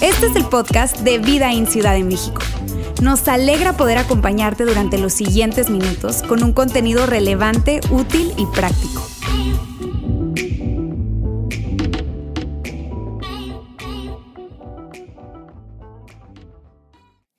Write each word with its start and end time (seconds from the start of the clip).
Este 0.00 0.26
es 0.26 0.36
el 0.36 0.44
podcast 0.44 0.98
de 1.00 1.18
Vida 1.18 1.52
en 1.52 1.66
Ciudad 1.66 1.94
de 1.94 2.04
México. 2.04 2.40
Nos 3.02 3.26
alegra 3.26 3.76
poder 3.76 3.98
acompañarte 3.98 4.64
durante 4.64 4.98
los 4.98 5.12
siguientes 5.12 5.70
minutos 5.70 6.22
con 6.22 6.44
un 6.44 6.52
contenido 6.52 7.06
relevante, 7.06 7.80
útil 7.90 8.32
y 8.36 8.46
práctico. 8.46 9.02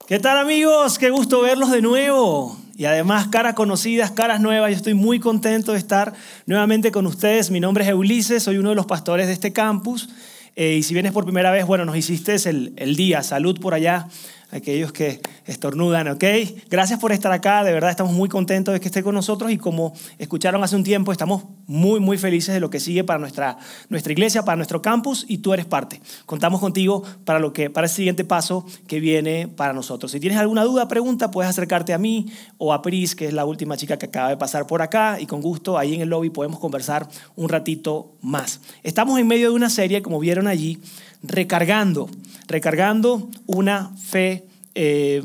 ¿Qué 0.06 0.20
tal 0.20 0.38
amigos? 0.38 1.00
Qué 1.00 1.10
gusto 1.10 1.42
verlos 1.42 1.72
de 1.72 1.82
nuevo. 1.82 2.57
Y 2.78 2.86
además 2.86 3.30
caras 3.30 3.56
conocidas, 3.56 4.12
caras 4.12 4.40
nuevas. 4.40 4.70
Yo 4.70 4.78
estoy 4.78 4.94
muy 4.94 5.20
contento 5.20 5.72
de 5.72 5.80
estar 5.80 6.14
nuevamente 6.46 6.92
con 6.92 7.08
ustedes. 7.08 7.50
Mi 7.50 7.60
nombre 7.60 7.84
es 7.84 7.92
Ulises, 7.92 8.44
soy 8.44 8.60
uno 8.60 8.70
de 8.70 8.76
los 8.76 8.86
pastores 8.86 9.26
de 9.26 9.34
este 9.34 9.52
campus. 9.52 10.10
Eh, 10.56 10.76
y 10.76 10.84
si 10.84 10.94
vienes 10.94 11.12
por 11.12 11.24
primera 11.24 11.50
vez, 11.50 11.66
bueno, 11.66 11.86
nos 11.86 11.98
hiciste 11.98 12.36
el, 12.48 12.74
el 12.76 12.96
día. 12.96 13.24
Salud 13.24 13.60
por 13.60 13.74
allá 13.74 14.08
aquellos 14.52 14.92
que 14.92 15.20
estornudan, 15.46 16.08
¿ok? 16.08 16.24
Gracias 16.70 17.00
por 17.00 17.12
estar 17.12 17.32
acá, 17.32 17.64
de 17.64 17.74
verdad 17.74 17.90
estamos 17.90 18.14
muy 18.14 18.30
contentos 18.30 18.74
de 18.74 18.80
que 18.80 18.88
esté 18.88 19.04
con 19.04 19.16
nosotros 19.16 19.52
y 19.52 19.58
como 19.58 19.94
escucharon 20.18 20.64
hace 20.64 20.76
un 20.76 20.84
tiempo, 20.84 21.12
estamos 21.12 21.44
muy, 21.66 22.00
muy 22.00 22.18
felices 22.18 22.54
de 22.54 22.60
lo 22.60 22.70
que 22.70 22.80
sigue 22.80 23.04
para 23.04 23.20
nuestra, 23.20 23.58
nuestra 23.90 24.14
iglesia, 24.14 24.44
para 24.44 24.56
nuestro 24.56 24.82
campus 24.82 25.26
y 25.28 25.40
tú 25.40 25.54
eres 25.54 25.66
parte. 25.66 26.02
Contamos 26.26 26.60
contigo 26.60 27.04
para, 27.26 27.40
lo 27.40 27.52
que, 27.54 27.70
para 27.70 27.88
el 27.88 27.94
siguiente 27.94 28.24
paso 28.24 28.66
que 28.88 29.00
viene 29.00 29.48
para 29.48 29.74
nosotros. 29.74 30.12
Si 30.12 30.20
tienes 30.20 30.40
alguna 30.40 30.64
duda, 30.64 30.88
pregunta, 30.88 31.30
puedes 31.32 31.50
acercarte 31.50 31.94
a 31.94 31.98
mí 31.98 32.28
o 32.58 32.74
a 32.74 32.82
Pris, 32.82 33.16
que 33.16 33.28
es 33.28 33.34
la 33.34 33.46
última 33.46 33.76
chica 33.76 33.98
que 33.98 34.06
acaba 34.06 34.30
de 34.30 34.38
pasar 34.38 34.66
por 34.66 34.82
acá 34.82 35.20
y 35.20 35.26
con 35.26 35.42
gusto 35.42 35.78
ahí 35.78 35.94
en 35.94 36.02
el 36.02 36.10
lobby 36.10 36.30
podemos 36.30 36.60
conversar 36.60 37.08
un 37.36 37.50
ratito 37.50 38.14
más. 38.22 38.62
Estamos 38.84 39.20
en 39.20 39.28
medio 39.28 39.50
de 39.50 39.56
una 39.56 39.70
serie, 39.70 40.02
como 40.02 40.20
vieron 40.20 40.48
allí, 40.48 40.80
recargando, 41.24 42.10
recargando 42.48 43.30
una 43.46 43.96
fe. 43.98 44.48
Eh, 44.76 45.24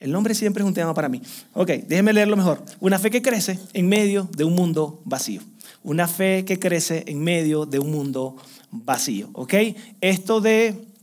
el 0.00 0.12
nombre 0.12 0.34
siempre 0.34 0.62
es 0.62 0.66
un 0.66 0.74
tema 0.74 0.92
para 0.92 1.08
mí. 1.08 1.22
Ok, 1.54 1.70
déjenme 1.86 2.12
leerlo 2.12 2.36
mejor. 2.36 2.62
Una 2.80 2.98
fe 2.98 3.10
que 3.10 3.22
crece 3.22 3.58
en 3.72 3.88
medio 3.88 4.28
de 4.36 4.44
un 4.44 4.54
mundo 4.54 5.00
vacío. 5.04 5.40
Una 5.82 6.08
fe 6.08 6.44
que 6.44 6.58
crece 6.58 7.04
en 7.06 7.22
medio 7.22 7.66
de 7.66 7.78
un 7.78 7.90
mundo 7.90 8.36
vacío. 8.70 9.30
Ok, 9.32 9.54
esto 10.00 10.40
de 10.40 10.93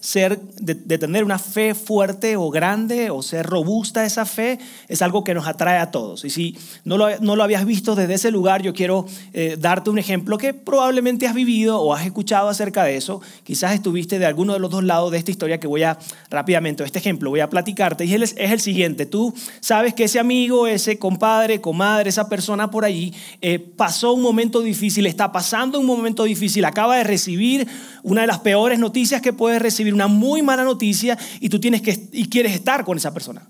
ser, 0.00 0.40
de, 0.40 0.98
tener 0.98 1.24
una 1.24 1.38
fe 1.38 1.74
fuerte 1.74 2.36
o 2.36 2.50
grande 2.50 3.10
o 3.10 3.22
ser 3.22 3.46
robusta 3.46 4.04
esa 4.04 4.24
fe 4.24 4.58
es 4.88 5.02
algo 5.02 5.22
que 5.24 5.34
nos 5.34 5.46
atrae 5.46 5.78
a 5.78 5.90
todos. 5.90 6.24
Y 6.24 6.30
si 6.30 6.56
no 6.84 6.96
lo, 6.96 7.18
no 7.20 7.36
lo 7.36 7.42
habías 7.42 7.64
visto 7.64 7.94
desde 7.94 8.14
ese 8.14 8.30
lugar, 8.30 8.62
yo 8.62 8.72
quiero 8.72 9.06
eh, 9.32 9.56
darte 9.58 9.90
un 9.90 9.98
ejemplo 9.98 10.38
que 10.38 10.54
probablemente 10.54 11.26
has 11.26 11.34
vivido 11.34 11.80
o 11.80 11.94
has 11.94 12.04
escuchado 12.04 12.48
acerca 12.48 12.84
de 12.84 12.96
eso. 12.96 13.20
Quizás 13.44 13.74
estuviste 13.74 14.18
de 14.18 14.26
alguno 14.26 14.54
de 14.54 14.58
los 14.58 14.70
dos 14.70 14.84
lados 14.84 15.12
de 15.12 15.18
esta 15.18 15.30
historia 15.30 15.60
que 15.60 15.66
voy 15.66 15.82
a 15.82 15.98
rápidamente, 16.30 16.82
este 16.82 16.98
ejemplo, 16.98 17.30
voy 17.30 17.40
a 17.40 17.50
platicarte. 17.50 18.04
Y 18.04 18.14
es, 18.14 18.34
es 18.36 18.50
el 18.50 18.60
siguiente, 18.60 19.06
tú 19.06 19.34
sabes 19.60 19.94
que 19.94 20.04
ese 20.04 20.18
amigo, 20.18 20.66
ese 20.66 20.98
compadre, 20.98 21.60
comadre, 21.60 22.08
esa 22.08 22.28
persona 22.28 22.70
por 22.70 22.84
allí 22.84 23.12
eh, 23.42 23.58
pasó 23.58 24.12
un 24.12 24.22
momento 24.22 24.60
difícil, 24.60 25.06
está 25.06 25.30
pasando 25.32 25.78
un 25.78 25.86
momento 25.86 26.24
difícil, 26.24 26.64
acaba 26.64 26.96
de 26.96 27.04
recibir 27.04 27.68
una 28.02 28.22
de 28.22 28.26
las 28.26 28.38
peores 28.38 28.78
noticias 28.78 29.20
que 29.20 29.32
puedes 29.32 29.60
recibir 29.60 29.89
una 29.94 30.06
muy 30.06 30.42
mala 30.42 30.64
noticia 30.64 31.18
y 31.40 31.48
tú 31.48 31.60
tienes 31.60 31.82
que 31.82 32.08
y 32.12 32.28
quieres 32.28 32.52
estar 32.52 32.84
con 32.84 32.96
esa 32.96 33.12
persona. 33.12 33.48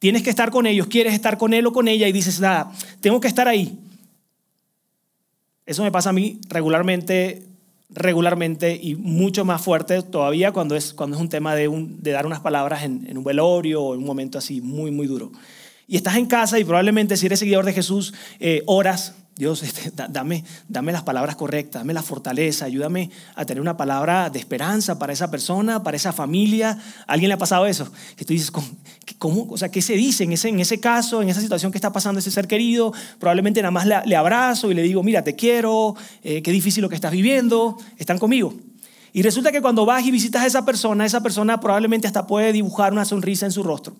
Tienes 0.00 0.22
que 0.22 0.30
estar 0.30 0.50
con 0.50 0.66
ellos, 0.66 0.86
quieres 0.86 1.12
estar 1.12 1.36
con 1.36 1.52
él 1.52 1.66
o 1.66 1.72
con 1.72 1.86
ella 1.86 2.08
y 2.08 2.12
dices, 2.12 2.40
nada, 2.40 2.72
tengo 3.00 3.20
que 3.20 3.28
estar 3.28 3.46
ahí. 3.46 3.78
Eso 5.66 5.82
me 5.82 5.92
pasa 5.92 6.10
a 6.10 6.12
mí 6.14 6.40
regularmente, 6.48 7.46
regularmente 7.90 8.78
y 8.80 8.94
mucho 8.94 9.44
más 9.44 9.62
fuerte 9.62 10.02
todavía 10.02 10.52
cuando 10.52 10.74
es, 10.74 10.94
cuando 10.94 11.16
es 11.16 11.22
un 11.22 11.28
tema 11.28 11.54
de, 11.54 11.68
un, 11.68 12.02
de 12.02 12.12
dar 12.12 12.24
unas 12.24 12.40
palabras 12.40 12.82
en, 12.82 13.16
un 13.16 13.22
velorio 13.22 13.82
o 13.82 13.94
en 13.94 14.00
un 14.00 14.06
momento 14.06 14.38
así 14.38 14.60
muy, 14.62 14.90
muy 14.90 15.06
duro. 15.06 15.32
Y 15.86 15.96
estás 15.96 16.16
en 16.16 16.26
casa 16.26 16.58
y 16.58 16.64
probablemente 16.64 17.16
si 17.16 17.26
eres 17.26 17.38
seguidor 17.38 17.66
de 17.66 17.74
Jesús, 17.74 18.14
eh, 18.38 18.62
oras, 18.64 19.16
Dios, 19.40 19.62
este, 19.62 19.90
dame, 20.10 20.44
dame 20.68 20.92
las 20.92 21.02
palabras 21.02 21.34
correctas, 21.34 21.80
dame 21.80 21.94
la 21.94 22.02
fortaleza, 22.02 22.66
ayúdame 22.66 23.10
a 23.34 23.46
tener 23.46 23.62
una 23.62 23.74
palabra 23.74 24.28
de 24.28 24.38
esperanza 24.38 24.98
para 24.98 25.14
esa 25.14 25.30
persona, 25.30 25.82
para 25.82 25.96
esa 25.96 26.12
familia. 26.12 26.78
¿A 27.06 27.12
alguien 27.14 27.30
le 27.30 27.34
ha 27.34 27.38
pasado 27.38 27.66
eso? 27.66 27.90
Que 28.16 28.26
tú 28.26 28.34
dices, 28.34 28.52
¿cómo, 29.16 29.46
o 29.48 29.56
sea, 29.56 29.70
¿qué 29.70 29.80
se 29.80 29.94
dice 29.94 30.24
en 30.24 30.34
ese, 30.34 30.50
en 30.50 30.60
ese 30.60 30.78
caso, 30.78 31.22
en 31.22 31.30
esa 31.30 31.40
situación 31.40 31.72
que 31.72 31.78
está 31.78 31.90
pasando 31.90 32.18
ese 32.18 32.30
ser 32.30 32.46
querido? 32.46 32.92
Probablemente 33.18 33.62
nada 33.62 33.70
más 33.70 33.86
le, 33.86 34.14
abrazo 34.14 34.70
y 34.70 34.74
le 34.74 34.82
digo, 34.82 35.02
mira, 35.02 35.24
te 35.24 35.34
quiero, 35.34 35.96
eh, 36.22 36.42
qué 36.42 36.52
difícil 36.52 36.82
lo 36.82 36.90
que 36.90 36.96
estás 36.96 37.12
viviendo, 37.12 37.78
están 37.96 38.18
conmigo. 38.18 38.52
Y 39.14 39.22
resulta 39.22 39.50
que 39.50 39.62
cuando 39.62 39.86
vas 39.86 40.04
y 40.04 40.10
visitas 40.10 40.42
a 40.42 40.46
esa 40.46 40.66
persona, 40.66 41.06
esa 41.06 41.22
persona 41.22 41.60
probablemente 41.60 42.06
hasta 42.06 42.26
puede 42.26 42.52
dibujar 42.52 42.92
una 42.92 43.06
sonrisa 43.06 43.46
en 43.46 43.52
su 43.52 43.62
rostro. 43.62 43.96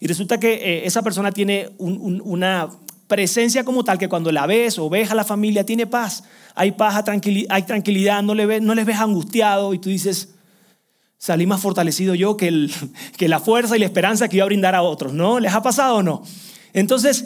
Y 0.00 0.06
resulta 0.06 0.40
que 0.40 0.54
eh, 0.54 0.86
esa 0.86 1.02
persona 1.02 1.32
tiene 1.32 1.68
una 1.78 2.70
presencia 3.10 3.64
como 3.64 3.82
tal 3.82 3.98
que 3.98 4.08
cuando 4.08 4.30
la 4.30 4.46
ves 4.46 4.78
o 4.78 4.88
ves 4.88 5.10
a 5.10 5.14
la 5.16 5.24
familia 5.24 5.66
tiene 5.66 5.86
paz. 5.86 6.22
Hay 6.54 6.70
paz, 6.72 7.04
hay 7.48 7.62
tranquilidad, 7.64 8.22
no, 8.22 8.34
le 8.34 8.46
ves, 8.46 8.62
no 8.62 8.74
les 8.74 8.86
ves 8.86 8.96
angustiado 8.96 9.74
y 9.74 9.78
tú 9.80 9.90
dices, 9.90 10.28
salí 11.18 11.44
más 11.44 11.60
fortalecido 11.60 12.14
yo 12.14 12.36
que, 12.36 12.46
el, 12.46 12.72
que 13.18 13.28
la 13.28 13.40
fuerza 13.40 13.76
y 13.76 13.80
la 13.80 13.86
esperanza 13.86 14.28
que 14.28 14.36
iba 14.36 14.44
a 14.44 14.46
brindar 14.46 14.76
a 14.76 14.82
otros, 14.82 15.12
¿no? 15.12 15.40
¿Les 15.40 15.52
ha 15.52 15.60
pasado 15.60 15.96
o 15.96 16.02
no? 16.04 16.22
Entonces, 16.72 17.24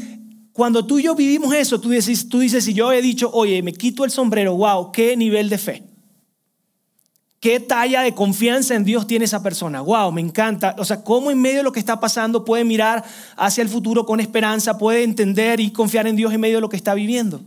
cuando 0.54 0.86
tú 0.86 0.98
y 0.98 1.02
yo 1.02 1.14
vivimos 1.14 1.54
eso, 1.54 1.78
tú 1.78 1.90
dices, 1.90 2.30
tú 2.30 2.40
dices, 2.40 2.64
si 2.64 2.72
yo 2.72 2.90
he 2.90 3.02
dicho, 3.02 3.30
oye, 3.32 3.62
me 3.62 3.74
quito 3.74 4.06
el 4.06 4.10
sombrero, 4.10 4.56
wow, 4.56 4.90
qué 4.90 5.16
nivel 5.18 5.50
de 5.50 5.58
fe. 5.58 5.82
¿Qué 7.44 7.60
talla 7.60 8.00
de 8.00 8.14
confianza 8.14 8.74
en 8.74 8.84
Dios 8.84 9.06
tiene 9.06 9.26
esa 9.26 9.42
persona? 9.42 9.82
Wow, 9.82 10.10
me 10.12 10.22
encanta. 10.22 10.74
O 10.78 10.84
sea, 10.86 11.04
cómo 11.04 11.30
en 11.30 11.42
medio 11.42 11.58
de 11.58 11.62
lo 11.62 11.72
que 11.72 11.78
está 11.78 12.00
pasando 12.00 12.42
puede 12.42 12.64
mirar 12.64 13.04
hacia 13.36 13.60
el 13.60 13.68
futuro 13.68 14.06
con 14.06 14.18
esperanza, 14.18 14.78
puede 14.78 15.02
entender 15.02 15.60
y 15.60 15.70
confiar 15.70 16.06
en 16.06 16.16
Dios 16.16 16.32
en 16.32 16.40
medio 16.40 16.56
de 16.56 16.60
lo 16.62 16.70
que 16.70 16.78
está 16.78 16.94
viviendo. 16.94 17.42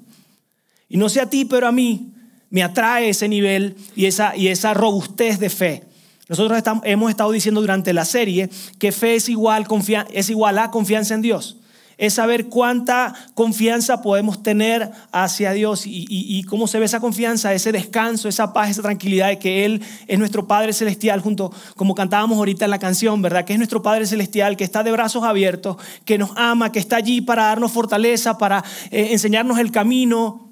Y 0.88 0.97
no 0.97 1.09
sé 1.09 1.19
a 1.19 1.31
ti, 1.31 1.46
pero 1.46 1.66
a 1.68 1.72
mí 1.72 2.13
me 2.52 2.62
atrae 2.62 3.09
ese 3.09 3.28
nivel 3.28 3.75
y 3.96 4.06
esa, 4.06 4.35
y 4.35 4.50
esa 4.50 4.75
robustez 4.75 5.40
de 5.40 5.50
fe. 5.50 5.84
Nosotros 6.29 6.62
hemos 6.84 7.09
estado 7.09 7.31
diciendo 7.31 7.59
durante 7.59 7.91
la 7.91 8.06
serie 8.06 8.52
que 8.78 8.91
fe 8.91 9.16
es 9.16 9.29
igual, 9.29 9.66
es 10.14 10.29
igual 10.29 10.59
a 10.59 10.69
confianza 10.69 11.16
en 11.16 11.24
Dios 11.24 11.58
es 11.97 12.13
saber 12.13 12.47
cuánta 12.47 13.16
confianza 13.34 14.02
podemos 14.02 14.44
tener 14.44 14.91
hacia 15.12 15.52
Dios 15.52 15.84
y, 15.85 16.44
cómo 16.44 16.68
se 16.68 16.80
ve 16.80 16.85
esa 16.85 17.00
confianza, 17.00 17.53
ese 17.53 17.72
descanso, 17.72 18.30
esa 18.30 18.53
paz, 18.53 18.69
esa 18.69 18.84
tranquilidad 18.84 19.30
de 19.30 19.40
que 19.40 19.66
Él 19.66 19.81
es 20.08 20.19
nuestro 20.19 20.47
Padre 20.47 20.74
Celestial, 20.74 21.22
junto 21.22 21.52
como 21.75 21.96
cantábamos 21.96 22.38
ahorita 22.38 22.66
en 22.66 22.72
la 22.72 22.80
canción, 22.80 23.22
¿verdad? 23.22 23.46
Que 23.46 23.53
es 23.53 23.59
nuestro 23.59 23.81
Padre 23.81 24.06
Celestial, 24.06 24.56
que 24.58 24.63
está 24.63 24.84
de 24.84 24.91
brazos 24.91 25.24
abiertos, 25.24 25.78
que 26.06 26.18
nos 26.18 26.31
ama, 26.35 26.72
que 26.72 26.80
está 26.80 26.97
allí 26.97 27.22
para 27.22 27.46
darnos 27.46 27.72
fortaleza, 27.72 28.38
para 28.38 28.64
eh, 28.91 29.09
enseñarnos 29.12 29.58
el 29.58 29.72
camino. 29.72 30.52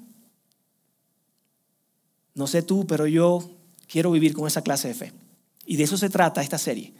No 2.34 2.46
sé 2.46 2.62
tú, 2.62 2.86
pero 2.86 3.06
yo 3.06 3.48
quiero 3.86 4.10
vivir 4.10 4.34
con 4.34 4.48
esa 4.48 4.62
clase 4.62 4.88
de 4.88 4.94
fe. 4.94 5.12
Y 5.64 5.76
de 5.76 5.84
eso 5.84 5.96
se 5.96 6.10
trata 6.10 6.42
esta 6.42 6.58
serie 6.58 6.92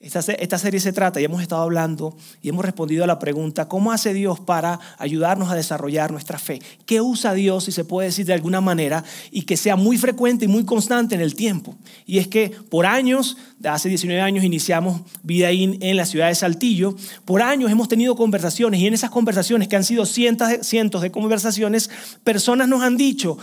esta, 0.00 0.22
serie 0.58 0.80
se 0.80 0.94
trata 0.94 1.20
y 1.20 1.24
hemos 1.24 1.42
estado 1.42 1.60
hablando 1.60 2.16
y 2.40 2.48
hemos 2.48 2.64
respondido 2.64 3.04
a 3.04 3.06
la 3.06 3.18
pregunta, 3.18 3.68
¿cómo 3.68 3.92
hace 3.92 4.14
Dios 4.14 4.40
para 4.40 4.80
ayudarnos 4.96 5.50
a 5.50 5.54
desarrollar 5.54 6.10
nuestra 6.10 6.38
fe? 6.38 6.58
¿Qué 6.86 7.02
usa 7.02 7.34
Dios, 7.34 7.64
si 7.64 7.72
se 7.72 7.84
puede 7.84 8.08
decir 8.08 8.24
de 8.24 8.32
alguna 8.32 8.62
manera, 8.62 9.04
y 9.30 9.42
que 9.42 9.58
sea 9.58 9.76
muy 9.76 9.98
frecuente 9.98 10.46
y 10.46 10.48
muy 10.48 10.64
constante 10.64 11.16
en 11.16 11.20
el 11.20 11.34
tiempo? 11.34 11.76
Y 12.06 12.16
es 12.16 12.28
que 12.28 12.48
por 12.70 12.86
años, 12.86 13.36
hace 13.62 13.90
19 13.90 14.22
años 14.22 14.42
iniciamos 14.42 15.02
Vida 15.22 15.50
en 15.50 15.96
la 15.98 16.06
ciudad 16.06 16.28
de 16.28 16.34
Saltillo, 16.34 16.96
por 17.26 17.42
años 17.42 17.70
hemos 17.70 17.88
tenido 17.88 18.16
conversaciones 18.16 18.80
y 18.80 18.86
en 18.86 18.94
esas 18.94 19.10
conversaciones, 19.10 19.68
que 19.68 19.76
han 19.76 19.84
sido 19.84 20.06
cientos 20.06 20.48
de, 20.48 20.64
cientos 20.64 21.02
de 21.02 21.10
conversaciones, 21.10 21.90
personas 22.24 22.68
nos 22.68 22.82
han 22.82 22.96
dicho 22.96 23.36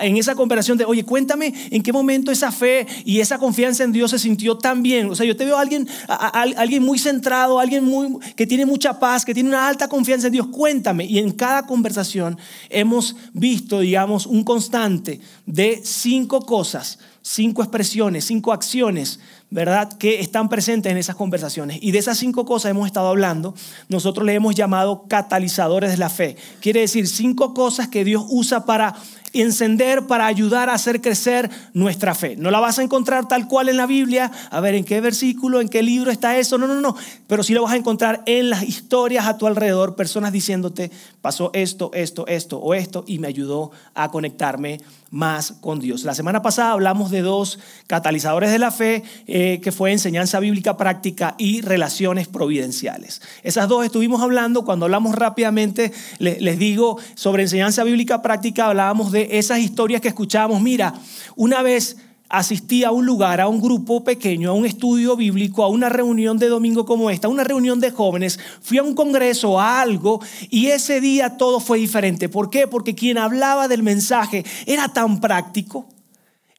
en 0.00 0.16
esa 0.16 0.34
conversación 0.34 0.78
de, 0.78 0.84
oye, 0.84 1.04
cuéntame 1.04 1.54
en 1.70 1.80
qué 1.80 1.92
momento 1.92 2.32
esa 2.32 2.50
fe 2.50 2.88
y 3.04 3.20
esa 3.20 3.38
confianza 3.38 3.84
en 3.84 3.92
Dios 3.92 4.10
se 4.10 4.18
sintió 4.18 4.58
tan 4.58 4.82
bien. 4.82 5.08
O 5.08 5.14
sea, 5.14 5.24
yo 5.24 5.36
te 5.36 5.44
veo 5.44 5.56
a 5.56 5.60
alguien 5.60 5.86
alguien 6.08 6.82
muy 6.82 6.98
centrado, 6.98 7.58
alguien 7.58 7.84
muy, 7.84 8.18
que 8.36 8.46
tiene 8.46 8.66
mucha 8.66 8.98
paz, 8.98 9.24
que 9.24 9.34
tiene 9.34 9.48
una 9.48 9.66
alta 9.66 9.88
confianza 9.88 10.26
en 10.26 10.32
Dios, 10.32 10.46
cuéntame. 10.48 11.04
Y 11.04 11.18
en 11.18 11.32
cada 11.32 11.66
conversación 11.66 12.38
hemos 12.68 13.16
visto, 13.32 13.80
digamos, 13.80 14.26
un 14.26 14.44
constante 14.44 15.20
de 15.46 15.80
cinco 15.84 16.40
cosas 16.40 16.98
cinco 17.22 17.62
expresiones, 17.62 18.24
cinco 18.24 18.52
acciones, 18.52 19.20
¿verdad? 19.52 19.92
Que 19.92 20.20
están 20.20 20.48
presentes 20.48 20.90
en 20.90 20.96
esas 20.96 21.14
conversaciones. 21.14 21.78
Y 21.82 21.90
de 21.92 21.98
esas 21.98 22.16
cinco 22.16 22.46
cosas 22.46 22.70
hemos 22.70 22.86
estado 22.86 23.08
hablando, 23.08 23.54
nosotros 23.88 24.24
le 24.24 24.32
hemos 24.32 24.54
llamado 24.54 25.04
catalizadores 25.08 25.90
de 25.90 25.98
la 25.98 26.08
fe. 26.08 26.36
Quiere 26.60 26.80
decir 26.80 27.06
cinco 27.06 27.52
cosas 27.52 27.88
que 27.88 28.02
Dios 28.02 28.24
usa 28.30 28.64
para 28.64 28.94
encender, 29.34 30.06
para 30.06 30.26
ayudar 30.26 30.70
a 30.70 30.74
hacer 30.74 31.02
crecer 31.02 31.50
nuestra 31.74 32.14
fe. 32.14 32.34
No 32.36 32.50
la 32.50 32.60
vas 32.60 32.78
a 32.78 32.82
encontrar 32.82 33.28
tal 33.28 33.46
cual 33.46 33.68
en 33.68 33.76
la 33.76 33.86
Biblia, 33.86 34.32
a 34.50 34.60
ver 34.60 34.74
en 34.74 34.84
qué 34.84 35.02
versículo, 35.02 35.60
en 35.60 35.68
qué 35.68 35.82
libro 35.82 36.10
está 36.10 36.38
eso, 36.38 36.56
no, 36.56 36.66
no, 36.66 36.80
no, 36.80 36.96
pero 37.26 37.42
sí 37.42 37.52
lo 37.52 37.62
vas 37.62 37.72
a 37.72 37.76
encontrar 37.76 38.22
en 38.24 38.48
las 38.48 38.62
historias 38.62 39.26
a 39.26 39.36
tu 39.36 39.46
alrededor, 39.46 39.96
personas 39.96 40.32
diciéndote, 40.32 40.90
pasó 41.20 41.50
esto, 41.52 41.90
esto, 41.94 42.26
esto 42.26 42.58
o 42.58 42.74
esto, 42.74 43.04
y 43.06 43.18
me 43.18 43.28
ayudó 43.28 43.70
a 43.94 44.10
conectarme 44.10 44.80
más 45.12 45.52
con 45.60 45.78
Dios. 45.78 46.04
La 46.04 46.14
semana 46.14 46.42
pasada 46.42 46.72
hablamos 46.72 47.10
de 47.10 47.20
dos 47.20 47.60
catalizadores 47.86 48.50
de 48.50 48.58
la 48.58 48.70
fe, 48.70 49.04
eh, 49.26 49.60
que 49.62 49.70
fue 49.70 49.92
enseñanza 49.92 50.40
bíblica 50.40 50.78
práctica 50.78 51.34
y 51.38 51.60
relaciones 51.60 52.26
providenciales. 52.26 53.20
Esas 53.42 53.68
dos 53.68 53.84
estuvimos 53.84 54.22
hablando, 54.22 54.64
cuando 54.64 54.86
hablamos 54.86 55.14
rápidamente, 55.14 55.92
les 56.18 56.58
digo, 56.58 56.98
sobre 57.14 57.42
enseñanza 57.42 57.84
bíblica 57.84 58.22
práctica, 58.22 58.66
hablábamos 58.66 59.12
de 59.12 59.38
esas 59.38 59.58
historias 59.58 60.00
que 60.00 60.08
escuchábamos. 60.08 60.62
Mira, 60.62 60.94
una 61.36 61.62
vez 61.62 61.98
asistí 62.32 62.82
a 62.82 62.90
un 62.90 63.06
lugar, 63.06 63.40
a 63.40 63.46
un 63.46 63.60
grupo 63.60 64.02
pequeño, 64.02 64.50
a 64.50 64.54
un 64.54 64.66
estudio 64.66 65.16
bíblico, 65.16 65.62
a 65.62 65.68
una 65.68 65.88
reunión 65.88 66.38
de 66.38 66.48
domingo 66.48 66.86
como 66.86 67.10
esta, 67.10 67.28
a 67.28 67.30
una 67.30 67.44
reunión 67.44 67.78
de 67.78 67.90
jóvenes, 67.90 68.40
fui 68.62 68.78
a 68.78 68.82
un 68.82 68.94
congreso, 68.94 69.60
a 69.60 69.80
algo, 69.80 70.20
y 70.50 70.68
ese 70.68 71.00
día 71.00 71.36
todo 71.36 71.60
fue 71.60 71.78
diferente. 71.78 72.28
¿Por 72.28 72.48
qué? 72.50 72.66
Porque 72.66 72.94
quien 72.94 73.18
hablaba 73.18 73.68
del 73.68 73.82
mensaje 73.82 74.44
era 74.66 74.88
tan 74.88 75.20
práctico 75.20 75.86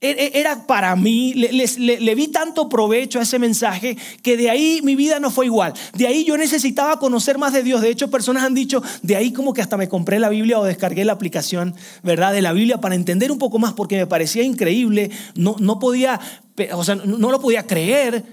era 0.04 0.68
para 0.68 0.96
mí, 0.96 1.34
le, 1.34 2.16
vi 2.16 2.28
tanto 2.28 2.68
provecho 2.68 3.20
a 3.20 3.24
ese 3.24 3.40
mensaje 3.40 3.98
que 4.22 4.36
de 4.36 4.50
ahí 4.50 4.82
mi 4.84 4.96
vida 4.96 5.20
no 5.20 5.32
fue 5.32 5.46
igual. 5.46 5.74
De 5.94 6.08
ahí 6.08 6.26
yo 6.26 6.38
necesitaba 6.38 7.00
conocer 7.00 7.38
más 7.38 7.54
de 7.54 7.64
Dios. 7.64 7.82
De 7.82 7.90
hecho, 7.90 8.10
personas 8.10 8.44
han 8.44 8.54
dicho, 8.54 8.84
de 9.02 9.16
ahí 9.16 9.32
como 9.32 9.54
que 9.54 9.62
hasta 9.62 9.78
me 9.78 9.88
compré 9.88 10.20
la 10.20 10.30
Biblia 10.30 10.60
o 10.60 10.66
descargué 10.66 11.06
la 11.06 11.14
aplicación, 11.14 11.74
¿verdad? 12.04 12.34
De 12.34 12.42
la 12.42 12.52
Biblia 12.52 12.82
para 12.82 12.96
entender 12.96 13.32
un 13.32 13.40
poco 13.40 13.60
más 13.60 13.74
porque 13.74 13.96
me 13.96 14.08
parecía 14.08 14.44
increíble. 14.44 15.10
No, 15.36 15.56
no 15.60 15.80
podía, 15.80 16.20
o 16.74 16.84
sea, 16.84 16.96
no 16.96 17.32
lo 17.32 17.40
podía 17.40 17.66
creer 17.66 18.26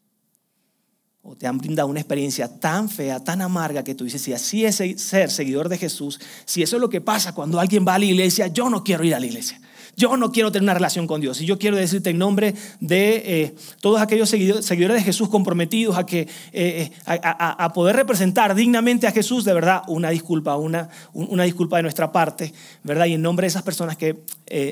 O 1.23 1.37
te 1.37 1.47
han 1.47 1.59
brindado 1.59 1.89
una 1.89 2.01
experiencia 2.01 2.49
tan 2.61 2.89
fea, 2.89 3.23
tan 3.23 3.43
amarga 3.43 3.85
que 3.85 3.95
tú 3.95 4.05
dices, 4.05 4.23
si 4.23 4.33
así 4.33 4.65
es 4.65 4.77
ser 4.77 5.31
seguidor 5.31 5.69
de 5.69 5.77
Jesús, 5.77 6.19
si 6.47 6.62
eso 6.62 6.77
es 6.77 6.81
lo 6.81 6.89
que 6.89 7.03
pasa 7.03 7.35
cuando 7.35 7.61
alguien 7.61 7.85
va 7.87 7.95
a 7.95 7.99
la 7.99 8.07
iglesia, 8.07 8.47
yo 8.47 8.71
no 8.71 8.83
quiero 8.83 9.05
ir 9.05 9.15
a 9.15 9.21
la 9.21 9.27
iglesia. 9.27 9.61
Yo 10.00 10.17
no 10.17 10.32
quiero 10.32 10.50
tener 10.50 10.62
una 10.62 10.73
relación 10.73 11.06
con 11.06 11.20
Dios. 11.20 11.43
Y 11.43 11.44
yo 11.44 11.58
quiero 11.58 11.76
decirte 11.76 12.08
en 12.08 12.17
nombre 12.17 12.55
de 12.81 13.17
eh, 13.17 13.55
todos 13.82 14.00
aquellos 14.00 14.31
seguidores 14.31 14.97
de 14.97 15.02
Jesús 15.02 15.29
comprometidos 15.29 15.99
a, 15.99 16.06
que, 16.06 16.20
eh, 16.20 16.29
eh, 16.55 16.91
a, 17.05 17.70
poder 17.75 17.97
representar 17.97 18.55
dignamente 18.55 19.06
a 19.06 19.12
Jesús, 19.12 19.44
de 19.44 19.52
verdad, 19.52 19.82
una 19.88 20.08
disculpa, 20.08 20.56
una, 20.56 20.88
una 21.12 21.43
disculpa 21.43 21.76
de 21.76 21.82
nuestra 21.82 22.11
parte, 22.12 22.55
¿verdad? 22.82 23.05
Y 23.06 23.12
en 23.12 23.20
nombre 23.20 23.44
de 23.44 23.49
esas 23.49 23.62
personas 23.62 23.99
que 23.99 24.17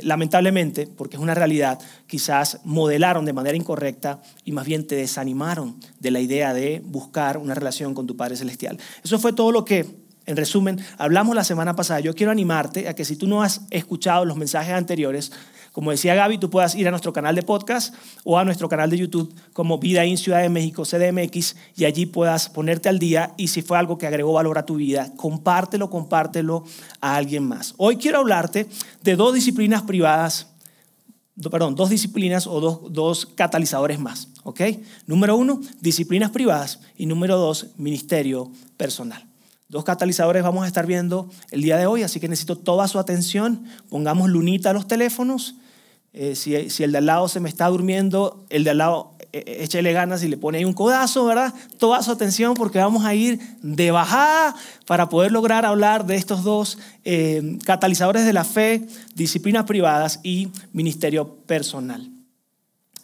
lamentablemente, 0.02 0.86
porque 0.86 1.16
es 1.16 1.22
una 1.22 1.34
realidad, 1.34 1.78
quizás 2.06 2.60
modelaron 2.64 3.26
de 3.26 3.34
manera 3.34 3.56
incorrecta 3.56 4.22
y 4.46 4.52
más 4.52 4.64
bien 4.64 4.86
te 4.86 4.96
desanimaron 4.96 5.78
de 6.00 6.10
la 6.10 6.20
idea 6.20 6.54
de 6.54 6.80
buscar 6.82 7.36
una 7.36 7.54
relación 7.54 7.92
con 7.92 8.06
tu 8.06 8.16
Padre 8.16 8.36
Celestial. 8.36 8.78
Eso 9.04 9.19
fue 9.19 9.34
todo 9.34 9.52
lo 9.52 9.66
que 9.66 10.07
en 10.28 10.36
resumen, 10.36 10.78
hablamos 10.98 11.34
la 11.34 11.42
semana 11.42 11.75
pasada. 11.75 12.00
Yo 12.00 12.14
quiero 12.14 12.30
animarte 12.30 12.86
a 12.86 12.94
que 12.94 13.06
si 13.06 13.16
tú 13.16 13.26
no 13.26 13.42
has 13.42 13.62
escuchado 13.70 14.26
los 14.26 14.36
mensajes 14.36 14.75
anteriores, 14.75 15.32
como 15.72 15.90
decía 15.90 16.14
Gaby, 16.14 16.36
tú 16.36 16.50
puedas 16.50 16.75
ir 16.75 16.86
a 16.86 16.90
nuestro 16.90 17.14
canal 17.14 17.34
de 17.34 17.42
podcast 17.42 17.94
o 18.25 18.38
a 18.38 18.44
nuestro 18.44 18.69
canal 18.69 18.90
de 18.90 18.98
YouTube 18.98 19.34
como 19.54 19.78
Vida 19.78 20.04
en 20.04 20.19
Ciudad 20.19 20.42
de 20.42 20.50
México, 20.50 20.84
CDMX, 20.84 21.56
y 21.76 21.86
allí 21.86 22.04
puedas 22.04 22.50
ponerte 22.50 22.90
al 22.90 22.98
día 22.98 23.32
y 23.38 23.48
si 23.48 23.62
fue 23.62 23.78
algo 23.78 23.96
que 23.96 24.06
agregó 24.06 24.34
valor 24.34 24.58
a 24.58 24.66
tu 24.66 24.76
vida, 24.76 25.14
compártelo, 25.16 25.88
compártelo 25.88 26.62
a 27.00 27.16
alguien 27.16 27.48
más. 27.48 27.72
Hoy 27.78 27.96
quiero 27.96 28.19
hablarte 28.19 28.66
de 29.02 29.16
dos 29.16 29.32
disciplinas 29.32 29.80
privadas, 29.80 30.48
perdón, 31.50 31.75
dos 31.75 31.88
disciplinas 31.88 32.46
o 32.46 32.60
dos, 32.60 32.92
dos 32.92 33.25
catalizadores 33.25 33.98
más, 33.98 34.28
¿ok? 34.42 34.60
Número 35.06 35.36
uno, 35.36 35.58
disciplinas 35.80 36.32
privadas 36.32 36.80
y 36.98 37.06
número 37.06 37.38
dos, 37.38 37.69
ministerio 37.78 38.52
personal. 38.76 39.27
Dos 39.68 39.84
catalizadores 39.84 40.42
vamos 40.42 40.64
a 40.64 40.66
estar 40.66 40.86
viendo 40.86 41.28
el 41.50 41.60
día 41.60 41.76
de 41.76 41.84
hoy, 41.84 42.02
así 42.02 42.20
que 42.20 42.28
necesito 42.28 42.56
toda 42.56 42.88
su 42.88 42.98
atención. 42.98 43.64
Pongamos 43.90 44.30
lunita 44.30 44.70
a 44.70 44.72
los 44.72 44.88
teléfonos. 44.88 45.56
Eh, 46.14 46.34
si, 46.34 46.54
el 46.54 46.92
de 46.92 46.98
al 46.98 47.04
lado 47.04 47.28
se 47.28 47.38
me 47.38 47.50
está 47.50 47.66
durmiendo, 47.66 48.46
el 48.48 48.64
de 48.64 48.70
al 48.70 48.78
lado 48.78 49.14
eh, 49.20 49.44
eh, 49.46 49.58
échale 49.60 49.92
ganas 49.92 50.22
y 50.22 50.28
le 50.28 50.38
pone 50.38 50.56
ahí 50.56 50.64
un 50.64 50.72
codazo, 50.72 51.26
¿verdad? 51.26 51.52
Toda 51.76 52.02
su 52.02 52.10
atención 52.10 52.54
porque 52.54 52.78
vamos 52.78 53.04
a 53.04 53.14
ir 53.14 53.40
de 53.60 53.90
bajada 53.90 54.56
para 54.86 55.10
poder 55.10 55.32
lograr 55.32 55.66
hablar 55.66 56.06
de 56.06 56.16
estos 56.16 56.44
dos 56.44 56.78
catalizadores 57.64 58.24
de 58.24 58.32
la 58.32 58.44
fe, 58.44 58.86
disciplinas 59.14 59.64
privadas 59.64 60.20
y 60.22 60.48
ministerio 60.72 61.36
personal. 61.46 62.10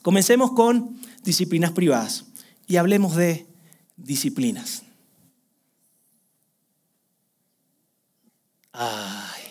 Comencemos 0.01 0.53
con 0.53 0.99
disciplinas 1.25 1.73
privadas 1.73 2.25
y 2.67 2.77
hablemos 2.77 3.17
de 3.17 3.47
disciplinas. 3.97 4.84
Ay. 8.75 9.45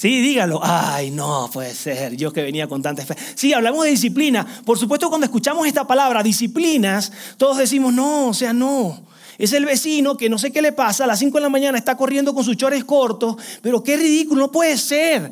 Sí, 0.00 0.22
dígalo. 0.22 0.60
Ay, 0.62 1.10
no 1.10 1.50
puede 1.52 1.74
ser. 1.74 2.16
Yo 2.16 2.32
que 2.32 2.42
venía 2.42 2.66
con 2.66 2.80
tanta 2.80 3.04
fe. 3.04 3.14
Sí, 3.34 3.52
hablamos 3.52 3.84
de 3.84 3.90
disciplina. 3.90 4.46
Por 4.64 4.78
supuesto, 4.78 5.10
cuando 5.10 5.26
escuchamos 5.26 5.66
esta 5.66 5.86
palabra, 5.86 6.22
disciplinas, 6.22 7.12
todos 7.36 7.58
decimos, 7.58 7.92
no, 7.92 8.28
o 8.28 8.34
sea, 8.34 8.54
no. 8.54 9.02
Es 9.36 9.52
el 9.52 9.66
vecino 9.66 10.16
que 10.16 10.30
no 10.30 10.38
sé 10.38 10.52
qué 10.52 10.62
le 10.62 10.72
pasa, 10.72 11.04
a 11.04 11.06
las 11.06 11.18
5 11.18 11.36
de 11.36 11.42
la 11.42 11.48
mañana 11.50 11.76
está 11.76 11.96
corriendo 11.96 12.34
con 12.34 12.44
sus 12.44 12.56
chores 12.56 12.84
cortos, 12.84 13.36
pero 13.62 13.82
qué 13.82 13.96
ridículo, 13.96 14.46
no 14.46 14.52
puede 14.52 14.78
ser. 14.78 15.30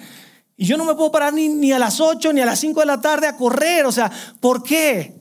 Y 0.56 0.67
yo 0.67 0.77
no 0.77 0.85
me 0.85 0.95
puedo 0.95 1.12
parar 1.12 1.33
ni, 1.33 1.73
a 1.73 1.79
las 1.79 2.00
8 2.00 2.33
ni 2.33 2.41
a 2.41 2.47
las 2.47 2.59
5 2.59 2.81
de 2.81 2.87
la 2.87 3.00
tarde 3.00 3.27
a 3.27 3.37
correr. 3.37 3.87
O 3.87 3.93
sea, 3.93 4.11
¿por 4.41 4.62
qué? 4.62 5.14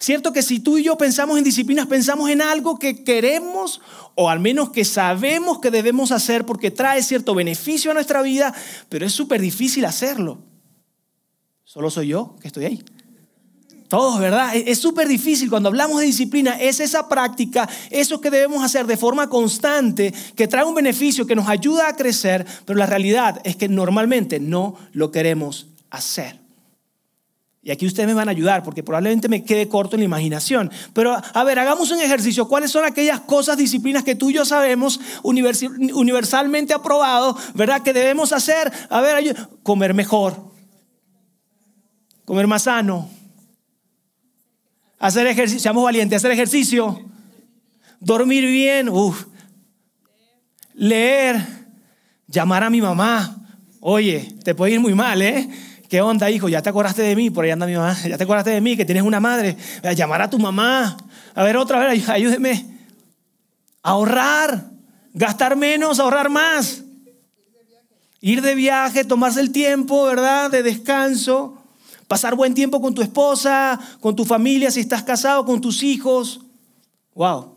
Cierto 0.00 0.32
que 0.32 0.40
si 0.40 0.60
tú 0.60 0.78
y 0.78 0.82
yo 0.82 0.96
pensamos 0.96 1.36
en 1.36 1.44
disciplinas, 1.44 1.86
pensamos 1.86 2.30
en 2.30 2.40
algo 2.40 2.78
que 2.78 3.04
queremos 3.04 3.82
o 4.14 4.30
al 4.30 4.40
menos 4.40 4.70
que 4.70 4.86
sabemos 4.86 5.58
que 5.58 5.70
debemos 5.70 6.10
hacer 6.10 6.46
porque 6.46 6.70
trae 6.70 7.02
cierto 7.02 7.34
beneficio 7.34 7.90
a 7.90 7.94
nuestra 7.94 8.22
vida, 8.22 8.54
pero 8.88 9.04
es 9.04 9.12
súper 9.12 9.42
difícil 9.42 9.84
hacerlo. 9.84 10.38
Solo 11.64 11.90
soy 11.90 12.08
yo 12.08 12.34
que 12.40 12.48
estoy 12.48 12.64
ahí. 12.64 12.82
Todos, 13.88 14.18
¿verdad? 14.20 14.56
Es 14.56 14.78
súper 14.78 15.06
difícil 15.06 15.50
cuando 15.50 15.68
hablamos 15.68 16.00
de 16.00 16.06
disciplina, 16.06 16.58
es 16.58 16.80
esa 16.80 17.06
práctica, 17.06 17.68
eso 17.90 18.22
que 18.22 18.30
debemos 18.30 18.64
hacer 18.64 18.86
de 18.86 18.96
forma 18.96 19.28
constante, 19.28 20.14
que 20.34 20.48
trae 20.48 20.64
un 20.64 20.74
beneficio, 20.74 21.26
que 21.26 21.36
nos 21.36 21.48
ayuda 21.48 21.88
a 21.88 21.96
crecer, 21.96 22.46
pero 22.64 22.78
la 22.78 22.86
realidad 22.86 23.38
es 23.44 23.56
que 23.56 23.68
normalmente 23.68 24.40
no 24.40 24.76
lo 24.92 25.10
queremos 25.10 25.66
hacer. 25.90 26.39
Y 27.62 27.70
aquí 27.70 27.86
ustedes 27.86 28.06
me 28.06 28.14
van 28.14 28.28
a 28.28 28.30
ayudar 28.30 28.62
porque 28.62 28.82
probablemente 28.82 29.28
me 29.28 29.44
quede 29.44 29.68
corto 29.68 29.94
en 29.94 30.00
la 30.00 30.06
imaginación. 30.06 30.70
Pero 30.94 31.14
a 31.14 31.44
ver, 31.44 31.58
hagamos 31.58 31.90
un 31.90 32.00
ejercicio. 32.00 32.48
¿Cuáles 32.48 32.70
son 32.70 32.86
aquellas 32.86 33.20
cosas, 33.20 33.58
disciplinas 33.58 34.02
que 34.02 34.14
tú 34.14 34.30
y 34.30 34.34
yo 34.34 34.46
sabemos 34.46 34.98
universalmente 35.22 36.72
aprobado, 36.72 37.36
verdad? 37.54 37.82
Que 37.82 37.92
debemos 37.92 38.32
hacer. 38.32 38.72
A 38.88 39.02
ver, 39.02 39.36
comer 39.62 39.92
mejor, 39.92 40.52
comer 42.24 42.46
más 42.46 42.62
sano, 42.62 43.10
hacer 44.98 45.26
ejercicio, 45.26 45.60
seamos 45.60 45.84
valientes, 45.84 46.16
hacer 46.16 46.30
ejercicio, 46.30 47.10
dormir 48.00 48.46
bien, 48.46 48.88
uf, 48.88 49.26
leer, 50.72 51.44
llamar 52.26 52.64
a 52.64 52.70
mi 52.70 52.80
mamá. 52.80 53.36
Oye, 53.80 54.34
te 54.44 54.54
puede 54.54 54.72
ir 54.72 54.80
muy 54.80 54.94
mal, 54.94 55.20
¿eh? 55.20 55.48
¿Qué 55.90 56.00
onda, 56.00 56.30
hijo? 56.30 56.48
¿Ya 56.48 56.62
te 56.62 56.68
acordaste 56.68 57.02
de 57.02 57.16
mí? 57.16 57.30
Por 57.30 57.44
ahí 57.44 57.50
anda 57.50 57.66
mi 57.66 57.74
mamá. 57.74 57.96
¿Ya 58.08 58.16
te 58.16 58.22
acordaste 58.22 58.50
de 58.50 58.60
mí? 58.60 58.76
Que 58.76 58.84
tienes 58.84 59.02
una 59.02 59.18
madre. 59.18 59.56
A 59.82 59.92
llamar 59.92 60.22
a 60.22 60.30
tu 60.30 60.38
mamá. 60.38 60.96
A 61.34 61.42
ver, 61.42 61.56
otra 61.56 61.80
vez, 61.80 62.08
ayúdeme. 62.08 62.64
Ahorrar. 63.82 64.70
Gastar 65.12 65.56
menos, 65.56 65.98
ahorrar 65.98 66.30
más. 66.30 66.84
Ir 68.20 68.40
de 68.40 68.54
viaje, 68.54 69.04
tomarse 69.04 69.40
el 69.40 69.50
tiempo, 69.50 70.04
¿verdad? 70.04 70.48
De 70.48 70.62
descanso. 70.62 71.58
Pasar 72.06 72.36
buen 72.36 72.54
tiempo 72.54 72.80
con 72.80 72.94
tu 72.94 73.02
esposa, 73.02 73.80
con 73.98 74.14
tu 74.14 74.24
familia, 74.24 74.70
si 74.70 74.78
estás 74.78 75.02
casado, 75.02 75.44
con 75.44 75.60
tus 75.60 75.82
hijos. 75.82 76.42
Wow. 77.14 77.56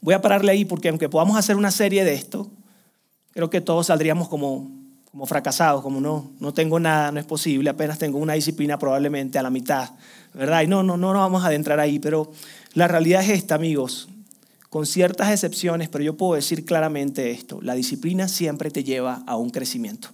Voy 0.00 0.14
a 0.14 0.22
pararle 0.22 0.52
ahí 0.52 0.64
porque 0.64 0.88
aunque 0.88 1.10
podamos 1.10 1.36
hacer 1.36 1.56
una 1.56 1.70
serie 1.70 2.02
de 2.02 2.14
esto, 2.14 2.50
creo 3.32 3.50
que 3.50 3.60
todos 3.60 3.88
saldríamos 3.88 4.30
como, 4.30 4.81
como 5.12 5.26
fracasados, 5.26 5.82
como 5.82 6.00
no, 6.00 6.32
no 6.40 6.52
tengo 6.52 6.80
nada, 6.80 7.12
no 7.12 7.20
es 7.20 7.26
posible, 7.26 7.70
apenas 7.70 7.98
tengo 7.98 8.18
una 8.18 8.32
disciplina 8.32 8.78
probablemente 8.78 9.38
a 9.38 9.42
la 9.42 9.50
mitad, 9.50 9.90
¿verdad? 10.34 10.62
Y 10.62 10.66
no, 10.66 10.82
no, 10.82 10.96
no 10.96 11.12
nos 11.12 11.20
vamos 11.20 11.44
a 11.44 11.48
adentrar 11.48 11.78
ahí, 11.78 11.98
pero 11.98 12.32
la 12.72 12.88
realidad 12.88 13.22
es 13.22 13.28
esta, 13.28 13.54
amigos 13.54 14.08
con 14.72 14.86
ciertas 14.86 15.30
excepciones, 15.30 15.90
pero 15.90 16.02
yo 16.02 16.16
puedo 16.16 16.32
decir 16.32 16.64
claramente 16.64 17.30
esto, 17.30 17.60
la 17.60 17.74
disciplina 17.74 18.26
siempre 18.26 18.70
te 18.70 18.82
lleva 18.82 19.22
a 19.26 19.36
un 19.36 19.50
crecimiento. 19.50 20.08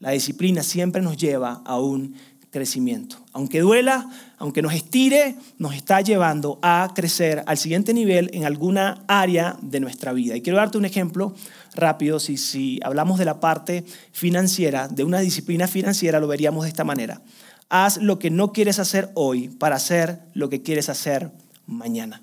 La 0.00 0.10
disciplina 0.10 0.64
siempre 0.64 1.00
nos 1.00 1.16
lleva 1.16 1.62
a 1.64 1.78
un 1.78 2.16
crecimiento. 2.50 3.16
Aunque 3.32 3.60
duela, 3.60 4.08
aunque 4.38 4.62
nos 4.62 4.72
estire, 4.72 5.36
nos 5.58 5.74
está 5.74 6.00
llevando 6.00 6.58
a 6.62 6.90
crecer 6.94 7.42
al 7.46 7.58
siguiente 7.58 7.92
nivel 7.92 8.30
en 8.32 8.44
alguna 8.44 9.04
área 9.06 9.56
de 9.62 9.80
nuestra 9.80 10.12
vida. 10.12 10.36
Y 10.36 10.42
quiero 10.42 10.58
darte 10.58 10.78
un 10.78 10.84
ejemplo 10.84 11.34
rápido. 11.74 12.20
Si, 12.20 12.80
hablamos 12.82 13.18
de 13.18 13.24
la 13.24 13.40
parte 13.40 13.84
financiera, 14.12 14.88
de 14.88 15.04
una 15.04 15.20
disciplina 15.20 15.66
financiera, 15.68 16.20
lo 16.20 16.28
veríamos 16.28 16.64
de 16.64 16.68
esta 16.68 16.84
manera. 16.84 17.22
Haz 17.68 17.98
lo 17.98 18.18
que 18.18 18.30
no 18.30 18.52
quieres 18.52 18.78
hacer 18.78 19.10
hoy 19.14 19.48
para 19.48 19.76
hacer 19.76 20.20
lo 20.34 20.48
que 20.48 20.62
quieres 20.62 20.88
hacer 20.88 21.30
mañana. 21.66 22.22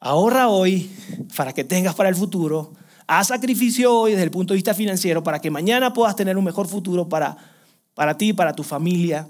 Ahorra 0.00 0.48
hoy 0.48 0.90
para 1.36 1.52
que 1.52 1.64
tengas 1.64 1.94
para 1.94 2.08
el 2.08 2.16
futuro. 2.16 2.72
Haz 3.06 3.28
sacrificio 3.28 3.96
hoy 3.96 4.12
desde 4.12 4.24
el 4.24 4.30
punto 4.30 4.52
de 4.52 4.56
vista 4.56 4.74
financiero 4.74 5.22
para 5.22 5.40
que 5.40 5.50
mañana 5.50 5.92
puedas 5.92 6.14
tener 6.14 6.36
un 6.36 6.44
mejor 6.44 6.66
futuro 6.68 7.08
para, 7.08 7.36
para 7.98 8.16
ti, 8.16 8.32
para 8.32 8.54
tu 8.54 8.62
familia. 8.62 9.28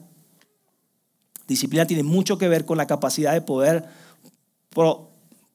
Disciplina 1.46 1.86
tiene 1.86 2.02
mucho 2.02 2.36
que 2.36 2.48
ver 2.48 2.66
con 2.66 2.76
la 2.76 2.86
capacidad 2.86 3.32
de 3.32 3.40
poder 3.40 3.88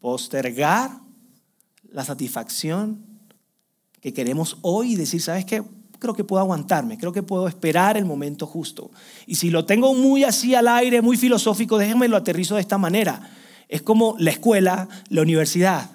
postergar 0.01 0.89
la 1.91 2.03
satisfacción 2.03 3.05
que 4.01 4.13
queremos 4.13 4.57
hoy 4.63 4.93
y 4.93 4.95
decir, 4.95 5.21
¿sabes 5.21 5.45
qué? 5.45 5.61
Creo 5.99 6.15
que 6.15 6.23
puedo 6.23 6.41
aguantarme, 6.41 6.97
creo 6.97 7.13
que 7.13 7.21
puedo 7.21 7.47
esperar 7.47 7.97
el 7.97 8.05
momento 8.05 8.47
justo. 8.47 8.89
Y 9.27 9.35
si 9.35 9.51
lo 9.51 9.65
tengo 9.65 9.93
muy 9.93 10.23
así 10.23 10.55
al 10.55 10.67
aire, 10.67 11.03
muy 11.03 11.15
filosófico, 11.15 11.77
déjenme 11.77 12.07
lo 12.07 12.17
aterrizo 12.17 12.55
de 12.55 12.61
esta 12.61 12.79
manera 12.79 13.29
es 13.69 13.81
como 13.81 14.15
la 14.19 14.31
escuela, 14.31 14.87
la 15.09 15.21
universidad. 15.21 15.89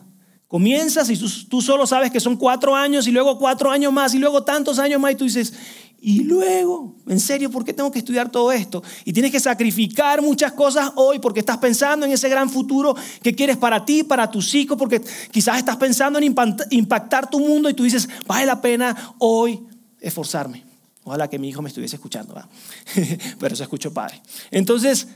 Comienzas 0.49 1.11
y 1.11 1.17
tú, 1.17 1.61
solo 1.61 1.87
sabes 1.87 2.11
que 2.11 2.21
son 2.21 2.37
cuatro 2.37 2.75
años 2.75 3.07
y 3.07 3.11
luego 3.11 3.39
cuatro 3.39 3.71
años 3.71 3.93
más 3.93 4.15
y 4.15 4.19
luego 4.19 4.45
tantos 4.45 4.79
años 4.79 5.01
más 5.01 5.13
y 5.13 5.15
tú 5.17 5.25
dices, 5.25 5.53
y 6.01 6.23
luego, 6.23 6.95
en 7.09 7.19
serio, 7.19 7.51
¿por 7.51 7.65
qué 7.65 7.73
tengo 7.73 7.91
que 7.91 7.99
estudiar 7.99 8.31
todo 8.31 8.53
esto? 8.53 8.83
Y 9.05 9.13
tienes 9.13 9.33
que 9.33 9.41
sacrificar 9.41 10.23
muchas 10.23 10.53
cosas 10.53 10.93
hoy 10.95 11.19
porque 11.19 11.41
estás 11.41 11.59
pensando 11.59 12.07
en 12.07 12.13
ese 12.13 12.29
gran 12.29 12.49
futuro 12.49 12.95
que 13.21 13.35
quieres 13.35 13.57
para 13.57 13.85
ti, 13.85 14.05
para 14.05 14.31
tus 14.31 14.55
hijos, 14.55 14.79
porque 14.79 15.03
quizás 15.33 15.59
estás 15.59 15.77
pensando 15.77 16.21
en 16.21 16.35
impactar 16.71 17.29
tu 17.29 17.41
mundo 17.41 17.69
y 17.69 17.75
tú 17.75 17.83
dices, 17.83 18.09
vale 18.27 18.47
la 18.47 18.61
pena 18.61 19.15
hoy 19.19 19.61
esforzarme. 20.01 20.65
Ojalá 21.03 21.29
que 21.29 21.39
mi 21.39 21.49
hijo 21.49 21.63
me 21.63 21.69
estuviese 21.69 21.97
escuchando, 21.97 22.35
pero 23.41 23.55
eso 23.55 23.65
escucho 23.65 23.93
padre. 23.93 24.23
Entonces, 24.53 25.09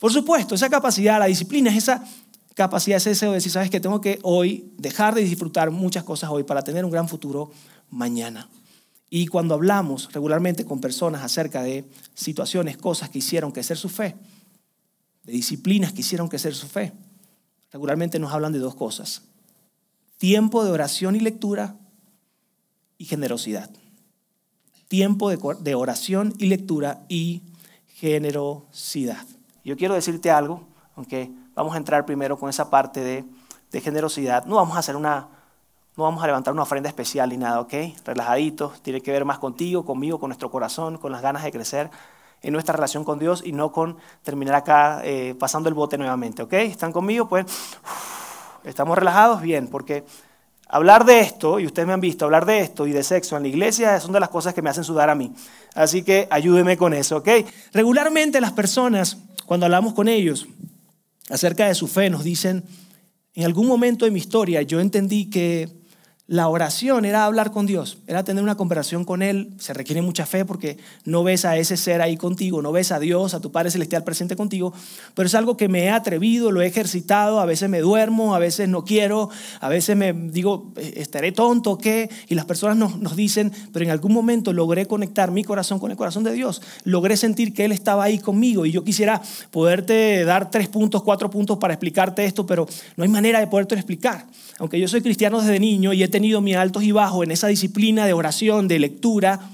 por 0.00 0.12
supuesto, 0.12 0.56
esa 0.56 0.68
capacidad, 0.68 1.20
la 1.20 1.26
disciplina 1.26 1.70
es 1.70 1.76
esa 1.76 2.04
capacidad, 2.54 2.96
ese 2.96 3.10
deseo 3.10 3.30
de 3.30 3.36
decir, 3.36 3.52
sabes 3.52 3.70
que 3.70 3.78
tengo 3.78 4.00
que 4.00 4.18
hoy 4.22 4.72
dejar 4.78 5.14
de 5.14 5.22
disfrutar 5.22 5.70
muchas 5.70 6.02
cosas 6.02 6.30
hoy 6.30 6.42
para 6.42 6.62
tener 6.62 6.84
un 6.84 6.90
gran 6.90 7.08
futuro 7.08 7.52
mañana. 7.90 8.48
Y 9.16 9.28
cuando 9.28 9.54
hablamos 9.54 10.12
regularmente 10.12 10.64
con 10.64 10.80
personas 10.80 11.22
acerca 11.22 11.62
de 11.62 11.84
situaciones, 12.14 12.76
cosas 12.76 13.10
que 13.10 13.18
hicieron 13.18 13.52
crecer 13.52 13.76
su 13.76 13.88
fe, 13.88 14.16
de 15.22 15.32
disciplinas 15.32 15.92
que 15.92 16.00
hicieron 16.00 16.26
crecer 16.26 16.52
su 16.52 16.66
fe, 16.66 16.92
regularmente 17.70 18.18
nos 18.18 18.32
hablan 18.32 18.52
de 18.52 18.58
dos 18.58 18.74
cosas. 18.74 19.22
Tiempo 20.18 20.64
de 20.64 20.72
oración 20.72 21.14
y 21.14 21.20
lectura 21.20 21.76
y 22.98 23.04
generosidad. 23.04 23.70
Tiempo 24.88 25.30
de 25.30 25.74
oración 25.76 26.34
y 26.38 26.46
lectura 26.46 27.04
y 27.08 27.42
generosidad. 27.86 29.24
Yo 29.64 29.76
quiero 29.76 29.94
decirte 29.94 30.32
algo, 30.32 30.66
aunque 30.96 31.30
vamos 31.54 31.74
a 31.74 31.78
entrar 31.78 32.04
primero 32.04 32.36
con 32.36 32.50
esa 32.50 32.68
parte 32.68 32.98
de, 33.70 33.80
generosidad. 33.80 34.44
No 34.46 34.56
vamos 34.56 34.74
a 34.74 34.80
hacer 34.80 34.96
una, 34.96 35.28
no 35.96 36.04
vamos 36.04 36.22
a 36.24 36.26
levantar 36.26 36.52
una 36.52 36.62
ofrenda 36.62 36.88
especial 36.88 37.28
ni 37.28 37.36
nada, 37.36 37.60
¿ok? 37.60 37.74
Relajaditos, 38.04 38.82
tiene 38.82 39.00
que 39.00 39.12
ver 39.12 39.24
más 39.24 39.38
contigo, 39.38 39.84
conmigo, 39.84 40.18
con 40.18 40.28
nuestro 40.28 40.50
corazón, 40.50 40.98
con 40.98 41.12
las 41.12 41.22
ganas 41.22 41.44
de 41.44 41.52
crecer 41.52 41.90
en 42.42 42.52
nuestra 42.52 42.74
relación 42.74 43.04
con 43.04 43.18
Dios 43.18 43.42
y 43.44 43.52
no 43.52 43.72
con 43.72 43.96
terminar 44.22 44.56
acá 44.56 45.00
eh, 45.04 45.34
pasando 45.38 45.68
el 45.68 45.74
bote 45.74 45.96
nuevamente, 45.96 46.42
¿ok? 46.42 46.52
¿Están 46.54 46.92
conmigo? 46.92 47.28
Pues, 47.28 47.46
¿estamos 48.64 48.98
relajados? 48.98 49.40
Bien, 49.40 49.68
porque 49.68 50.04
hablar 50.68 51.04
de 51.04 51.20
esto, 51.20 51.60
y 51.60 51.66
ustedes 51.66 51.86
me 51.86 51.94
han 51.94 52.00
visto 52.00 52.24
hablar 52.24 52.44
de 52.44 52.60
esto 52.60 52.86
y 52.86 52.92
de 52.92 53.04
sexo 53.04 53.36
en 53.36 53.44
la 53.44 53.48
iglesia, 53.48 54.00
son 54.00 54.12
de 54.12 54.20
las 54.20 54.28
cosas 54.28 54.52
que 54.52 54.62
me 54.62 54.70
hacen 54.70 54.84
sudar 54.84 55.10
a 55.10 55.14
mí. 55.14 55.32
Así 55.74 56.02
que 56.02 56.26
ayúdeme 56.30 56.76
con 56.76 56.92
eso, 56.92 57.18
¿ok? 57.18 57.28
Regularmente 57.72 58.40
las 58.40 58.52
personas 58.52 59.16
cuando 59.46 59.66
hablamos 59.66 59.94
con 59.94 60.08
ellos 60.08 60.46
acerca 61.30 61.68
de 61.68 61.74
su 61.74 61.86
fe, 61.86 62.10
nos 62.10 62.24
dicen, 62.24 62.64
en 63.34 63.44
algún 63.44 63.66
momento 63.66 64.04
de 64.04 64.10
mi 64.10 64.18
historia 64.18 64.62
yo 64.62 64.80
entendí 64.80 65.30
que 65.30 65.83
la 66.26 66.48
oración 66.48 67.04
era 67.04 67.26
hablar 67.26 67.50
con 67.50 67.66
Dios, 67.66 67.98
era 68.06 68.24
tener 68.24 68.42
una 68.42 68.54
conversación 68.54 69.04
con 69.04 69.20
Él. 69.20 69.50
Se 69.58 69.74
requiere 69.74 70.00
mucha 70.00 70.24
fe 70.24 70.46
porque 70.46 70.78
no 71.04 71.22
ves 71.22 71.44
a 71.44 71.58
ese 71.58 71.76
ser 71.76 72.00
ahí 72.00 72.16
contigo, 72.16 72.62
no 72.62 72.72
ves 72.72 72.92
a 72.92 72.98
Dios, 72.98 73.34
a 73.34 73.40
tu 73.40 73.52
Padre 73.52 73.70
Celestial 73.70 74.04
presente 74.04 74.34
contigo, 74.34 74.72
pero 75.14 75.26
es 75.26 75.34
algo 75.34 75.58
que 75.58 75.68
me 75.68 75.84
he 75.84 75.90
atrevido, 75.90 76.50
lo 76.50 76.62
he 76.62 76.66
ejercitado, 76.66 77.40
a 77.40 77.44
veces 77.44 77.68
me 77.68 77.80
duermo, 77.80 78.34
a 78.34 78.38
veces 78.38 78.70
no 78.70 78.86
quiero, 78.86 79.28
a 79.60 79.68
veces 79.68 79.98
me 79.98 80.14
digo, 80.14 80.72
eh, 80.76 80.94
estaré 80.96 81.30
tonto, 81.32 81.76
¿qué? 81.76 82.08
Y 82.28 82.34
las 82.36 82.46
personas 82.46 82.78
nos, 82.78 82.98
nos 82.98 83.16
dicen, 83.16 83.52
pero 83.74 83.84
en 83.84 83.90
algún 83.90 84.14
momento 84.14 84.54
logré 84.54 84.86
conectar 84.86 85.30
mi 85.30 85.44
corazón 85.44 85.78
con 85.78 85.90
el 85.90 85.98
corazón 85.98 86.24
de 86.24 86.32
Dios, 86.32 86.62
logré 86.84 87.18
sentir 87.18 87.52
que 87.52 87.66
Él 87.66 87.72
estaba 87.72 88.04
ahí 88.04 88.18
conmigo 88.18 88.64
y 88.64 88.72
yo 88.72 88.82
quisiera 88.82 89.20
poderte 89.50 90.24
dar 90.24 90.50
tres 90.50 90.68
puntos, 90.68 91.02
cuatro 91.02 91.28
puntos 91.28 91.58
para 91.58 91.74
explicarte 91.74 92.24
esto, 92.24 92.46
pero 92.46 92.66
no 92.96 93.04
hay 93.04 93.10
manera 93.10 93.40
de 93.40 93.46
poderte 93.46 93.74
explicar. 93.74 94.26
Aunque 94.58 94.80
yo 94.80 94.88
soy 94.88 95.02
cristiano 95.02 95.40
desde 95.40 95.58
niño 95.58 95.92
y 95.92 96.02
he 96.02 96.13
tenido 96.14 96.40
mis 96.40 96.54
altos 96.54 96.84
y 96.84 96.92
bajos 96.92 97.24
en 97.24 97.32
esa 97.32 97.48
disciplina 97.48 98.06
de 98.06 98.12
oración, 98.12 98.68
de 98.68 98.78
lectura, 98.78 99.50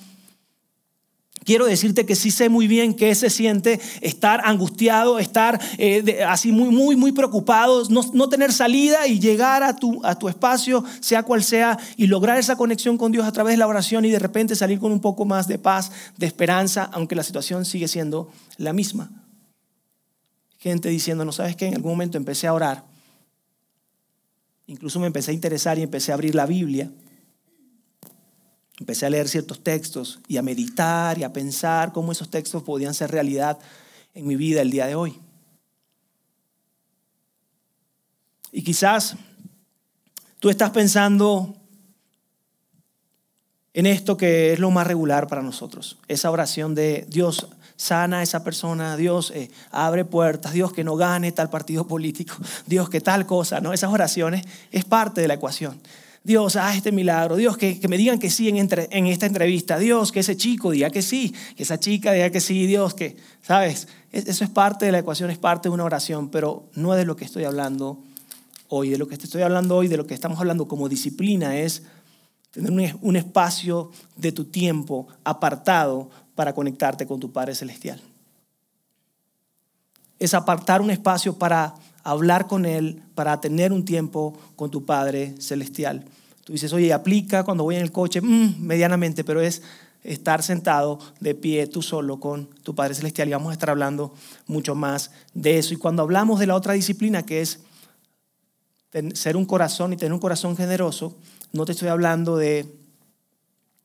quiero 1.43 1.65
decirte 1.65 2.05
que 2.05 2.15
sí 2.15 2.31
sé 2.31 2.51
muy 2.51 2.67
bien 2.67 2.93
qué 2.93 3.15
se 3.15 3.31
siente 3.31 3.81
estar 4.03 4.43
angustiado, 4.45 5.19
estar 5.19 5.59
eh, 5.79 6.23
así 6.29 6.53
muy, 6.53 6.69
muy, 6.69 6.97
muy 6.97 7.13
preocupado, 7.13 7.85
no, 7.89 8.29
tener 8.29 8.53
salida 8.53 9.07
y 9.07 9.19
llegar 9.19 9.63
a 9.63 9.75
tu, 9.75 10.05
a 10.05 10.19
tu 10.19 10.29
espacio, 10.29 10.85
sea 11.01 11.23
cual 11.23 11.43
sea, 11.43 11.79
y 11.97 12.09
lograr 12.09 12.39
esa 12.39 12.57
conexión 12.57 12.99
con 12.99 13.11
Dios 13.11 13.27
a 13.27 13.33
través 13.33 13.55
de 13.55 13.57
la 13.57 13.67
oración 13.67 14.05
y 14.05 14.11
de 14.11 14.19
repente 14.19 14.55
salir 14.55 14.79
con 14.79 14.93
un 14.93 15.01
poco 15.01 15.25
más 15.25 15.49
de 15.49 15.59
paz, 15.59 15.91
de 16.19 16.27
esperanza, 16.27 16.91
aunque 16.93 17.17
la 17.17 17.23
situación 17.23 17.65
sigue 17.65 17.89
siendo 17.89 18.29
la 18.59 18.75
misma. 18.75 19.11
Gente 20.59 20.91
diciendo, 20.91 21.25
no 21.25 21.33
sabes 21.33 21.57
qué, 21.57 21.69
en 21.69 21.77
algún 21.77 21.93
momento 21.93 22.19
empecé 22.19 22.49
a 22.49 22.53
orar 22.53 22.90
Incluso 24.71 25.01
me 25.01 25.09
empecé 25.09 25.33
a 25.33 25.35
interesar 25.35 25.81
y 25.81 25.83
empecé 25.83 26.13
a 26.13 26.15
abrir 26.15 26.37
la 26.37 26.47
Biblia. 26.47 26.89
Empecé 28.79 29.05
a 29.05 29.11
leer 29.11 29.29
ciertos 29.29 29.65
textos 29.65 30.21
y 30.29 30.37
a 30.37 30.43
meditar 30.43 31.19
y 31.19 31.25
a 31.25 31.33
pensar 31.33 31.93
cómo 31.93 32.13
esos 32.13 32.31
textos 32.31 32.63
podían 32.63 32.95
ser 32.95 33.11
realidad 33.11 33.59
en 34.15 34.29
mi 34.29 34.37
vida 34.37 34.63
el 34.63 34.71
día 34.71 34.87
de 34.87 34.95
hoy. 34.95 35.19
Y 38.53 38.63
quizás 38.63 39.17
tú 40.39 40.51
estás 40.51 40.71
pensando 40.71 41.57
en 43.75 43.87
esto 43.87 44.17
que 44.17 44.53
es 44.53 44.61
lo 44.61 44.71
más 44.71 44.87
regular 44.87 45.27
para 45.27 45.43
nosotros, 45.43 45.99
esa 46.07 46.31
oración 46.31 46.77
de 46.77 47.07
Dios, 47.09 47.49
sana 47.81 48.19
a 48.19 48.23
esa 48.23 48.45
persona, 48.45 48.95
Dios 48.99 49.33
eh, 49.35 49.51
abre 49.71 50.05
puertas, 50.05 50.53
Dios 50.53 50.71
que 50.71 50.85
no 50.85 50.97
gane 50.97 51.33
tal 51.33 51.49
partido 51.49 51.87
político, 51.87 52.35
Dios 52.67 52.91
que 52.91 53.01
tal 53.01 53.25
cosa, 53.25 53.61
¿no? 53.61 53.73
Esas 53.73 53.91
oraciones 53.91 54.45
es 54.71 54.85
parte 54.85 55.23
de 55.23 55.29
la 55.29 55.35
ecuación. 55.35 55.81
Dios, 56.23 56.57
haz 56.57 56.77
este 56.77 56.93
milagro. 56.93 57.37
Dios, 57.37 57.57
que, 57.57 57.81
que 57.81 57.89
me 57.89 57.97
digan 57.97 58.19
que 58.19 58.29
sí 58.29 58.51
en, 58.51 58.59
en, 58.59 59.07
esta 59.07 59.25
entrevista. 59.25 59.79
Dios, 59.79 60.13
que 60.13 60.21
ese 60.21 60.37
chico 60.37 60.71
diga 60.71 60.91
que 60.91 61.01
sí. 61.01 61.35
Que 61.57 61.63
esa 61.63 61.81
chica 61.81 62.13
diga 62.13 62.29
que 62.29 62.43
sí. 62.43 62.67
Dios, 62.67 62.93
que, 62.93 63.17
¿sabes? 63.41 63.89
Eso 64.13 64.45
es 64.45 64.51
parte 64.51 64.85
de 64.85 64.93
la 64.93 64.99
ecuación, 64.99 65.31
es 65.31 65.39
parte 65.39 65.71
de 65.71 65.73
una 65.73 65.85
oración, 65.85 66.29
pero 66.29 66.69
no 66.75 66.93
es 66.93 66.99
de 66.99 67.07
lo 67.07 67.17
que 67.17 67.25
estoy 67.25 67.45
hablando 67.45 68.03
hoy. 68.69 68.91
De 68.91 68.99
lo 68.99 69.09
que 69.09 69.15
estoy 69.15 69.41
hablando 69.41 69.79
hoy, 69.79 69.89
de 69.89 69.97
lo 69.97 70.07
que 70.07 70.13
estamos 70.13 70.39
hablando 70.39 70.69
como 70.69 70.91
disciplina, 70.91 71.57
es 71.57 71.85
Tener 72.51 72.97
un 73.01 73.15
espacio 73.15 73.93
de 74.17 74.33
tu 74.33 74.47
tiempo 74.47 75.07
apartado 75.23 76.11
para 76.35 76.55
conectarte 76.55 77.07
con 77.07 77.21
tu 77.21 77.33
Padre 77.33 77.55
Celestial. 77.55 78.01
Es 80.19 80.35
apartar 80.35 80.81
un 80.81 80.91
espacio 80.91 81.39
para 81.39 81.75
hablar 82.03 82.47
con 82.47 82.67
Él, 82.67 83.03
para 83.15 83.41
tener 83.41 83.73
un 83.73 83.85
tiempo 83.85 84.39
con 84.57 84.71
tu 84.71 84.85
Padre 84.85 85.35
Celestial. 85.39 86.05
Tú 86.45 86.53
dices, 86.53 86.73
oye, 86.73 86.93
aplica 86.93 87.45
cuando 87.45 87.65
voy 87.65 87.77
en 87.77 87.83
el 87.83 87.93
coche, 87.93 88.21
mm, 88.21 88.61
medianamente, 88.61 89.25
pero 89.25 89.41
es 89.41 89.63
estar 90.03 90.43
sentado 90.43 90.99
de 91.21 91.35
pie 91.35 91.67
tú 91.67 91.83
solo 91.83 92.21
con 92.21 92.47
tu 92.63 92.75
Padre 92.75 92.95
Celestial 92.95 93.29
y 93.29 93.33
vamos 93.33 93.51
a 93.51 93.53
estar 93.53 93.71
hablando 93.71 94.15
mucho 94.47 94.75
más 94.75 95.11
de 95.35 95.59
eso. 95.59 95.75
Y 95.75 95.77
cuando 95.77 96.03
hablamos 96.03 96.41
de 96.41 96.47
la 96.47 96.57
otra 96.57 96.73
disciplina 96.73 97.25
que 97.25 97.43
es 97.43 97.61
ser 99.15 99.37
un 99.37 99.45
corazón 99.45 99.93
y 99.93 99.97
tener 99.97 100.13
un 100.13 100.19
corazón 100.19 100.57
generoso, 100.57 101.17
no 101.53 101.65
te 101.65 101.73
estoy 101.73 101.89
hablando 101.89 102.37
de 102.37 102.80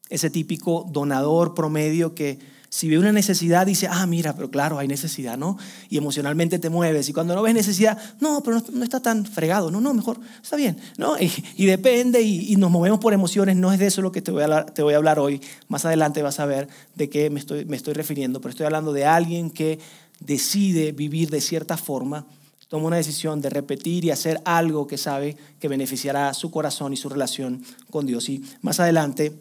ese 0.09 0.29
típico 0.29 0.87
donador 0.91 1.53
promedio 1.53 2.15
que 2.15 2.39
si 2.75 2.89
ve 2.89 2.99
una 2.99 3.13
necesidad, 3.13 3.65
dice, 3.65 3.87
ah, 3.89 4.05
mira, 4.05 4.35
pero 4.35 4.51
claro, 4.51 4.77
hay 4.79 4.87
necesidad, 4.89 5.37
¿no? 5.37 5.57
Y 5.89 5.97
emocionalmente 5.97 6.59
te 6.59 6.69
mueves. 6.69 7.07
Y 7.07 7.13
cuando 7.13 7.33
no 7.33 7.41
ves 7.41 7.53
necesidad, 7.53 7.97
no, 8.19 8.43
pero 8.43 8.61
no, 8.73 8.83
está 8.83 8.99
tan 8.99 9.25
fregado. 9.25 9.71
No, 9.71 9.79
no, 9.79 9.93
mejor, 9.93 10.19
está 10.43 10.57
bien, 10.57 10.77
¿no? 10.97 11.15
Y, 11.17 11.65
depende 11.67 12.21
y, 12.21 12.53
nos 12.57 12.69
movemos 12.69 12.99
por 12.99 13.13
emociones. 13.13 13.55
No 13.55 13.71
es 13.71 13.79
de 13.79 13.87
eso 13.87 14.01
lo 14.01 14.11
que 14.11 14.21
te 14.21 14.31
voy, 14.31 14.41
a 14.41 14.43
hablar, 14.43 14.71
te 14.71 14.83
voy 14.83 14.93
a 14.93 14.97
hablar 14.97 15.19
hoy. 15.19 15.39
Más 15.69 15.85
adelante 15.85 16.21
vas 16.21 16.41
a 16.41 16.45
ver 16.45 16.67
de 16.95 17.09
qué 17.09 17.29
me 17.29 17.39
estoy, 17.39 17.63
me 17.63 17.77
estoy 17.77 17.93
refiriendo. 17.93 18.41
Pero 18.41 18.49
estoy 18.49 18.65
hablando 18.65 18.91
de 18.91 19.05
alguien 19.05 19.51
que 19.51 19.79
decide 20.19 20.91
vivir 20.91 21.29
de 21.29 21.39
cierta 21.39 21.77
forma 21.77 22.25
toma 22.67 22.87
una 22.87 22.97
decisión 22.97 23.41
de 23.41 23.49
repetir 23.49 24.05
y 24.05 24.11
hacer 24.11 24.41
algo 24.43 24.87
que 24.87 24.97
sabe 24.97 25.37
que 25.59 25.67
beneficiará 25.67 26.33
su 26.33 26.51
corazón 26.51 26.93
y 26.93 26.97
su 26.97 27.09
relación 27.09 27.63
con 27.89 28.05
Dios. 28.05 28.27
Y 28.27 28.43
más 28.61 28.79
adelante 28.79 29.33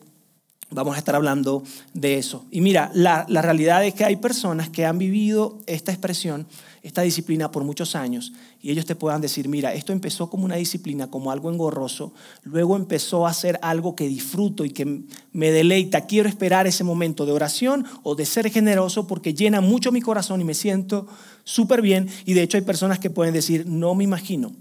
Vamos 0.71 0.97
a 0.97 0.99
estar 0.99 1.15
hablando 1.15 1.63
de 1.93 2.19
eso. 2.19 2.47
Y 2.51 2.61
mira, 2.61 2.91
la, 2.95 3.25
realidad 3.27 3.85
es 3.85 3.95
que 3.95 4.05
hay 4.05 4.17
personas 4.17 4.71
que 4.71 4.85
han 4.85 4.99
vivido 4.99 5.59
esta 5.67 5.93
expresión, 5.93 6.47
esta 6.83 7.03
disciplina 7.03 7.51
por 7.51 7.65
muchos 7.65 7.95
años, 7.95 8.33
y 8.61 8.71
ellos 8.71 8.85
te 8.87 8.97
puedan 8.97 9.21
decir, 9.21 9.49
mira, 9.49 9.75
esto 9.75 9.93
empezó 9.93 10.31
como 10.31 10.45
una 10.45 10.57
disciplina, 10.57 11.11
como 11.11 11.31
algo 11.31 11.51
engorroso, 11.51 12.13
luego 12.43 12.77
empezó 12.77 13.27
a 13.27 13.35
ser 13.35 13.59
algo 13.63 13.95
que 13.95 14.09
disfruto 14.09 14.65
y 14.65 14.71
que 14.71 15.03
me 15.33 15.51
deleita. 15.51 16.07
Quiero 16.07 16.29
esperar 16.29 16.67
ese 16.67 16.83
momento 16.83 17.27
de 17.27 17.33
oración 17.33 17.85
o 18.03 18.15
de 18.15 18.27
ser 18.27 18.51
generoso 18.51 19.07
porque 19.07 19.35
llena 19.35 19.61
mucho 19.61 19.93
mi 19.93 20.01
corazón 20.01 20.41
y 20.41 20.45
me 20.45 20.55
siento 20.55 21.07
súper 21.45 21.83
bien. 21.83 22.09
Y 22.25 22.33
de 22.33 22.43
hecho 22.43 22.57
hay 22.57 22.65
personas 22.65 22.99
que 22.99 23.11
pueden 23.11 23.35
decir, 23.35 23.67
no 23.67 23.95
me 23.95 24.05
imagino 24.05 24.53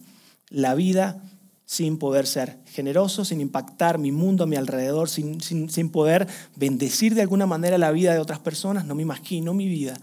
la 0.49 0.75
vida 0.75 1.23
sin 1.65 1.97
poder 1.97 2.27
ser 2.27 2.59
generoso, 2.65 3.25
sin 3.25 3.41
impactar 3.41 3.97
mi 3.97 4.11
mundo 4.11 4.43
a 4.43 4.47
mi 4.47 4.55
alrededor, 4.55 5.09
sin, 5.09 5.41
sin, 5.41 5.89
poder 5.89 6.27
bendecir 6.55 7.15
de 7.15 7.21
alguna 7.21 7.45
manera 7.45 7.77
la 7.77 7.91
vida 7.91 8.13
de 8.13 8.19
otras 8.19 8.39
personas. 8.39 8.85
No 8.85 8.95
me 8.95 9.01
imagino 9.01 9.53
mi 9.53 9.67
vida 9.67 9.95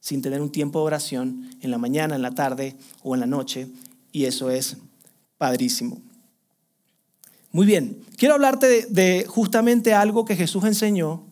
sin 0.00 0.22
tener 0.22 0.40
un 0.40 0.50
tiempo 0.50 0.80
de 0.80 0.86
oración 0.86 1.50
en 1.60 1.70
la 1.70 1.78
mañana, 1.78 2.16
en 2.16 2.22
la 2.22 2.32
tarde 2.32 2.76
o 3.02 3.14
en 3.14 3.20
la 3.20 3.26
noche. 3.26 3.68
Y 4.10 4.24
eso 4.24 4.50
es 4.50 4.76
padrísimo. 5.38 6.00
Muy 7.50 7.66
bien, 7.66 7.98
quiero 8.16 8.34
hablarte 8.34 8.86
de, 8.88 9.26
justamente 9.28 9.92
algo 9.92 10.24
que 10.24 10.36
Jesús 10.36 10.64
enseñó, 10.64 11.24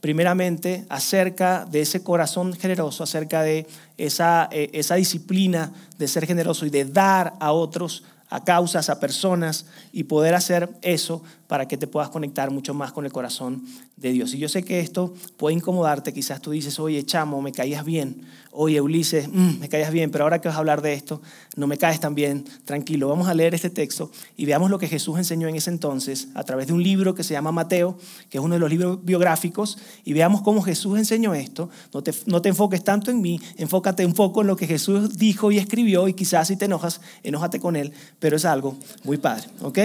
primeramente 0.00 0.86
acerca 0.88 1.66
de 1.66 1.82
ese 1.82 2.02
corazón 2.02 2.54
generoso, 2.54 3.04
acerca 3.04 3.42
de 3.42 3.66
esa, 3.98 4.48
eh, 4.50 4.70
esa 4.72 4.94
disciplina 4.94 5.72
de 5.98 6.08
ser 6.08 6.26
generoso 6.26 6.64
y 6.64 6.70
de 6.70 6.86
dar 6.86 7.34
a 7.40 7.52
otros 7.52 8.04
a 8.30 8.44
causas, 8.44 8.88
a 8.88 9.00
personas 9.00 9.66
y 9.92 10.04
poder 10.04 10.34
hacer 10.34 10.70
eso 10.82 11.22
para 11.50 11.66
que 11.66 11.76
te 11.76 11.88
puedas 11.88 12.10
conectar 12.10 12.48
mucho 12.52 12.74
más 12.74 12.92
con 12.92 13.04
el 13.04 13.10
corazón 13.10 13.64
de 13.96 14.12
Dios. 14.12 14.32
Y 14.34 14.38
yo 14.38 14.48
sé 14.48 14.62
que 14.62 14.78
esto 14.78 15.12
puede 15.36 15.56
incomodarte, 15.56 16.12
quizás 16.12 16.40
tú 16.40 16.52
dices, 16.52 16.78
oye, 16.78 17.04
chamo, 17.04 17.42
me 17.42 17.50
caías 17.50 17.84
bien, 17.84 18.24
oye, 18.52 18.80
Ulises, 18.80 19.26
mm, 19.26 19.58
me 19.58 19.68
caías 19.68 19.90
bien, 19.90 20.12
pero 20.12 20.22
ahora 20.22 20.40
que 20.40 20.46
vas 20.46 20.54
a 20.54 20.60
hablar 20.60 20.80
de 20.80 20.92
esto, 20.92 21.20
no 21.56 21.66
me 21.66 21.76
caes 21.76 21.98
tan 21.98 22.14
bien, 22.14 22.44
tranquilo, 22.64 23.08
vamos 23.08 23.26
a 23.26 23.34
leer 23.34 23.52
este 23.52 23.68
texto 23.68 24.12
y 24.36 24.46
veamos 24.46 24.70
lo 24.70 24.78
que 24.78 24.86
Jesús 24.86 25.18
enseñó 25.18 25.48
en 25.48 25.56
ese 25.56 25.70
entonces 25.70 26.28
a 26.34 26.44
través 26.44 26.68
de 26.68 26.72
un 26.72 26.84
libro 26.84 27.16
que 27.16 27.24
se 27.24 27.34
llama 27.34 27.50
Mateo, 27.50 27.98
que 28.28 28.38
es 28.38 28.44
uno 28.44 28.54
de 28.54 28.60
los 28.60 28.70
libros 28.70 29.04
biográficos, 29.04 29.76
y 30.04 30.12
veamos 30.12 30.42
cómo 30.42 30.62
Jesús 30.62 31.00
enseñó 31.00 31.34
esto. 31.34 31.68
No 31.92 32.00
te, 32.00 32.14
no 32.26 32.40
te 32.40 32.50
enfoques 32.50 32.84
tanto 32.84 33.10
en 33.10 33.20
mí, 33.20 33.40
enfócate 33.56 34.06
un 34.06 34.14
poco 34.14 34.42
en 34.42 34.46
lo 34.46 34.54
que 34.54 34.68
Jesús 34.68 35.18
dijo 35.18 35.50
y 35.50 35.58
escribió 35.58 36.06
y 36.06 36.14
quizás 36.14 36.46
si 36.46 36.54
te 36.54 36.66
enojas, 36.66 37.00
enójate 37.24 37.58
con 37.58 37.74
él, 37.74 37.92
pero 38.20 38.36
es 38.36 38.44
algo 38.44 38.76
muy 39.02 39.16
padre, 39.16 39.48
¿ok? 39.62 39.78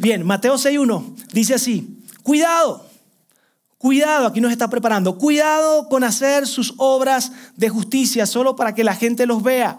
Bien, 0.00 0.24
Mateo 0.24 0.54
6.1 0.54 1.14
dice 1.30 1.52
así, 1.52 2.02
cuidado, 2.22 2.86
cuidado, 3.76 4.28
aquí 4.28 4.40
nos 4.40 4.50
está 4.50 4.70
preparando, 4.70 5.18
cuidado 5.18 5.90
con 5.90 6.04
hacer 6.04 6.46
sus 6.46 6.72
obras 6.78 7.32
de 7.56 7.68
justicia 7.68 8.24
solo 8.24 8.56
para 8.56 8.74
que 8.74 8.82
la 8.82 8.94
gente 8.94 9.26
los 9.26 9.42
vea. 9.42 9.78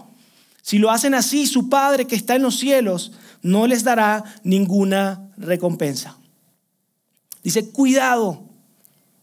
Si 0.62 0.78
lo 0.78 0.92
hacen 0.92 1.16
así, 1.16 1.48
su 1.48 1.70
Padre 1.70 2.06
que 2.06 2.16
está 2.16 2.36
en 2.36 2.44
los 2.44 2.60
cielos 2.60 3.14
no 3.42 3.66
les 3.66 3.84
dará 3.84 4.24
ninguna 4.44 5.32
recompensa. 5.38 6.16
Dice, 7.42 7.72
cuidado, 7.72 8.44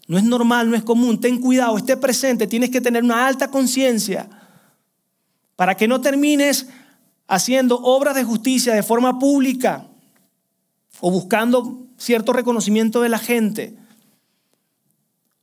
no 0.08 0.18
es 0.18 0.24
normal, 0.24 0.68
no 0.68 0.74
es 0.74 0.82
común, 0.82 1.20
ten 1.20 1.40
cuidado, 1.40 1.78
esté 1.78 1.96
presente, 1.96 2.48
tienes 2.48 2.70
que 2.70 2.80
tener 2.80 3.04
una 3.04 3.24
alta 3.24 3.52
conciencia 3.52 4.28
para 5.54 5.76
que 5.76 5.86
no 5.86 6.00
termines 6.00 6.66
haciendo 7.28 7.78
obras 7.84 8.16
de 8.16 8.24
justicia 8.24 8.74
de 8.74 8.82
forma 8.82 9.20
pública 9.20 9.87
o 11.00 11.10
buscando 11.10 11.86
cierto 11.96 12.32
reconocimiento 12.32 13.00
de 13.02 13.08
la 13.08 13.18
gente. 13.18 13.76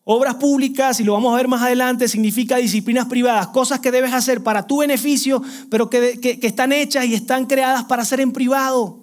Obras 0.08 0.36
públicas, 0.36 1.00
y 1.00 1.04
lo 1.04 1.14
vamos 1.14 1.34
a 1.34 1.38
ver 1.38 1.48
más 1.48 1.64
adelante, 1.64 2.08
significa 2.08 2.58
disciplinas 2.58 3.08
privadas, 3.08 3.48
cosas 3.48 3.80
que 3.80 3.90
debes 3.90 4.14
hacer 4.14 4.44
para 4.44 4.68
tu 4.68 4.78
beneficio, 4.78 5.42
pero 5.72 5.90
que, 5.90 6.40
están 6.44 6.72
hechas 6.72 7.06
y 7.06 7.16
están 7.16 7.48
creadas 7.48 7.86
para 7.86 8.04
hacer 8.04 8.20
en 8.20 8.32
privado. 8.32 9.00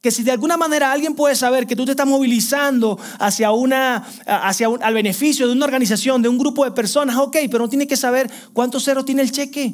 Que 0.00 0.10
si 0.10 0.24
de 0.24 0.32
alguna 0.32 0.56
manera 0.56 0.90
alguien 0.90 1.14
puede 1.14 1.36
saber 1.36 1.68
que 1.68 1.76
tú 1.76 1.84
te 1.84 1.92
estás 1.92 2.06
movilizando 2.06 2.98
hacia, 3.20 3.52
una, 3.52 4.08
hacia 4.26 4.66
al 4.66 4.94
beneficio 4.94 5.46
de 5.46 5.52
una 5.52 5.66
organización, 5.66 6.20
de 6.20 6.28
un 6.28 6.38
grupo 6.38 6.64
de 6.64 6.72
personas, 6.72 7.16
ok, 7.16 7.36
pero 7.48 7.60
no 7.60 7.68
tiene 7.68 7.86
que 7.86 7.96
saber 7.96 8.28
cuántos 8.52 8.84
ceros 8.84 9.04
tiene 9.04 9.22
el 9.22 9.30
cheque. 9.30 9.72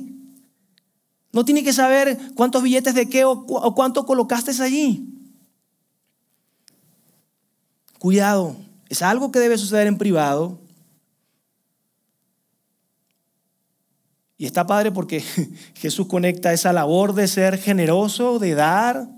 No 1.32 1.44
tiene 1.46 1.64
que 1.64 1.72
saber 1.72 2.18
cuántos 2.34 2.62
billetes 2.62 2.94
de 2.94 3.08
qué 3.08 3.24
o, 3.24 3.74
cuánto 3.74 4.04
colocaste 4.04 4.50
allí. 4.62 5.13
Cuidado, 8.04 8.54
es 8.90 9.00
algo 9.00 9.32
que 9.32 9.38
debe 9.38 9.56
suceder 9.56 9.86
en 9.86 9.96
privado. 9.96 10.60
Y 14.36 14.44
está 14.44 14.66
padre 14.66 14.92
porque 14.92 15.20
Jesús 15.74 16.06
conecta 16.06 16.52
esa 16.52 16.74
labor 16.74 17.14
de 17.14 17.26
ser 17.28 17.56
generoso, 17.56 18.38
de 18.38 18.54
dar, 18.54 19.08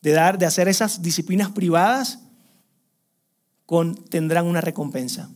de 0.00 0.12
dar, 0.12 0.38
de 0.38 0.46
hacer 0.46 0.66
esas 0.66 1.02
disciplinas 1.02 1.50
privadas 1.50 2.20
con 3.66 3.94
tendrán 3.94 4.46
una 4.46 4.62
recompensa. 4.62 5.28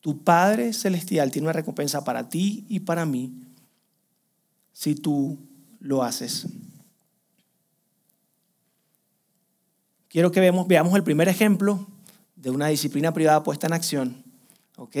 Tu 0.00 0.24
Padre 0.24 0.72
celestial 0.72 1.30
tiene 1.30 1.46
una 1.46 1.52
recompensa 1.52 2.02
para 2.02 2.28
ti 2.28 2.66
y 2.68 2.80
para 2.80 3.06
mí 3.06 3.40
si 4.72 4.96
tú 4.96 5.38
lo 5.78 6.02
haces. 6.02 6.48
Quiero 10.08 10.32
que 10.32 10.40
veamos, 10.40 10.66
veamos 10.66 10.94
el 10.94 11.02
primer 11.02 11.28
ejemplo 11.28 11.86
de 12.36 12.50
una 12.50 12.68
disciplina 12.68 13.12
privada 13.12 13.42
puesta 13.42 13.66
en 13.66 13.72
acción, 13.72 14.22
¿ok? 14.76 14.96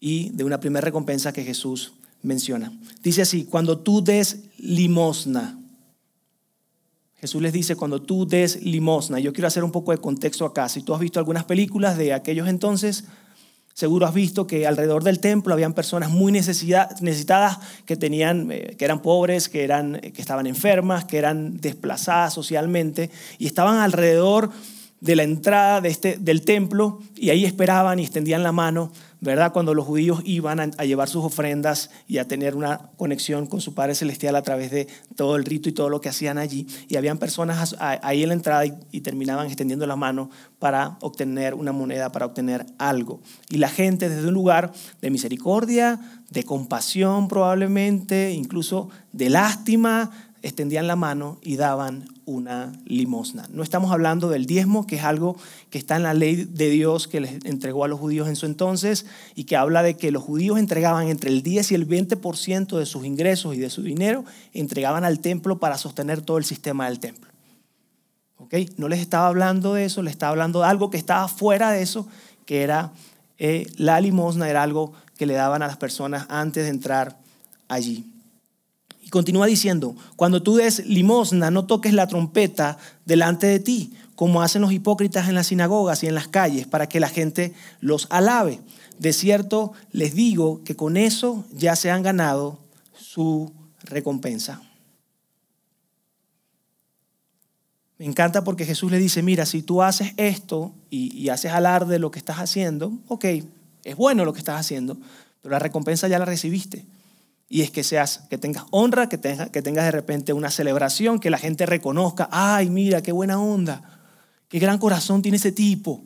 Y 0.00 0.30
de 0.30 0.44
una 0.44 0.58
primera 0.58 0.84
recompensa 0.84 1.32
que 1.32 1.44
Jesús 1.44 1.92
menciona. 2.22 2.72
Dice 3.02 3.22
así, 3.22 3.44
cuando 3.44 3.78
tú 3.78 4.02
des 4.02 4.44
limosna, 4.58 5.58
Jesús 7.22 7.40
les 7.40 7.52
dice, 7.52 7.76
cuando 7.76 8.02
tú 8.02 8.26
des 8.26 8.64
limosna, 8.64 9.20
yo 9.20 9.32
quiero 9.32 9.46
hacer 9.46 9.62
un 9.62 9.70
poco 9.70 9.92
de 9.92 9.98
contexto 9.98 10.44
acá. 10.44 10.68
Si 10.68 10.82
tú 10.82 10.92
has 10.92 10.98
visto 10.98 11.20
algunas 11.20 11.44
películas 11.44 11.96
de 11.96 12.12
aquellos 12.12 12.48
entonces, 12.48 13.04
Seguro 13.74 14.06
has 14.06 14.12
visto 14.12 14.46
que 14.46 14.66
alrededor 14.66 15.02
del 15.02 15.18
templo 15.18 15.54
habían 15.54 15.72
personas 15.72 16.10
muy 16.10 16.30
necesitadas 16.30 17.58
que, 17.86 17.96
tenían, 17.96 18.50
eh, 18.52 18.74
que 18.78 18.84
eran 18.84 19.00
pobres, 19.00 19.48
que, 19.48 19.64
eran, 19.64 20.00
que 20.00 20.20
estaban 20.20 20.46
enfermas, 20.46 21.06
que 21.06 21.18
eran 21.18 21.58
desplazadas 21.58 22.34
socialmente 22.34 23.10
y 23.38 23.46
estaban 23.46 23.78
alrededor 23.78 24.50
de 25.00 25.16
la 25.16 25.22
entrada 25.22 25.80
de 25.80 25.88
este, 25.88 26.16
del 26.16 26.42
templo 26.42 27.00
y 27.16 27.30
ahí 27.30 27.44
esperaban 27.44 27.98
y 27.98 28.02
extendían 28.02 28.42
la 28.42 28.52
mano 28.52 28.92
¿verdad? 29.22 29.52
Cuando 29.52 29.72
los 29.72 29.86
judíos 29.86 30.20
iban 30.24 30.58
a, 30.58 30.84
llevar 30.84 31.08
sus 31.08 31.24
ofrendas 31.24 31.90
y 32.08 32.18
a 32.18 32.26
tener 32.26 32.56
una 32.56 32.90
conexión 32.96 33.46
con 33.46 33.60
su 33.60 33.72
Padre 33.72 33.94
Celestial 33.94 34.34
a 34.34 34.42
través 34.42 34.72
de 34.72 34.88
todo 35.14 35.36
el 35.36 35.44
rito 35.44 35.68
y 35.68 35.72
todo 35.72 35.88
lo 35.88 36.00
que 36.00 36.08
hacían 36.08 36.38
allí. 36.38 36.66
Y 36.88 36.96
habían 36.96 37.18
personas 37.18 37.76
ahí 37.78 38.24
en 38.24 38.28
la 38.28 38.34
entrada 38.34 38.64
y, 38.66 39.00
terminaban 39.00 39.46
extendiendo 39.46 39.86
la 39.86 39.94
mano 39.94 40.28
para 40.58 40.98
obtener 41.00 41.54
una 41.54 41.70
moneda, 41.70 42.10
para 42.10 42.26
obtener 42.26 42.66
algo. 42.78 43.20
Y 43.48 43.58
la 43.58 43.68
gente 43.68 44.08
desde 44.08 44.26
un 44.26 44.34
lugar 44.34 44.72
de 45.00 45.10
misericordia, 45.10 46.00
de 46.30 46.42
compasión 46.42 47.28
probablemente, 47.28 48.32
incluso 48.32 48.88
de 49.12 49.30
lástima, 49.30 50.10
extendían 50.42 50.86
la 50.86 50.96
mano 50.96 51.38
y 51.40 51.56
daban 51.56 52.08
una 52.24 52.72
limosna. 52.84 53.48
No 53.52 53.62
estamos 53.62 53.92
hablando 53.92 54.28
del 54.28 54.46
diezmo, 54.46 54.86
que 54.86 54.96
es 54.96 55.04
algo 55.04 55.36
que 55.70 55.78
está 55.78 55.96
en 55.96 56.02
la 56.02 56.14
ley 56.14 56.44
de 56.44 56.68
Dios 56.68 57.08
que 57.08 57.20
les 57.20 57.44
entregó 57.44 57.84
a 57.84 57.88
los 57.88 58.00
judíos 58.00 58.28
en 58.28 58.36
su 58.36 58.46
entonces 58.46 59.06
y 59.34 59.44
que 59.44 59.56
habla 59.56 59.82
de 59.82 59.96
que 59.96 60.10
los 60.10 60.22
judíos 60.22 60.58
entregaban 60.58 61.08
entre 61.08 61.30
el 61.30 61.42
10 61.42 61.72
y 61.72 61.74
el 61.74 61.88
20% 61.88 62.78
de 62.78 62.86
sus 62.86 63.04
ingresos 63.04 63.54
y 63.54 63.58
de 63.58 63.70
su 63.70 63.82
dinero, 63.82 64.24
entregaban 64.52 65.04
al 65.04 65.20
templo 65.20 65.58
para 65.58 65.78
sostener 65.78 66.20
todo 66.20 66.38
el 66.38 66.44
sistema 66.44 66.86
del 66.86 66.98
templo. 66.98 67.30
¿Okay? 68.38 68.68
No 68.76 68.88
les 68.88 69.00
estaba 69.00 69.28
hablando 69.28 69.74
de 69.74 69.84
eso, 69.84 70.02
les 70.02 70.12
estaba 70.12 70.30
hablando 70.30 70.60
de 70.60 70.66
algo 70.66 70.90
que 70.90 70.98
estaba 70.98 71.28
fuera 71.28 71.70
de 71.70 71.82
eso, 71.82 72.08
que 72.46 72.62
era 72.62 72.92
eh, 73.38 73.66
la 73.76 74.00
limosna, 74.00 74.50
era 74.50 74.62
algo 74.62 74.92
que 75.16 75.26
le 75.26 75.34
daban 75.34 75.62
a 75.62 75.68
las 75.68 75.76
personas 75.76 76.26
antes 76.28 76.64
de 76.64 76.70
entrar 76.70 77.18
allí. 77.68 78.11
Continúa 79.12 79.44
diciendo, 79.44 79.94
cuando 80.16 80.42
tú 80.42 80.56
des 80.56 80.86
limosna, 80.86 81.50
no 81.50 81.66
toques 81.66 81.92
la 81.92 82.06
trompeta 82.06 82.78
delante 83.04 83.46
de 83.46 83.60
ti, 83.60 83.92
como 84.14 84.40
hacen 84.40 84.62
los 84.62 84.72
hipócritas 84.72 85.28
en 85.28 85.34
las 85.34 85.48
sinagogas 85.48 86.02
y 86.02 86.06
en 86.06 86.14
las 86.14 86.28
calles, 86.28 86.66
para 86.66 86.88
que 86.88 86.98
la 86.98 87.10
gente 87.10 87.52
los 87.80 88.06
alabe. 88.08 88.60
De 88.98 89.12
cierto, 89.12 89.74
les 89.90 90.14
digo 90.14 90.64
que 90.64 90.76
con 90.76 90.96
eso 90.96 91.44
ya 91.52 91.76
se 91.76 91.90
han 91.90 92.02
ganado 92.02 92.58
su 92.94 93.52
recompensa. 93.84 94.62
Me 97.98 98.06
encanta 98.06 98.44
porque 98.44 98.64
Jesús 98.64 98.90
le 98.90 98.96
dice, 98.96 99.22
mira, 99.22 99.44
si 99.44 99.60
tú 99.60 99.82
haces 99.82 100.14
esto 100.16 100.72
y, 100.88 101.14
y 101.14 101.28
haces 101.28 101.52
alarde 101.52 101.92
de 101.92 101.98
lo 101.98 102.10
que 102.10 102.18
estás 102.18 102.38
haciendo, 102.38 102.94
ok, 103.08 103.26
es 103.84 103.94
bueno 103.94 104.24
lo 104.24 104.32
que 104.32 104.38
estás 104.38 104.58
haciendo, 104.58 104.96
pero 105.42 105.52
la 105.52 105.58
recompensa 105.58 106.08
ya 106.08 106.18
la 106.18 106.24
recibiste. 106.24 106.86
Y 107.54 107.60
es 107.60 107.70
que 107.70 107.84
seas, 107.84 108.22
que 108.30 108.38
tengas 108.38 108.64
honra, 108.70 109.10
que, 109.10 109.18
tengas, 109.18 109.50
que 109.50 109.60
tengas 109.60 109.84
de 109.84 109.90
repente 109.90 110.32
una 110.32 110.50
celebración, 110.50 111.20
que 111.20 111.28
la 111.28 111.36
gente 111.36 111.66
reconozca, 111.66 112.26
ay, 112.32 112.70
mira, 112.70 113.02
qué 113.02 113.12
buena 113.12 113.38
onda, 113.38 113.82
qué 114.48 114.58
gran 114.58 114.78
corazón 114.78 115.20
tiene 115.20 115.36
ese 115.36 115.52
tipo. 115.52 116.02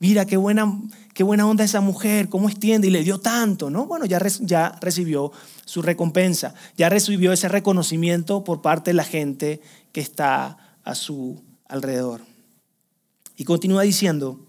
Mira, 0.00 0.26
qué 0.26 0.36
buena, 0.36 0.80
qué 1.14 1.22
buena 1.22 1.46
onda 1.46 1.62
esa 1.62 1.80
mujer, 1.80 2.28
cómo 2.28 2.48
extiende 2.48 2.88
y 2.88 2.90
le 2.90 3.04
dio 3.04 3.20
tanto, 3.20 3.70
¿no? 3.70 3.86
Bueno, 3.86 4.04
ya, 4.04 4.20
ya 4.40 4.76
recibió 4.80 5.30
su 5.64 5.80
recompensa, 5.80 6.54
ya 6.76 6.88
recibió 6.88 7.32
ese 7.32 7.46
reconocimiento 7.46 8.42
por 8.42 8.60
parte 8.60 8.90
de 8.90 8.94
la 8.94 9.04
gente 9.04 9.60
que 9.92 10.00
está 10.00 10.56
a 10.82 10.96
su 10.96 11.40
alrededor. 11.68 12.22
Y 13.36 13.44
continúa 13.44 13.82
diciendo, 13.82 14.44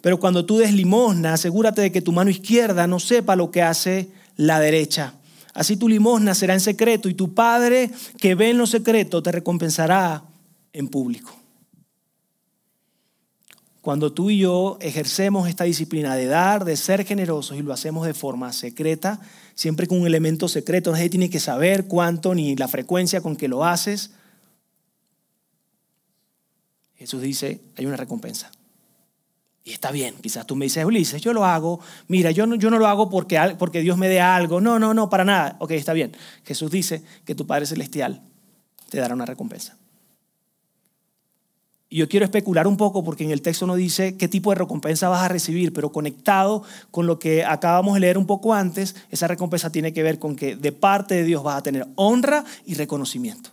pero 0.00 0.18
cuando 0.18 0.46
tú 0.46 0.56
des 0.56 0.72
limosna, 0.72 1.34
asegúrate 1.34 1.82
de 1.82 1.92
que 1.92 2.00
tu 2.00 2.12
mano 2.12 2.30
izquierda 2.30 2.86
no 2.86 2.98
sepa 2.98 3.36
lo 3.36 3.50
que 3.50 3.60
hace 3.60 4.08
la 4.36 4.58
derecha 4.58 5.16
Así 5.52 5.76
tu 5.76 5.88
limosna 5.88 6.34
será 6.34 6.54
en 6.54 6.60
secreto 6.60 7.08
y 7.08 7.14
tu 7.14 7.34
Padre 7.34 7.90
que 8.18 8.34
ve 8.34 8.50
en 8.50 8.58
lo 8.58 8.66
secreto 8.66 9.22
te 9.22 9.32
recompensará 9.32 10.24
en 10.72 10.88
público. 10.88 11.36
Cuando 13.82 14.12
tú 14.12 14.30
y 14.30 14.38
yo 14.38 14.78
ejercemos 14.80 15.48
esta 15.48 15.64
disciplina 15.64 16.14
de 16.14 16.26
dar, 16.26 16.64
de 16.64 16.76
ser 16.76 17.04
generosos 17.04 17.58
y 17.58 17.62
lo 17.62 17.72
hacemos 17.72 18.06
de 18.06 18.14
forma 18.14 18.52
secreta, 18.52 19.20
siempre 19.54 19.88
con 19.88 20.00
un 20.00 20.06
elemento 20.06 20.46
secreto, 20.46 20.92
nadie 20.92 21.10
tiene 21.10 21.28
que 21.28 21.40
saber 21.40 21.86
cuánto 21.86 22.34
ni 22.34 22.54
la 22.54 22.68
frecuencia 22.68 23.20
con 23.20 23.34
que 23.34 23.48
lo 23.48 23.64
haces, 23.64 24.12
Jesús 26.94 27.20
dice, 27.20 27.60
hay 27.76 27.86
una 27.86 27.96
recompensa. 27.96 28.52
Y 29.64 29.72
está 29.72 29.92
bien, 29.92 30.16
quizás 30.20 30.46
tú 30.46 30.56
me 30.56 30.64
dices, 30.64 30.84
Ulises, 30.84 31.22
yo 31.22 31.32
lo 31.32 31.44
hago, 31.44 31.78
mira, 32.08 32.32
yo 32.32 32.46
no, 32.46 32.56
yo 32.56 32.68
no 32.68 32.78
lo 32.78 32.88
hago 32.88 33.08
porque, 33.08 33.38
porque 33.58 33.80
Dios 33.80 33.96
me 33.96 34.08
dé 34.08 34.20
algo, 34.20 34.60
no, 34.60 34.78
no, 34.78 34.92
no, 34.92 35.08
para 35.08 35.24
nada. 35.24 35.56
Ok, 35.60 35.70
está 35.72 35.92
bien. 35.92 36.16
Jesús 36.44 36.70
dice 36.70 37.04
que 37.24 37.36
tu 37.36 37.46
Padre 37.46 37.66
Celestial 37.66 38.22
te 38.90 38.98
dará 38.98 39.14
una 39.14 39.24
recompensa. 39.24 39.76
Y 41.88 41.98
yo 41.98 42.08
quiero 42.08 42.24
especular 42.24 42.66
un 42.66 42.78
poco 42.78 43.04
porque 43.04 43.22
en 43.22 43.30
el 43.30 43.42
texto 43.42 43.66
no 43.66 43.76
dice 43.76 44.16
qué 44.16 44.26
tipo 44.26 44.50
de 44.50 44.56
recompensa 44.56 45.10
vas 45.10 45.22
a 45.22 45.28
recibir, 45.28 45.74
pero 45.74 45.92
conectado 45.92 46.64
con 46.90 47.06
lo 47.06 47.18
que 47.18 47.44
acabamos 47.44 47.94
de 47.94 48.00
leer 48.00 48.16
un 48.16 48.26
poco 48.26 48.54
antes, 48.54 48.96
esa 49.10 49.28
recompensa 49.28 49.70
tiene 49.70 49.92
que 49.92 50.02
ver 50.02 50.18
con 50.18 50.34
que 50.34 50.56
de 50.56 50.72
parte 50.72 51.14
de 51.14 51.24
Dios 51.24 51.42
vas 51.42 51.58
a 51.58 51.62
tener 51.62 51.86
honra 51.94 52.44
y 52.64 52.74
reconocimiento. 52.74 53.50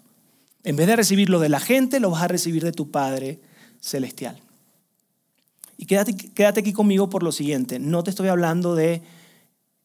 En 0.63 0.77
vez 0.77 0.87
de 0.87 0.95
recibirlo 0.95 1.39
de 1.39 1.49
la 1.49 1.59
gente, 1.59 1.99
lo 1.99 2.11
vas 2.11 2.23
a 2.23 2.27
recibir 2.29 2.63
de 2.63 2.71
tu 2.71 2.89
Padre 2.89 3.41
Celestial. 3.81 4.41
Y 5.79 5.85
quédate, 5.85 6.13
quédate 6.13 6.59
aquí 6.59 6.73
conmigo 6.73 7.09
por 7.09 7.23
lo 7.23 7.31
siguiente. 7.31 7.79
No 7.79 8.03
te 8.03 8.09
estoy 8.09 8.27
hablando 8.27 8.75
de, 8.75 9.01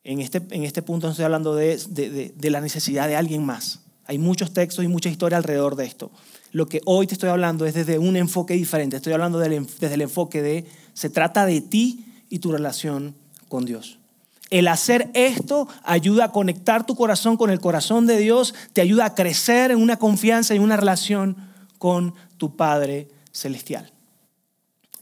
en 0.02 0.20
este, 0.20 0.42
en 0.50 0.64
este 0.64 0.82
punto 0.82 1.06
no 1.06 1.12
estoy 1.12 1.24
hablando 1.24 1.54
de, 1.54 1.78
de, 2.36 2.50
la 2.50 2.60
necesidad 2.60 3.06
de 3.06 3.14
alguien 3.14 3.46
más. 3.46 3.78
Hay 4.06 4.18
muchos 4.18 4.52
textos 4.52 4.84
y 4.84 4.88
mucha 4.88 5.08
historia 5.08 5.38
alrededor 5.38 5.76
de 5.76 5.84
esto. 5.84 6.10
Lo 6.50 6.66
que 6.66 6.80
hoy 6.84 7.06
te 7.06 7.14
estoy 7.14 7.28
hablando 7.28 7.64
es 7.64 7.74
desde 7.74 8.00
un 8.00 8.16
enfoque 8.16 8.54
diferente. 8.54 8.96
Estoy 8.96 9.12
hablando 9.12 9.38
desde 9.38 9.94
el 9.94 10.02
enfoque 10.02 10.42
de, 10.42 10.66
se 10.94 11.10
trata 11.10 11.46
de 11.46 11.60
ti 11.60 12.04
y 12.28 12.40
tu 12.40 12.50
relación 12.50 13.14
con 13.48 13.64
Dios. 13.64 14.00
El 14.50 14.66
hacer 14.66 15.12
esto 15.14 15.68
ayuda 15.84 16.24
a 16.24 16.32
conectar 16.32 16.84
tu 16.84 16.96
corazón 16.96 17.36
con 17.36 17.50
el 17.50 17.60
corazón 17.60 18.06
de 18.06 18.16
Dios, 18.16 18.52
te 18.72 18.80
ayuda 18.80 19.04
a 19.04 19.14
crecer 19.14 19.70
en 19.70 19.80
una 19.80 19.96
confianza 19.96 20.56
y 20.56 20.58
una 20.58 20.76
relación 20.76 21.36
con 21.78 22.14
tu 22.36 22.56
Padre 22.56 23.06
Celestial. 23.30 23.93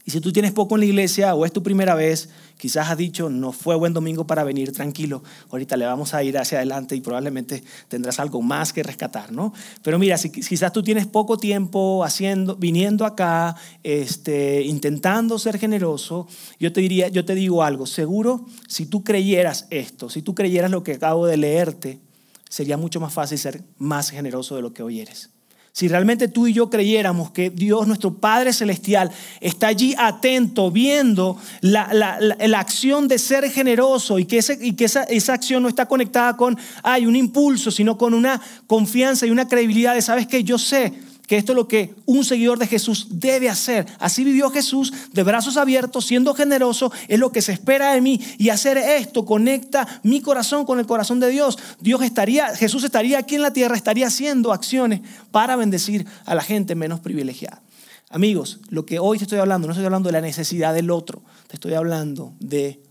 Y 0.05 0.11
si 0.11 0.19
tú 0.19 0.33
tienes 0.33 0.51
poco 0.51 0.75
en 0.75 0.81
la 0.81 0.85
iglesia 0.85 1.33
o 1.33 1.45
es 1.45 1.53
tu 1.53 1.63
primera 1.63 1.95
vez, 1.95 2.27
quizás 2.57 2.89
has 2.89 2.97
dicho, 2.97 3.29
no 3.29 3.53
fue 3.53 3.75
buen 3.75 3.93
domingo 3.93 4.27
para 4.27 4.43
venir, 4.43 4.73
tranquilo, 4.73 5.23
ahorita 5.49 5.77
le 5.77 5.85
vamos 5.85 6.13
a 6.13 6.21
ir 6.23 6.37
hacia 6.37 6.57
adelante 6.57 6.93
y 6.93 7.01
probablemente 7.01 7.63
tendrás 7.87 8.19
algo 8.19 8.41
más 8.41 8.73
que 8.73 8.83
rescatar, 8.83 9.31
¿no? 9.31 9.53
Pero 9.81 9.97
mira, 9.99 10.17
si 10.17 10.29
quizás 10.29 10.73
tú 10.73 10.83
tienes 10.83 11.07
poco 11.07 11.37
tiempo 11.37 12.03
haciendo, 12.03 12.57
viniendo 12.57 13.05
acá, 13.05 13.55
este, 13.81 14.63
intentando 14.63 15.39
ser 15.39 15.57
generoso, 15.57 16.27
yo 16.59 16.73
te 16.73 16.81
diría, 16.81 17.07
yo 17.07 17.23
te 17.23 17.33
digo 17.33 17.63
algo, 17.63 17.85
seguro, 17.85 18.45
si 18.67 18.85
tú 18.85 19.05
creyeras 19.05 19.67
esto, 19.69 20.09
si 20.09 20.21
tú 20.21 20.35
creyeras 20.35 20.69
lo 20.69 20.83
que 20.83 20.93
acabo 20.93 21.27
de 21.27 21.37
leerte, 21.37 22.01
sería 22.49 22.75
mucho 22.75 22.99
más 22.99 23.13
fácil 23.13 23.37
ser 23.37 23.63
más 23.77 24.09
generoso 24.09 24.57
de 24.57 24.63
lo 24.63 24.73
que 24.73 24.83
hoy 24.83 24.99
eres. 24.99 25.32
Si 25.75 25.87
realmente 25.87 26.27
tú 26.27 26.45
y 26.45 26.53
yo 26.53 26.69
creyéramos 26.69 27.31
que 27.31 27.49
Dios, 27.49 27.87
nuestro 27.87 28.13
Padre 28.13 28.53
Celestial, 28.53 29.09
está 29.41 29.67
allí 29.67 29.95
atento, 29.97 30.69
viendo 30.69 31.35
la, 31.61 31.91
la, 31.91 32.59
acción 32.59 33.07
de 33.07 33.17
ser 33.17 33.49
generoso 33.49 34.19
y 34.19 34.25
que, 34.25 34.37
ese, 34.37 34.59
y 34.61 34.73
que 34.73 34.85
esa, 34.85 35.01
esa, 35.05 35.33
acción 35.33 35.63
no 35.63 35.69
está 35.69 35.87
conectada 35.87 36.37
con, 36.37 36.59
hay 36.83 37.07
un 37.07 37.15
impulso, 37.15 37.71
sino 37.71 37.97
con 37.97 38.13
una 38.13 38.39
confianza 38.67 39.25
y 39.25 39.31
una 39.31 39.47
credibilidad 39.47 39.95
de, 39.95 40.03
sabes 40.03 40.27
que 40.27 40.43
yo 40.43 40.59
sé 40.59 40.93
que 41.27 41.37
esto 41.37 41.53
es 41.53 41.55
lo 41.55 41.67
que 41.67 41.95
un 42.05 42.25
seguidor 42.25 42.59
de 42.59 42.67
Jesús 42.67 43.07
debe 43.09 43.49
hacer. 43.49 43.85
Así 43.99 44.23
vivió 44.23 44.49
Jesús, 44.49 44.93
de 45.11 45.23
brazos 45.23 45.57
abiertos, 45.57 46.05
siendo 46.05 46.33
generoso, 46.33 46.91
es 47.07 47.19
lo 47.19 47.31
que 47.31 47.41
se 47.41 47.53
espera 47.53 47.93
de 47.93 48.01
mí. 48.01 48.19
Y 48.37 48.49
hacer 48.49 48.77
esto 48.77 49.25
conecta 49.25 50.01
mi 50.03 50.21
corazón 50.21 50.65
con 50.65 50.79
el 50.79 50.85
corazón 50.85 51.19
de 51.19 51.29
Dios. 51.29 51.57
Dios 51.79 52.01
estaría, 52.01 52.55
Jesús 52.55 52.83
estaría 52.83 53.19
aquí 53.19 53.35
en 53.35 53.41
la 53.41 53.53
tierra, 53.53 53.75
estaría 53.75 54.07
haciendo 54.07 54.51
acciones 54.51 55.01
para 55.31 55.55
bendecir 55.55 56.05
a 56.25 56.35
la 56.35 56.41
gente 56.41 56.75
menos 56.75 56.99
privilegiada. 56.99 57.61
Amigos, 58.09 58.59
lo 58.69 58.85
que 58.85 58.99
hoy 58.99 59.17
te 59.17 59.23
estoy 59.23 59.39
hablando, 59.39 59.67
no 59.67 59.73
estoy 59.73 59.85
hablando 59.85 60.09
de 60.09 60.13
la 60.13 60.21
necesidad 60.21 60.73
del 60.73 60.91
otro, 60.91 61.23
te 61.47 61.55
estoy 61.55 61.73
hablando 61.73 62.33
de 62.39 62.83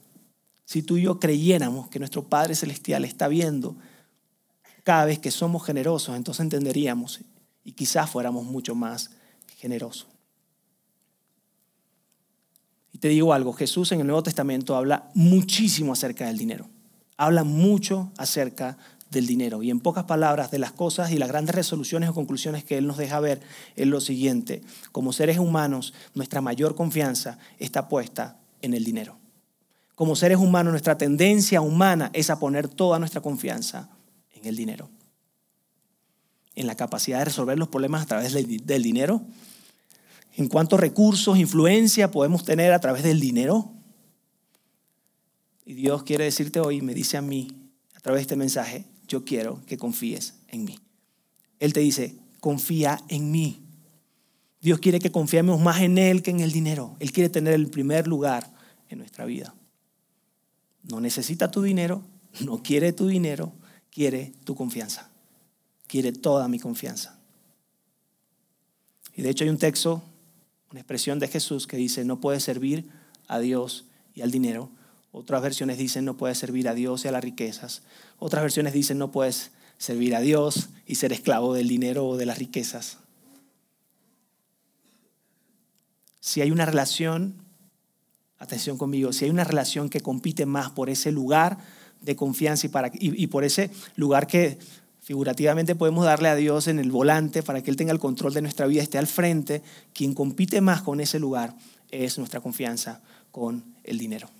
si 0.65 0.83
tú 0.83 0.97
y 0.97 1.03
yo 1.03 1.21
creyéramos 1.21 1.89
que 1.89 1.99
nuestro 1.99 2.25
Padre 2.25 2.55
Celestial 2.55 3.05
está 3.05 3.29
viendo 3.29 3.77
cada 4.83 5.05
vez 5.05 5.19
que 5.19 5.31
somos 5.31 5.65
generosos, 5.65 6.17
entonces 6.17 6.41
entenderíamos 6.41 7.21
y 7.65 7.73
quizás 7.73 8.11
fuéramos 8.11 8.45
mucho 8.45 8.75
más 8.75 9.11
generosos. 9.59 10.09
Y 12.93 12.99
te 12.99 13.09
digo 13.09 13.33
algo, 13.33 13.53
Jesús 13.53 13.93
en 13.93 14.01
el 14.01 14.07
Nuevo 14.07 14.23
Testamento 14.23 14.77
habla 14.77 15.11
muchísimo 15.15 15.93
acerca 15.93 16.27
del 16.27 16.39
dinero. 16.39 16.69
Habla 17.17 17.45
mucho 17.45 18.13
acerca 18.19 18.77
del 19.11 19.27
dinero. 19.27 19.63
Y 19.63 19.71
en 19.71 19.81
pocas 19.81 20.05
palabras, 20.05 20.51
de 20.51 20.59
las 20.59 20.73
cosas 20.73 21.11
y 21.13 21.19
las 21.19 21.29
grandes 21.29 21.55
resoluciones 21.55 22.11
o 22.11 22.15
conclusiones 22.15 22.65
que 22.65 22.79
Él 22.79 22.87
nos 22.87 22.99
deja 22.99 23.21
ver 23.21 23.41
es 23.77 23.87
lo 23.87 24.01
siguiente. 24.01 24.63
Como 24.91 25.13
seres 25.13 25.39
humanos, 25.39 25.95
nuestra 26.15 26.41
mayor 26.41 26.75
confianza 26.75 27.39
está 27.59 27.89
puesta 27.89 28.39
en 28.61 28.75
el 28.75 28.85
dinero. 28.85 29.19
Como 29.95 30.17
seres 30.17 30.39
humanos, 30.39 30.73
nuestra 30.73 30.99
tendencia 30.99 31.61
humana 31.61 32.11
es 32.13 32.31
a 32.31 32.39
poner 32.39 32.69
toda 32.69 32.99
nuestra 32.99 33.21
confianza 33.21 33.91
en 34.35 34.47
el 34.47 34.57
dinero 34.57 34.91
en 36.55 36.67
la 36.67 36.77
capacidad 36.77 37.19
de 37.19 37.27
resolver 37.27 37.59
los 37.59 37.69
problemas 37.69 38.03
a 38.03 38.07
través 38.07 38.33
del 38.33 38.83
dinero? 38.83 39.23
¿En 40.37 40.49
cuántos 40.49 40.81
recursos, 40.81 41.39
influencia 41.39 42.11
podemos 42.11 42.45
tener 42.45 42.73
a 42.73 42.81
través 42.81 43.03
del 43.03 43.21
dinero? 43.21 43.73
Y 45.65 45.75
Dios 45.75 46.03
quiere 46.03 46.25
decirte 46.25 46.61
hoy, 46.61 46.81
me 46.81 46.95
dice 46.95 47.17
a 47.17 47.23
mí, 47.23 47.49
a 47.95 48.01
través 48.01 48.21
de 48.21 48.23
este 48.23 48.37
mensaje, 48.37 48.87
yo 49.07 49.25
quiero 49.25 49.61
que 49.67 49.77
confíes 49.77 50.35
en 50.49 50.65
mí. 50.65 50.79
Él 51.61 51.73
te 51.73 51.81
dice, 51.81 52.17
confía 52.41 53.03
en 53.09 53.31
mí. 53.31 53.63
Dios 54.61 54.79
quiere 54.79 55.01
que 55.01 55.13
confiemos 55.13 55.61
más 55.61 55.81
en 55.83 55.99
Él 55.99 56.23
que 56.23 56.31
en 56.31 56.41
el 56.41 56.53
dinero. 56.53 56.97
Él 56.99 57.13
quiere 57.13 57.29
tener 57.29 57.53
el 57.55 57.69
primer 57.69 58.07
lugar 58.07 58.51
en 58.89 58.99
nuestra 58.99 59.25
vida. 59.25 59.55
No 60.83 61.01
necesita 61.01 61.51
tu 61.51 61.63
dinero, 61.63 62.03
no 62.41 62.63
quiere 62.63 62.93
tu 62.93 63.07
dinero, 63.07 63.53
quiere 63.91 64.33
tu 64.45 64.55
confianza 64.55 65.12
quiere 65.93 66.13
toda 66.13 66.49
mi 66.49 66.59
confianza. 66.59 67.19
Y 69.15 69.21
de 69.21 69.29
hecho 69.29 69.45
hay 69.45 69.51
un 69.51 69.59
texto, 69.59 70.03
una 70.71 70.81
expresión 70.81 71.19
de 71.19 71.29
Jesús 71.29 71.67
que 71.67 71.77
dice, 71.77 72.03
no 72.07 72.19
puedes 72.19 72.43
servir 72.43 72.89
a 73.29 73.39
Dios 73.39 73.85
y 74.15 74.23
al 74.23 74.31
dinero. 74.31 74.71
Otras 75.11 75.43
versiones 75.43 75.77
dicen, 75.77 76.07
no 76.07 76.17
puedes 76.17 76.39
servir 76.39 76.67
a 76.67 76.73
Dios 76.73 77.05
y 77.05 77.09
a 77.09 77.13
las 77.13 77.23
riquezas. 77.23 77.83
Otras 78.19 78.43
versiones 78.43 78.73
dicen, 78.73 78.97
no 78.97 79.13
puedes 79.13 79.51
servir 79.77 80.17
a 80.17 80.23
Dios 80.23 80.71
y 80.87 80.95
ser 80.95 81.13
esclavo 81.13 81.53
del 81.53 81.69
dinero 81.69 82.09
o 82.09 82.17
de 82.17 82.25
las 82.25 82.39
riquezas. 82.39 82.97
Si 86.21 86.41
hay 86.41 86.53
una 86.53 86.65
relación, 86.65 87.35
atención 88.39 88.79
conmigo, 88.79 89.13
si 89.13 89.27
hay 89.27 89.31
una 89.31 89.45
relación 89.45 89.91
que 89.91 90.01
compite 90.01 90.47
más 90.47 90.71
por 90.71 90.89
ese 90.89 91.13
lugar 91.13 91.59
de 92.01 92.17
confianza 92.17 92.67
y, 92.67 92.71
para, 92.71 92.91
y, 92.95 93.27
por 93.27 93.45
ese 93.45 93.71
lugar 93.95 94.27
que 94.27 94.59
figurativamente 95.03 95.75
podemos 95.75 96.05
darle 96.05 96.29
a 96.29 96.37
Dios 96.37 96.69
en 96.69 96.79
el 96.79 96.91
volante 96.91 97.43
para 97.43 97.61
que 97.61 97.71
Él 97.71 97.77
tenga 97.77 97.93
el 97.93 97.99
control 97.99 98.33
de 98.33 98.43
nuestra 98.43 98.67
vida, 98.67 98.83
esté 98.83 98.99
al 98.99 99.09
frente, 99.09 99.63
quien 99.93 100.15
compite 100.15 100.61
más 100.61 100.81
con 100.83 101.01
ese 101.01 101.19
lugar 101.19 101.55
es 101.91 102.19
nuestra 102.19 102.41
confianza 102.41 103.03
con 103.31 103.65
el 103.83 103.99
dinero. 103.99 104.31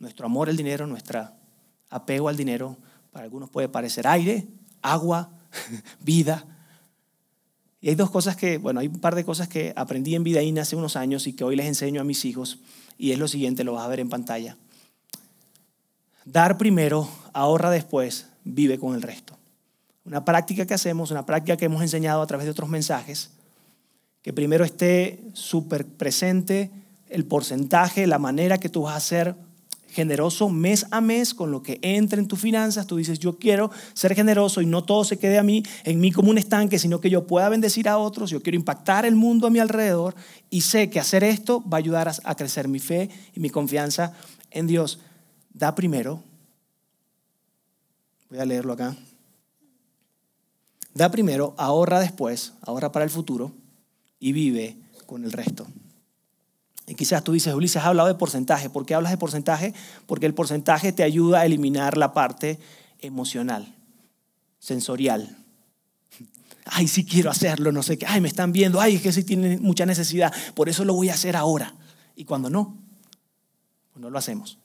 Nuestro 0.00 0.26
amor 0.26 0.48
al 0.48 0.56
dinero, 0.56 0.86
nuestro 0.86 1.28
apego 1.88 2.28
al 2.28 2.36
dinero, 2.36 2.76
para 3.12 3.24
algunos 3.24 3.48
puede 3.48 3.68
parecer 3.68 4.08
aire, 4.08 4.46
agua, 4.82 5.30
vida. 6.00 6.44
Y 7.80 7.90
hay 7.90 7.94
dos 7.94 8.10
cosas 8.10 8.36
que, 8.36 8.58
bueno, 8.58 8.80
hay 8.80 8.88
un 8.88 9.00
par 9.00 9.14
de 9.14 9.24
cosas 9.24 9.48
que 9.48 9.72
aprendí 9.76 10.16
en 10.16 10.24
Vidaína 10.24 10.62
hace 10.62 10.74
unos 10.74 10.96
años 10.96 11.28
y 11.28 11.32
que 11.32 11.44
hoy 11.44 11.54
les 11.54 11.66
enseño 11.66 12.00
a 12.00 12.04
mis 12.04 12.24
hijos. 12.24 12.58
Y 12.98 13.12
es 13.12 13.18
lo 13.18 13.28
siguiente, 13.28 13.62
lo 13.62 13.74
vas 13.74 13.84
a 13.84 13.88
ver 13.88 14.00
en 14.00 14.08
pantalla. 14.08 14.56
Dar 16.24 16.58
primero, 16.58 17.08
ahorra 17.32 17.70
después, 17.70 18.26
vive 18.44 18.78
con 18.78 18.94
el 18.94 19.02
resto. 19.02 19.36
Una 20.04 20.24
práctica 20.24 20.66
que 20.66 20.74
hacemos, 20.74 21.10
una 21.10 21.24
práctica 21.26 21.56
que 21.56 21.66
hemos 21.66 21.82
enseñado 21.82 22.22
a 22.22 22.26
través 22.26 22.44
de 22.44 22.50
otros 22.50 22.68
mensajes, 22.68 23.30
que 24.22 24.32
primero 24.32 24.64
esté 24.64 25.20
súper 25.32 25.86
presente 25.86 26.70
el 27.08 27.24
porcentaje, 27.24 28.06
la 28.06 28.18
manera 28.18 28.58
que 28.58 28.68
tú 28.68 28.82
vas 28.82 28.96
a 28.96 29.00
ser 29.00 29.36
generoso 29.92 30.48
mes 30.48 30.86
a 30.90 31.02
mes 31.02 31.34
con 31.34 31.50
lo 31.50 31.62
que 31.62 31.78
entra 31.82 32.18
en 32.18 32.26
tus 32.26 32.40
finanzas. 32.40 32.86
Tú 32.86 32.96
dices, 32.96 33.18
yo 33.18 33.38
quiero 33.38 33.70
ser 33.92 34.14
generoso 34.14 34.62
y 34.62 34.66
no 34.66 34.82
todo 34.84 35.04
se 35.04 35.18
quede 35.18 35.38
a 35.38 35.42
mí, 35.42 35.62
en 35.84 36.00
mí 36.00 36.10
como 36.10 36.30
un 36.30 36.38
estanque, 36.38 36.78
sino 36.78 37.00
que 37.00 37.10
yo 37.10 37.26
pueda 37.26 37.50
bendecir 37.50 37.88
a 37.88 37.98
otros, 37.98 38.30
yo 38.30 38.42
quiero 38.42 38.56
impactar 38.56 39.04
el 39.04 39.14
mundo 39.14 39.46
a 39.46 39.50
mi 39.50 39.58
alrededor 39.58 40.14
y 40.48 40.62
sé 40.62 40.88
que 40.88 40.98
hacer 40.98 41.22
esto 41.22 41.62
va 41.68 41.76
a 41.76 41.80
ayudar 41.80 42.10
a 42.24 42.34
crecer 42.34 42.68
mi 42.68 42.78
fe 42.78 43.10
y 43.34 43.40
mi 43.40 43.50
confianza 43.50 44.14
en 44.50 44.66
Dios 44.66 44.98
da 45.52 45.74
primero, 45.74 46.22
voy 48.32 48.40
a 48.40 48.46
leerlo 48.46 48.72
acá, 48.72 48.96
da 50.94 51.10
primero, 51.10 51.54
ahorra 51.58 52.00
después, 52.00 52.54
ahorra 52.62 52.90
para 52.90 53.04
el 53.04 53.10
futuro 53.10 53.52
y 54.18 54.32
vive 54.32 54.78
con 55.04 55.24
el 55.24 55.32
resto. 55.32 55.66
Y 56.86 56.94
quizás 56.94 57.22
tú 57.22 57.32
dices, 57.32 57.52
Ulises, 57.52 57.76
has 57.76 57.84
hablado 57.84 58.08
de 58.08 58.14
porcentaje. 58.14 58.70
¿Por 58.70 58.86
qué 58.86 58.94
hablas 58.94 59.12
de 59.12 59.18
porcentaje? 59.18 59.74
Porque 60.06 60.24
el 60.24 60.32
porcentaje 60.32 60.92
te 60.92 61.02
ayuda 61.02 61.40
a 61.40 61.46
eliminar 61.46 61.98
la 61.98 62.14
parte 62.14 62.58
emocional, 63.00 63.74
sensorial. 64.58 65.36
Ay, 66.64 66.88
sí 66.88 67.04
quiero 67.04 67.30
hacerlo, 67.30 67.70
no 67.70 67.82
sé 67.82 67.98
qué. 67.98 68.06
Ay, 68.06 68.22
me 68.22 68.28
están 68.28 68.50
viendo. 68.50 68.80
Ay, 68.80 68.94
es 68.94 69.02
que 69.02 69.12
sí 69.12 69.24
tienen 69.24 69.62
mucha 69.62 69.84
necesidad. 69.84 70.32
Por 70.54 70.70
eso 70.70 70.86
lo 70.86 70.94
voy 70.94 71.10
a 71.10 71.14
hacer 71.14 71.36
ahora. 71.36 71.74
Y 72.16 72.24
cuando 72.24 72.48
no, 72.48 72.78
pues 73.92 74.00
no 74.00 74.08
lo 74.08 74.18
hacemos 74.18 74.58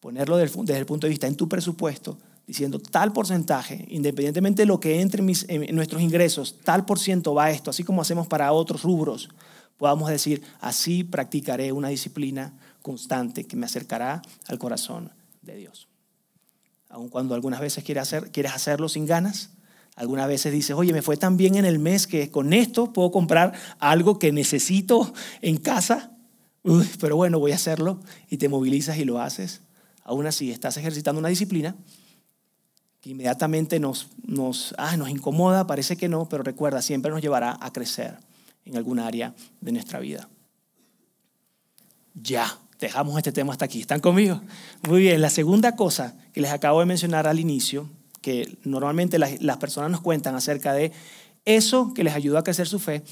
ponerlo 0.00 0.38
desde 0.38 0.78
el 0.78 0.86
punto 0.86 1.06
de 1.06 1.10
vista 1.10 1.26
en 1.26 1.36
tu 1.36 1.48
presupuesto, 1.48 2.18
diciendo 2.50 2.80
tal 2.80 3.12
porcentaje, 3.12 3.84
independientemente 3.90 4.62
de 4.62 4.66
lo 4.66 4.80
que 4.80 5.00
entre 5.00 5.22
en 5.22 5.76
nuestros 5.76 6.02
ingresos, 6.02 6.56
tal 6.64 6.84
por 6.84 6.98
ciento 6.98 7.32
va 7.32 7.44
a 7.44 7.50
esto, 7.52 7.70
así 7.70 7.84
como 7.84 8.02
hacemos 8.02 8.26
para 8.26 8.50
otros 8.50 8.82
rubros, 8.82 9.28
podamos 9.76 10.10
decir, 10.10 10.42
así 10.58 11.04
practicaré 11.04 11.70
una 11.70 11.90
disciplina 11.90 12.52
constante 12.82 13.44
que 13.44 13.54
me 13.54 13.66
acercará 13.66 14.20
al 14.48 14.58
corazón 14.58 15.12
de 15.42 15.58
Dios. 15.58 15.86
Aun 16.88 17.08
cuando 17.08 17.36
algunas 17.36 17.60
veces 17.60 17.84
quieres, 17.84 18.02
hacer, 18.02 18.32
quieres 18.32 18.52
hacerlo 18.52 18.88
sin 18.88 19.06
ganas, 19.06 19.50
algunas 19.94 20.26
veces 20.26 20.52
dices, 20.52 20.74
oye, 20.74 20.92
me 20.92 21.02
fue 21.02 21.16
tan 21.16 21.36
bien 21.36 21.54
en 21.54 21.64
el 21.64 21.78
mes 21.78 22.08
que 22.08 22.32
con 22.32 22.52
esto 22.52 22.92
puedo 22.92 23.12
comprar 23.12 23.52
algo 23.78 24.18
que 24.18 24.32
necesito 24.32 25.14
en 25.40 25.56
casa, 25.58 26.16
pero 27.00 27.14
bueno, 27.14 27.38
voy 27.38 27.52
a 27.52 27.54
hacerlo 27.54 28.00
y 28.28 28.38
te 28.38 28.48
movilizas 28.48 28.98
y 28.98 29.04
lo 29.04 29.20
haces 29.20 29.60
aún 30.10 30.26
así 30.26 30.50
estás 30.50 30.76
ejercitando 30.76 31.20
una 31.20 31.28
disciplina 31.28 31.76
que 33.00 33.10
inmediatamente 33.10 33.80
nos, 33.80 34.08
nos, 34.24 34.74
ah, 34.78 34.96
nos 34.96 35.08
incomoda, 35.08 35.66
parece 35.66 35.96
que 35.96 36.08
no, 36.08 36.28
pero 36.28 36.42
recuerda, 36.42 36.82
siempre 36.82 37.10
nos 37.10 37.22
llevará 37.22 37.56
a 37.60 37.72
crecer 37.72 38.18
en 38.64 38.76
alguna 38.76 39.06
área 39.06 39.34
de 39.60 39.72
nuestra 39.72 40.00
vida. 40.00 40.28
Ya, 42.14 42.58
dejamos 42.78 43.16
este 43.16 43.32
tema 43.32 43.52
hasta 43.52 43.64
aquí. 43.64 43.80
¿Están 43.80 44.00
conmigo? 44.00 44.40
Muy 44.88 45.00
bien, 45.00 45.20
la 45.20 45.30
segunda 45.30 45.76
cosa 45.76 46.16
que 46.32 46.40
les 46.40 46.50
acabo 46.50 46.80
de 46.80 46.86
mencionar 46.86 47.26
al 47.26 47.40
inicio, 47.40 47.88
que 48.20 48.58
normalmente 48.64 49.18
las, 49.18 49.40
las 49.40 49.56
personas 49.56 49.90
nos 49.90 50.00
cuentan 50.00 50.34
acerca 50.34 50.74
de 50.74 50.92
eso 51.44 51.94
que 51.94 52.04
les 52.04 52.14
ayuda 52.14 52.40
a 52.40 52.44
crecer 52.44 52.68
su 52.68 52.78
fe, 52.78 53.02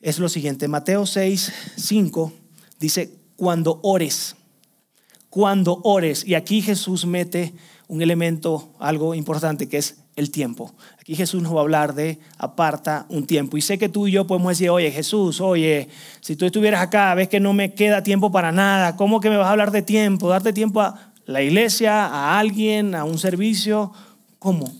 es 0.00 0.18
lo 0.18 0.28
siguiente. 0.28 0.68
Mateo 0.68 1.06
6, 1.06 1.52
5 1.76 2.32
dice, 2.78 3.14
cuando 3.36 3.80
ores, 3.82 4.36
cuando 5.30 5.80
ores. 5.84 6.24
Y 6.26 6.34
aquí 6.34 6.62
Jesús 6.62 7.06
mete 7.06 7.54
un 7.86 8.02
elemento, 8.02 8.74
algo 8.78 9.14
importante, 9.14 9.68
que 9.68 9.78
es 9.78 9.96
el 10.16 10.30
tiempo. 10.30 10.74
Aquí 11.00 11.14
Jesús 11.14 11.42
nos 11.42 11.54
va 11.54 11.58
a 11.58 11.62
hablar 11.62 11.94
de 11.94 12.18
aparta 12.38 13.06
un 13.08 13.26
tiempo. 13.26 13.56
Y 13.56 13.62
sé 13.62 13.78
que 13.78 13.88
tú 13.88 14.08
y 14.08 14.10
yo 14.10 14.26
podemos 14.26 14.50
decir, 14.50 14.68
oye 14.70 14.90
Jesús, 14.90 15.40
oye, 15.40 15.88
si 16.20 16.34
tú 16.34 16.44
estuvieras 16.44 16.82
acá, 16.82 17.14
ves 17.14 17.28
que 17.28 17.38
no 17.38 17.52
me 17.52 17.72
queda 17.72 18.02
tiempo 18.02 18.32
para 18.32 18.50
nada, 18.50 18.96
¿cómo 18.96 19.20
que 19.20 19.30
me 19.30 19.36
vas 19.36 19.46
a 19.46 19.52
hablar 19.52 19.70
de 19.70 19.82
tiempo? 19.82 20.28
¿Darte 20.28 20.52
tiempo 20.52 20.80
a 20.80 21.12
la 21.24 21.40
iglesia, 21.40 22.06
a 22.06 22.38
alguien, 22.38 22.96
a 22.96 23.04
un 23.04 23.18
servicio? 23.18 23.92
¿Cómo? 24.40 24.74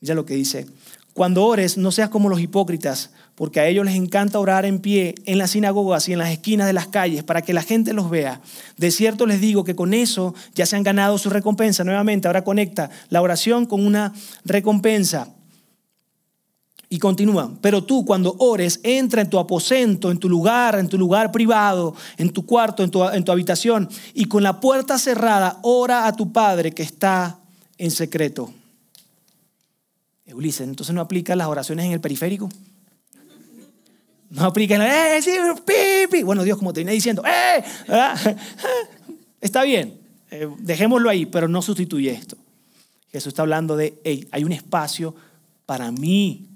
Mira 0.00 0.14
lo 0.14 0.26
que 0.26 0.34
dice. 0.34 0.66
Cuando 1.14 1.44
ores, 1.44 1.78
no 1.78 1.90
seas 1.90 2.10
como 2.10 2.28
los 2.28 2.40
hipócritas 2.40 3.10
porque 3.34 3.60
a 3.60 3.66
ellos 3.66 3.84
les 3.84 3.96
encanta 3.96 4.38
orar 4.38 4.64
en 4.64 4.78
pie 4.78 5.14
en 5.24 5.38
las 5.38 5.50
sinagogas 5.50 6.08
y 6.08 6.12
en 6.12 6.18
las 6.18 6.30
esquinas 6.30 6.66
de 6.66 6.72
las 6.72 6.86
calles 6.86 7.24
para 7.24 7.42
que 7.42 7.52
la 7.52 7.62
gente 7.62 7.92
los 7.92 8.08
vea. 8.08 8.40
De 8.76 8.90
cierto 8.90 9.26
les 9.26 9.40
digo 9.40 9.64
que 9.64 9.74
con 9.74 9.92
eso 9.92 10.34
ya 10.54 10.66
se 10.66 10.76
han 10.76 10.84
ganado 10.84 11.18
su 11.18 11.30
recompensa. 11.30 11.82
Nuevamente, 11.82 12.28
ahora 12.28 12.44
conecta 12.44 12.90
la 13.08 13.22
oración 13.22 13.66
con 13.66 13.84
una 13.84 14.12
recompensa. 14.44 15.28
Y 16.88 16.98
continúa, 17.00 17.50
pero 17.60 17.82
tú 17.82 18.04
cuando 18.04 18.36
ores, 18.38 18.78
entra 18.84 19.22
en 19.22 19.28
tu 19.28 19.40
aposento, 19.40 20.12
en 20.12 20.18
tu 20.18 20.28
lugar, 20.28 20.78
en 20.78 20.88
tu 20.88 20.96
lugar 20.96 21.32
privado, 21.32 21.96
en 22.18 22.30
tu 22.30 22.46
cuarto, 22.46 22.84
en 22.84 22.90
tu, 22.90 23.32
habitación, 23.32 23.88
y 24.12 24.26
con 24.26 24.44
la 24.44 24.60
puerta 24.60 24.96
cerrada, 24.96 25.58
ora 25.62 26.06
a 26.06 26.14
tu 26.14 26.30
Padre 26.30 26.70
que 26.70 26.84
está 26.84 27.40
en 27.78 27.90
secreto. 27.90 28.52
Ulises, 30.32 30.68
entonces 30.68 30.94
no 30.94 31.00
aplica 31.00 31.34
las 31.34 31.48
oraciones 31.48 31.86
en 31.86 31.92
el 31.92 32.00
periférico. 32.00 32.48
No 34.30 34.44
apliquen, 34.44 34.80
¡eh! 34.82 35.20
Bueno, 36.24 36.42
Dios, 36.42 36.58
como 36.58 36.72
te 36.72 36.80
viene 36.80 36.92
diciendo, 36.92 37.22
¡eh! 37.24 37.64
Está 39.40 39.62
bien, 39.62 40.00
eh, 40.30 40.48
dejémoslo 40.58 41.10
ahí, 41.10 41.26
pero 41.26 41.48
no 41.48 41.62
sustituye 41.62 42.10
esto. 42.10 42.36
Jesús 43.12 43.28
está 43.28 43.42
hablando 43.42 43.76
de, 43.76 44.28
hay 44.32 44.42
un 44.42 44.50
espacio 44.50 45.14
para 45.66 45.92
mí. 45.92 46.48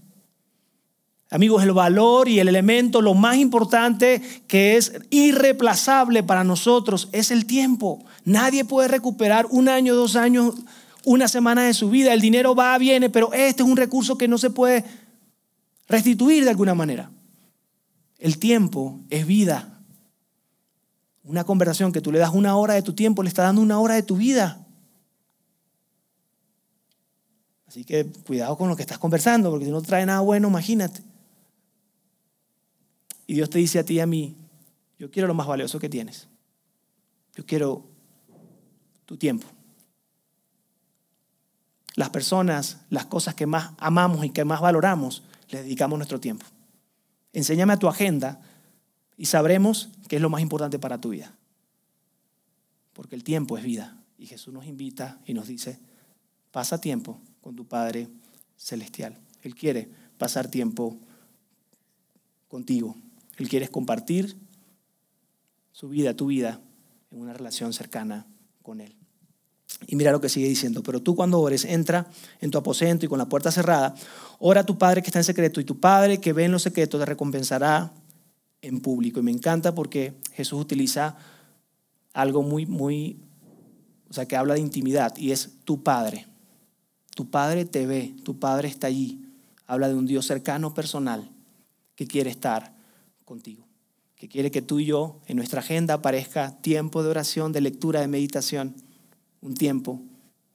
Amigos, 1.31 1.63
el 1.63 1.73
valor 1.73 2.29
y 2.29 2.41
el 2.41 2.49
elemento, 2.49 3.03
lo 3.03 3.13
más 3.15 3.37
importante 3.37 4.23
que 4.47 4.77
es 4.77 4.95
irreplazable 5.11 6.23
para 6.23 6.43
nosotros 6.43 7.11
es 7.13 7.31
el 7.31 7.45
tiempo. 7.45 8.03
Nadie 8.25 8.65
puede 8.65 8.89
recuperar 8.89 9.47
un 9.51 9.69
año, 9.69 9.95
dos 9.95 10.17
años, 10.17 10.55
una 11.05 11.29
semana 11.29 11.65
de 11.65 11.75
su 11.75 11.91
vida. 11.91 12.15
El 12.15 12.23
dinero 12.23 12.55
va, 12.55 12.77
viene, 12.79 13.11
pero 13.11 13.33
este 13.35 13.63
es 13.63 13.69
un 13.69 13.77
recurso 13.77 14.17
que 14.17 14.27
no 14.27 14.39
se 14.39 14.51
puede 14.51 14.85
restituir 15.87 16.45
de 16.45 16.51
alguna 16.51 16.75
manera. 16.75 17.11
El 18.19 18.39
tiempo 18.39 19.01
es 19.11 19.27
vida. 19.27 19.81
Una 21.23 21.45
conversación 21.45 21.93
que 21.93 22.01
tú 22.01 22.11
le 22.11 22.19
das 22.19 22.35
una 22.35 22.57
hora 22.57 22.75
de 22.75 22.83
tu 22.83 22.95
tiempo, 22.95 23.23
le 23.23 23.29
está 23.29 23.45
dando 23.45 23.63
una 23.63 23.79
hora 23.81 23.95
de 23.95 24.03
tu 24.03 24.17
vida. 24.17 24.67
Así 27.67 27.85
que 27.85 28.07
cuidado 28.27 28.57
con 28.57 28.69
lo 28.69 28.77
que 28.77 28.83
estás 28.83 28.99
conversando, 28.99 29.51
porque 29.51 29.67
si 29.67 29.71
no 29.71 29.83
trae 29.83 30.07
nada 30.07 30.21
bueno, 30.21 30.49
imagínate. 30.49 31.03
Y 33.27 33.35
Dios 33.35 33.51
te 33.51 33.59
dice 33.59 33.79
a 33.79 33.85
ti 33.85 33.95
y 33.95 34.01
a 34.01 34.07
mí, 34.07 34.37
yo 34.99 35.11
quiero 35.11 35.29
lo 35.29 35.35
más 35.35 35.47
valioso 35.47 35.79
que 35.79 35.91
tienes. 35.91 36.29
Yo 37.37 37.45
quiero 37.45 37.87
tu 39.05 39.19
tiempo. 39.19 39.47
Las 41.95 42.11
personas, 42.11 42.79
las 42.89 43.05
cosas 43.07 43.35
que 43.35 43.47
más 43.47 43.73
amamos 43.79 44.25
y 44.25 44.31
que 44.31 44.45
más 44.45 44.61
valoramos, 44.61 45.23
les 45.51 45.63
dedicamos 45.63 45.99
nuestro 45.99 46.19
tiempo. 46.19 46.47
Enséñame 47.33 47.73
a 47.73 47.79
tu 47.79 47.89
agenda 47.89 48.41
y 49.17 49.27
sabremos 49.27 49.91
qué 50.09 50.17
es 50.17 50.23
lo 50.23 50.31
más 50.31 50.41
importante 50.41 50.79
para 50.79 51.01
tu 51.01 51.11
vida. 51.11 51.37
Porque 52.93 53.15
el 53.15 53.25
tiempo 53.25 53.59
es 53.59 53.65
vida. 53.65 53.97
Y 54.19 54.27
Jesús 54.27 54.53
nos 54.53 54.67
invita 54.67 55.21
y 55.27 55.35
nos 55.35 55.47
dice, 55.47 55.79
pasa 56.51 56.81
tiempo 56.81 57.21
con 57.41 57.55
tu 57.55 57.67
Padre 57.67 58.09
celestial. 58.57 59.19
Él 59.43 59.55
quiere 59.55 59.89
pasar 60.19 60.51
tiempo 60.51 60.99
contigo. 62.49 62.97
Él 63.37 63.49
quiere 63.49 63.69
compartir 63.69 64.37
su 65.73 65.89
vida, 65.89 66.15
tu 66.15 66.27
vida, 66.27 66.61
en 67.11 67.21
una 67.21 67.33
relación 67.33 67.73
cercana 67.73 68.27
con 68.63 68.81
Él. 68.81 68.98
Y 69.87 69.97
mira 69.97 70.13
lo 70.13 70.21
que 70.21 70.29
sigue 70.29 70.49
diciendo, 70.49 70.83
pero 70.83 71.01
tú 71.01 71.15
cuando 71.15 71.41
ores, 71.41 71.65
entra 71.65 72.07
en 72.41 72.51
tu 72.51 72.59
aposento 72.59 73.07
y 73.07 73.09
con 73.09 73.19
la 73.19 73.29
puerta 73.29 73.53
cerrada, 73.53 73.95
ora 74.39 74.63
a 74.63 74.67
tu 74.67 74.77
Padre 74.77 75.03
que 75.03 75.09
está 75.09 75.19
en 75.19 75.25
secreto 75.25 75.61
y 75.61 75.65
tu 75.65 75.79
Padre 75.79 76.19
que 76.19 76.33
ve 76.33 76.45
en 76.45 76.53
los 76.53 76.63
secretos 76.63 77.01
te 77.01 77.07
recompensará 77.07 77.93
en 78.61 78.81
público. 78.81 79.21
Y 79.21 79.23
me 79.23 79.31
encanta 79.31 79.75
porque 79.75 80.15
Jesús 80.33 80.61
utiliza 80.61 81.17
algo 82.13 82.43
muy, 82.43 82.67
muy, 82.67 83.21
o 84.11 84.13
sea, 84.13 84.27
que 84.27 84.37
habla 84.37 84.55
de 84.55 84.61
intimidad 84.61 85.17
y 85.17 85.33
es 85.33 85.51
tu 85.65 85.83
Padre. 85.83 86.27
Tu 87.15 87.31
Padre 87.31 87.65
te 87.65 87.87
ve, 87.87 88.15
tu 88.25 88.39
Padre 88.39 88.69
está 88.69 88.87
allí. 88.89 89.25
Habla 89.67 89.89
de 89.89 89.95
un 89.95 90.07
Dios 90.07 90.27
cercano, 90.27 90.75
personal, 90.75 91.31
que 91.95 92.07
quiere 92.07 92.31
estar 92.31 92.75
contigo, 93.25 93.67
que 94.17 94.29
quiere 94.29 94.51
que 94.51 94.63
tú 94.63 94.81
y 94.81 94.87
yo 94.87 95.21
en 95.27 95.37
nuestra 95.37 95.61
agenda 95.61 95.95
aparezca 95.95 96.57
tiempo 96.63 97.03
de 97.03 97.11
oración, 97.11 97.53
de 97.53 97.61
lectura, 97.61 98.01
de 98.01 98.09
meditación 98.09 98.75
un 99.41 99.55
tiempo 99.55 100.03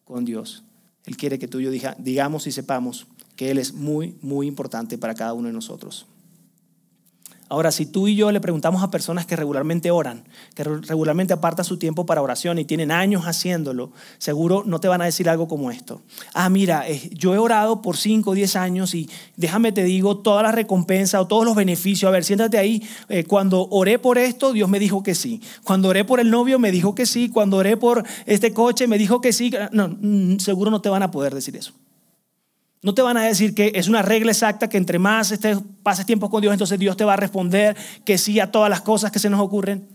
con 0.05 0.25
Dios. 0.25 0.63
Él 1.05 1.17
quiere 1.17 1.39
que 1.39 1.47
tú 1.47 1.59
y 1.59 1.63
yo 1.63 1.71
digamos 1.97 2.47
y 2.47 2.51
sepamos 2.51 3.07
que 3.35 3.51
Él 3.51 3.57
es 3.57 3.73
muy, 3.73 4.15
muy 4.21 4.47
importante 4.47 4.97
para 4.97 5.15
cada 5.15 5.33
uno 5.33 5.47
de 5.47 5.53
nosotros. 5.53 6.07
Ahora, 7.49 7.71
si 7.71 7.85
tú 7.85 8.07
y 8.07 8.15
yo 8.15 8.31
le 8.31 8.41
preguntamos 8.41 8.83
a 8.83 8.89
personas 8.89 9.25
que 9.25 9.35
regularmente 9.35 9.91
oran, 9.91 10.23
que 10.55 10.63
regularmente 10.63 11.33
apartan 11.33 11.65
su 11.65 11.77
tiempo 11.77 12.05
para 12.05 12.21
oración 12.21 12.57
y 12.57 12.65
tienen 12.65 12.91
años 12.91 13.23
haciéndolo, 13.25 13.91
seguro 14.17 14.63
no 14.65 14.79
te 14.79 14.87
van 14.87 15.01
a 15.01 15.05
decir 15.05 15.29
algo 15.29 15.47
como 15.47 15.69
esto. 15.69 16.01
Ah, 16.33 16.49
mira, 16.49 16.85
yo 17.11 17.33
he 17.33 17.37
orado 17.37 17.81
por 17.81 17.97
5 17.97 18.31
o 18.31 18.33
10 18.33 18.55
años 18.55 18.95
y 18.95 19.09
déjame 19.37 19.71
te 19.71 19.83
digo 19.83 20.17
toda 20.17 20.43
la 20.43 20.51
recompensa 20.51 21.21
o 21.21 21.27
todos 21.27 21.45
los 21.45 21.55
beneficios. 21.55 22.09
A 22.09 22.11
ver, 22.11 22.23
siéntate 22.23 22.57
ahí. 22.57 22.81
Eh, 23.09 23.23
cuando 23.23 23.67
oré 23.69 23.99
por 23.99 24.17
esto, 24.17 24.53
Dios 24.53 24.69
me 24.69 24.79
dijo 24.79 25.03
que 25.03 25.15
sí. 25.15 25.41
Cuando 25.63 25.89
oré 25.89 26.05
por 26.05 26.19
el 26.19 26.29
novio, 26.29 26.59
me 26.59 26.71
dijo 26.71 26.95
que 26.95 27.05
sí. 27.05 27.29
Cuando 27.29 27.57
oré 27.57 27.77
por 27.77 28.03
este 28.25 28.53
coche, 28.53 28.87
me 28.87 28.97
dijo 28.97 29.21
que 29.21 29.33
sí. 29.33 29.53
No, 29.71 29.89
mm, 29.89 30.39
seguro 30.39 30.71
no 30.71 30.81
te 30.81 30.89
van 30.89 31.03
a 31.03 31.11
poder 31.11 31.33
decir 31.33 31.55
eso. 31.55 31.73
No 32.83 32.93
te 32.93 33.01
van 33.01 33.17
a 33.17 33.23
decir 33.23 33.55
que 33.55 33.71
es 33.75 33.87
una 33.87 34.01
regla 34.01 34.31
exacta 34.31 34.67
que 34.67 34.77
entre 34.77 34.99
más 34.99 35.31
estés, 35.31 35.57
pases 35.81 36.05
tiempo 36.05 36.29
con 36.29 36.41
Dios, 36.41 36.51
entonces 36.53 36.77
Dios 36.77 36.97
te 36.97 37.05
va 37.05 37.13
a 37.13 37.17
responder 37.17 37.75
que 38.05 38.17
sí 38.17 38.39
a 38.41 38.51
todas 38.51 38.69
las 38.69 38.81
cosas 38.81 39.09
que 39.09 39.19
se 39.19 39.29
nos 39.29 39.39
ocurren. 39.39 39.87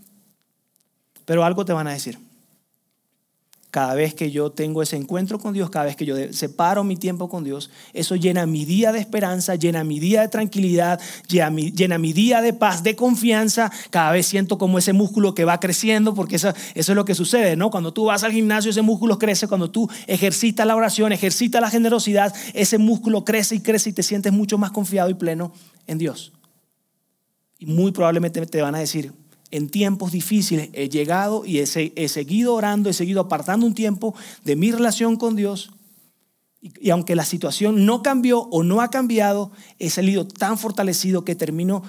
Pero 1.25 1.45
algo 1.45 1.63
te 1.63 1.71
van 1.71 1.87
a 1.87 1.91
decir. 1.91 2.17
Cada 3.71 3.93
vez 3.93 4.15
que 4.15 4.31
yo 4.31 4.51
tengo 4.51 4.81
ese 4.81 4.95
encuentro 4.95 5.37
con 5.37 5.53
Dios, 5.53 5.69
cada 5.69 5.85
vez 5.85 5.95
que 5.95 6.05
yo 6.05 6.15
separo 6.31 6.83
mi 6.83 6.97
tiempo 6.97 7.29
con 7.29 7.43
Dios, 7.43 7.69
eso 7.93 8.15
llena 8.15 8.47
mi 8.47 8.65
día 8.65 8.91
de 8.91 8.99
esperanza, 8.99 9.53
llena 9.53 9.83
mi 9.83 9.99
día 9.99 10.21
de 10.21 10.27
tranquilidad, 10.27 10.99
llena 11.27 11.51
mi, 11.51 11.71
llena 11.71 11.99
mi 11.99 12.11
día 12.11 12.41
de 12.41 12.53
paz, 12.53 12.81
de 12.81 12.95
confianza. 12.95 13.71
Cada 13.91 14.11
vez 14.11 14.25
siento 14.25 14.57
como 14.57 14.79
ese 14.79 14.91
músculo 14.93 15.35
que 15.35 15.45
va 15.45 15.59
creciendo, 15.59 16.15
porque 16.15 16.37
eso, 16.37 16.49
eso 16.49 16.91
es 16.91 16.95
lo 16.95 17.05
que 17.05 17.13
sucede, 17.13 17.55
¿no? 17.55 17.69
Cuando 17.69 17.93
tú 17.93 18.05
vas 18.05 18.23
al 18.23 18.31
gimnasio, 18.31 18.71
ese 18.71 18.81
músculo 18.81 19.19
crece. 19.19 19.47
Cuando 19.47 19.69
tú 19.69 19.87
ejercitas 20.07 20.65
la 20.65 20.75
oración, 20.75 21.11
ejercitas 21.11 21.61
la 21.61 21.69
generosidad, 21.69 22.33
ese 22.55 22.79
músculo 22.79 23.23
crece 23.23 23.53
y 23.53 23.59
crece 23.59 23.91
y 23.91 23.93
te 23.93 24.01
sientes 24.01 24.33
mucho 24.33 24.57
más 24.57 24.71
confiado 24.71 25.11
y 25.11 25.13
pleno 25.13 25.53
en 25.85 25.99
Dios. 25.99 26.33
Y 27.59 27.67
muy 27.67 27.91
probablemente 27.91 28.43
te 28.47 28.61
van 28.63 28.73
a 28.73 28.79
decir, 28.79 29.13
en 29.51 29.69
tiempos 29.69 30.11
difíciles 30.11 30.69
he 30.73 30.89
llegado 30.89 31.45
y 31.45 31.59
he, 31.59 31.65
seguido 31.65 32.53
orando, 32.53 32.89
he 32.89 32.93
seguido 32.93 33.21
apartando 33.21 33.65
un 33.65 33.73
tiempo 33.73 34.15
de 34.43 34.55
mi 34.55 34.71
relación 34.71 35.17
con 35.17 35.35
Dios. 35.35 35.71
Y, 36.61 36.89
aunque 36.89 37.15
la 37.15 37.25
situación 37.25 37.85
no 37.85 38.03
cambió 38.03 38.41
o 38.41 38.63
no 38.63 38.81
ha 38.81 38.89
cambiado, 38.89 39.51
he 39.79 39.89
salido 39.89 40.27
tan 40.27 40.57
fortalecido 40.57 41.23
que 41.23 41.35
termino 41.35 41.83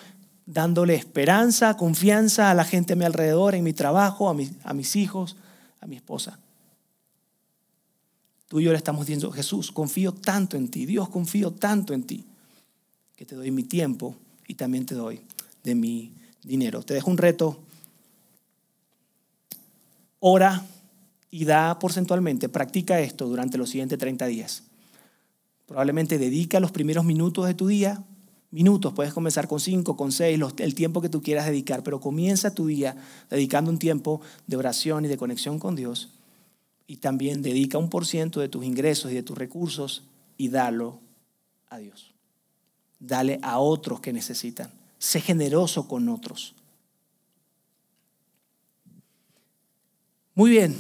dándole 0.47 0.95
esperanza, 0.95 1.77
confianza 1.77 2.51
a 2.51 2.55
la 2.55 2.65
gente 2.65 2.95
a 2.95 2.97
mi 2.97 3.05
alrededor, 3.05 3.55
en 3.55 3.65
mi 3.65 3.73
trabajo, 3.73 4.29
a, 4.29 4.37
a 4.65 4.75
mis 4.75 4.97
hijos, 4.97 5.37
a 5.81 5.87
mi 5.87 5.97
esposa. 5.97 6.39
Tú 8.49 8.59
y 8.59 8.65
yo 8.65 8.73
le 8.73 8.79
estamos 8.79 9.07
diciendo, 9.07 9.31
Jesús, 9.31 9.71
confío 9.71 10.13
tanto 10.13 10.57
en 10.57 10.69
ti, 10.69 10.87
Dios, 10.87 11.09
confío 11.09 11.53
tanto 11.53 11.95
en 11.95 12.03
ti, 12.03 12.25
que 13.15 13.25
te 13.25 13.37
doy 13.37 13.51
mi 13.51 13.63
tiempo 13.63 14.17
y 14.49 14.55
también 14.55 14.87
te 14.87 14.97
doy 14.97 15.21
de 15.63 15.75
mi 15.75 16.13
dinero. 16.43 16.83
Te 16.83 16.95
dejo 16.95 17.11
un 17.11 17.19
reto. 17.19 17.59
Ora 20.19 20.67
y 21.31 21.45
da 21.45 21.79
porcentualmente, 21.79 22.49
practica 22.49 23.01
esto 23.01 23.27
durante 23.29 23.57
los 23.57 23.71
siguientes 23.71 23.99
30 23.99 24.27
días. 24.27 24.65
Probablemente 25.67 26.19
dedica 26.19 26.61
los 26.61 26.73
primeros 26.73 27.05
minutos 27.05 27.47
de 27.47 27.55
tu 27.55 27.69
día, 27.69 28.03
minutos, 28.51 28.93
puedes 28.93 29.13
comenzar 29.13 29.47
con 29.47 29.61
5, 29.61 29.97
con 29.97 30.11
6, 30.11 30.41
el 30.59 30.75
tiempo 30.75 31.01
que 31.01 31.09
tú 31.09 31.23
quieras 31.23 31.47
dedicar, 31.47 31.85
pero 31.85 32.01
comienza 32.01 32.55
tu 32.55 32.67
día 32.67 32.97
dedicando 33.31 33.71
un 33.71 33.79
tiempo 33.79 34.21
de 34.49 34.57
oración 34.57 35.05
y 35.05 35.09
de 35.09 35.17
conexión 35.17 35.59
con 35.61 35.77
Dios 35.77 36.11
y 36.91 36.97
también 36.97 37.41
dedica 37.41 37.79
un 37.79 37.89
por 37.89 38.05
ciento 38.05 38.41
de 38.41 38.49
tus 38.49 38.65
ingresos 38.65 39.13
y 39.13 39.15
de 39.15 39.23
tus 39.23 39.39
recursos 39.39 40.03
y 40.37 40.49
dalo 40.49 40.99
a 41.69 41.79
Dios. 41.79 42.13
Dale 42.99 43.39
a 43.43 43.61
otros 43.61 44.01
que 44.01 44.13
necesitan. 44.13 44.80
Sé 45.01 45.23
generoso 45.23 45.89
con 45.89 46.11
otros. 46.11 46.55
Muy 50.35 50.51
bien, 50.51 50.79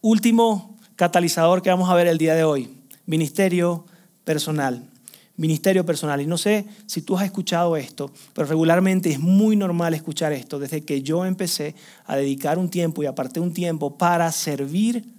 último 0.00 0.76
catalizador 0.96 1.62
que 1.62 1.70
vamos 1.70 1.88
a 1.88 1.94
ver 1.94 2.08
el 2.08 2.18
día 2.18 2.34
de 2.34 2.42
hoy, 2.42 2.68
ministerio 3.06 3.86
personal. 4.24 4.90
Ministerio 5.36 5.86
personal. 5.86 6.20
Y 6.20 6.26
no 6.26 6.36
sé 6.36 6.64
si 6.86 7.02
tú 7.02 7.16
has 7.16 7.24
escuchado 7.24 7.76
esto, 7.76 8.10
pero 8.34 8.46
regularmente 8.46 9.10
es 9.10 9.20
muy 9.20 9.56
normal 9.56 9.94
escuchar 9.94 10.32
esto. 10.32 10.58
Desde 10.58 10.84
que 10.84 11.02
yo 11.02 11.24
empecé 11.24 11.76
a 12.06 12.16
dedicar 12.16 12.58
un 12.58 12.68
tiempo 12.68 13.02
y 13.02 13.06
aparté 13.06 13.38
un 13.38 13.52
tiempo 13.52 13.96
para 13.96 14.30
servir 14.32 15.13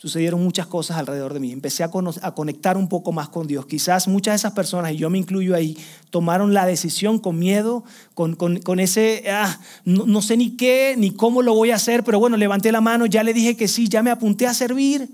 sucedieron 0.00 0.42
muchas 0.42 0.66
cosas 0.66 0.96
alrededor 0.96 1.34
de 1.34 1.40
mí. 1.40 1.52
Empecé 1.52 1.84
a, 1.84 1.90
conectar 1.90 2.78
un 2.78 2.88
poco 2.88 3.12
más 3.12 3.28
con 3.28 3.46
Dios. 3.46 3.66
Quizás 3.66 4.08
muchas 4.08 4.32
de 4.32 4.36
esas 4.36 4.52
personas, 4.52 4.92
y 4.92 4.96
yo 4.96 5.10
me 5.10 5.18
incluyo 5.18 5.54
ahí, 5.54 5.76
tomaron 6.08 6.54
la 6.54 6.64
decisión 6.64 7.18
con 7.18 7.38
miedo, 7.38 7.84
con, 8.14 8.34
con, 8.34 8.80
ese, 8.80 9.24
ah, 9.30 9.60
no, 9.84 10.22
sé 10.22 10.38
ni 10.38 10.56
qué, 10.56 10.94
ni 10.96 11.10
cómo 11.10 11.42
lo 11.42 11.52
voy 11.52 11.70
a 11.70 11.74
hacer, 11.74 12.02
pero 12.02 12.18
bueno, 12.18 12.38
levanté 12.38 12.72
la 12.72 12.80
mano, 12.80 13.04
ya 13.04 13.22
le 13.22 13.34
dije 13.34 13.58
que 13.58 13.68
sí, 13.68 13.90
ya 13.90 14.02
me 14.02 14.10
apunté 14.10 14.46
a 14.46 14.54
servir. 14.54 15.06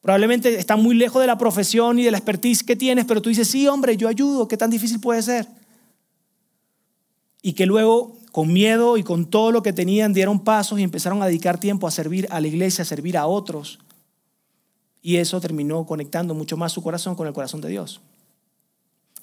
Probablemente 0.00 0.58
está 0.58 0.74
muy 0.74 0.96
lejos 0.96 1.20
de 1.20 1.28
la 1.28 1.38
profesión 1.38 2.00
y 2.00 2.02
de 2.02 2.10
la 2.10 2.18
expertise 2.18 2.64
que 2.64 2.74
tienes, 2.74 3.04
pero 3.04 3.22
tú 3.22 3.28
dices, 3.28 3.46
sí, 3.46 3.68
hombre, 3.68 3.96
yo 3.96 4.08
ayudo, 4.08 4.48
¿qué 4.48 4.56
tan 4.56 4.70
difícil 4.70 4.98
puede 4.98 5.22
ser? 5.22 5.46
Y 7.40 7.52
que 7.52 7.66
luego, 7.66 8.16
con 8.32 8.52
miedo 8.52 8.96
y 8.96 9.04
con 9.04 9.26
todo 9.26 9.52
lo 9.52 9.62
que 9.62 9.72
tenían, 9.72 10.12
dieron 10.12 10.40
pasos 10.40 10.80
y 10.80 10.82
empezaron 10.82 11.22
a 11.22 11.26
dedicar 11.26 11.60
tiempo 11.60 11.86
a 11.86 11.92
servir 11.92 12.26
a 12.30 12.40
la 12.40 12.48
iglesia, 12.48 12.82
a 12.82 12.84
servir 12.84 13.16
a 13.16 13.28
otros 13.28 13.78
y 15.02 15.16
eso 15.16 15.40
terminó 15.40 15.86
conectando 15.86 16.34
mucho 16.34 16.56
más 16.56 16.72
su 16.72 16.82
corazón 16.82 17.14
con 17.14 17.26
el 17.26 17.32
corazón 17.32 17.60
de 17.60 17.68
Dios. 17.68 18.00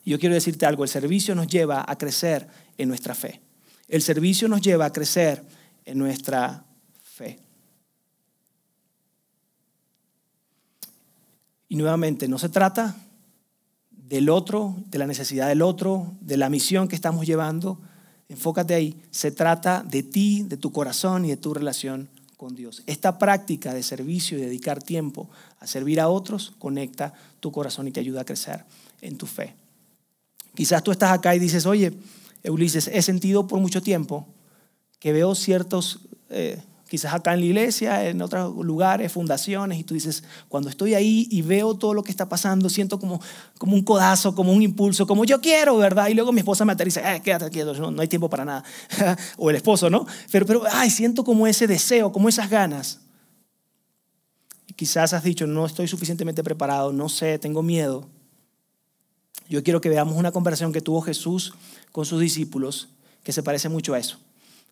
Y 0.03 0.11
yo 0.11 0.19
quiero 0.19 0.35
decirte 0.35 0.65
algo, 0.65 0.83
el 0.83 0.89
servicio 0.89 1.35
nos 1.35 1.47
lleva 1.47 1.83
a 1.87 1.97
crecer 1.97 2.47
en 2.77 2.87
nuestra 2.89 3.15
fe. 3.15 3.41
El 3.87 4.01
servicio 4.01 4.47
nos 4.47 4.61
lleva 4.61 4.85
a 4.85 4.93
crecer 4.93 5.43
en 5.83 5.97
nuestra 5.97 6.65
fe. 7.03 7.39
Y 11.67 11.75
nuevamente, 11.75 12.27
no 12.27 12.37
se 12.37 12.49
trata 12.49 12.95
del 13.89 14.29
otro, 14.29 14.75
de 14.87 14.99
la 14.99 15.07
necesidad 15.07 15.47
del 15.47 15.61
otro, 15.61 16.13
de 16.21 16.37
la 16.37 16.49
misión 16.49 16.87
que 16.87 16.95
estamos 16.95 17.25
llevando. 17.25 17.81
Enfócate 18.29 18.75
ahí. 18.75 19.01
Se 19.09 19.31
trata 19.31 19.83
de 19.83 20.03
ti, 20.03 20.43
de 20.43 20.57
tu 20.57 20.71
corazón 20.71 21.25
y 21.25 21.29
de 21.29 21.37
tu 21.37 21.53
relación 21.53 22.09
con 22.37 22.55
Dios. 22.55 22.83
Esta 22.85 23.17
práctica 23.17 23.73
de 23.73 23.81
servicio 23.81 24.37
y 24.37 24.41
dedicar 24.41 24.81
tiempo 24.81 25.29
servir 25.67 25.99
a 25.99 26.09
otros 26.09 26.53
conecta 26.59 27.13
tu 27.39 27.51
corazón 27.51 27.87
y 27.87 27.91
te 27.91 27.99
ayuda 27.99 28.21
a 28.21 28.25
crecer 28.25 28.65
en 29.01 29.17
tu 29.17 29.25
fe. 29.25 29.55
Quizás 30.55 30.83
tú 30.83 30.91
estás 30.91 31.11
acá 31.11 31.35
y 31.35 31.39
dices, 31.39 31.65
oye, 31.65 31.93
Ulises, 32.43 32.87
he 32.87 33.01
sentido 33.01 33.47
por 33.47 33.59
mucho 33.59 33.81
tiempo 33.81 34.27
que 34.99 35.11
veo 35.11 35.35
ciertos 35.35 35.99
eh, 36.29 36.61
quizás 36.87 37.13
acá 37.13 37.33
en 37.33 37.39
la 37.39 37.45
iglesia, 37.47 38.07
en 38.07 38.21
otros 38.21 38.55
lugares, 38.63 39.11
fundaciones, 39.11 39.79
y 39.79 39.83
tú 39.83 39.93
dices, 39.93 40.23
cuando 40.47 40.69
estoy 40.69 40.93
ahí 40.93 41.27
y 41.31 41.41
veo 41.41 41.75
todo 41.75 41.93
lo 41.93 42.03
que 42.03 42.11
está 42.11 42.29
pasando, 42.29 42.69
siento 42.69 42.99
como, 42.99 43.19
como 43.57 43.75
un 43.75 43.83
codazo, 43.83 44.35
como 44.35 44.53
un 44.53 44.61
impulso, 44.61 45.07
como 45.07 45.25
yo 45.25 45.41
quiero, 45.41 45.77
¿verdad? 45.77 46.07
Y 46.07 46.13
luego 46.13 46.31
mi 46.31 46.39
esposa 46.39 46.63
me 46.63 46.73
aterriza, 46.73 47.15
eh, 47.15 47.21
quédate 47.21 47.49
quieto, 47.49 47.73
no, 47.73 47.91
no 47.91 48.01
hay 48.01 48.07
tiempo 48.07 48.29
para 48.29 48.45
nada. 48.45 48.63
o 49.37 49.49
el 49.49 49.55
esposo, 49.55 49.89
¿no? 49.89 50.05
Pero, 50.31 50.45
pero, 50.45 50.63
ay, 50.71 50.89
siento 50.89 51.23
como 51.23 51.47
ese 51.47 51.67
deseo, 51.67 52.11
como 52.11 52.29
esas 52.29 52.49
ganas. 52.49 52.99
Quizás 54.75 55.13
has 55.13 55.23
dicho, 55.23 55.47
no 55.47 55.65
estoy 55.65 55.87
suficientemente 55.87 56.43
preparado, 56.43 56.91
no 56.91 57.09
sé, 57.09 57.39
tengo 57.39 57.63
miedo. 57.63 58.07
Yo 59.47 59.63
quiero 59.63 59.81
que 59.81 59.89
veamos 59.89 60.17
una 60.17 60.31
conversación 60.31 60.73
que 60.73 60.81
tuvo 60.81 61.01
Jesús 61.01 61.53
con 61.91 62.05
sus 62.05 62.19
discípulos 62.19 62.89
que 63.23 63.31
se 63.31 63.43
parece 63.43 63.69
mucho 63.69 63.93
a 63.93 63.99
eso 63.99 64.19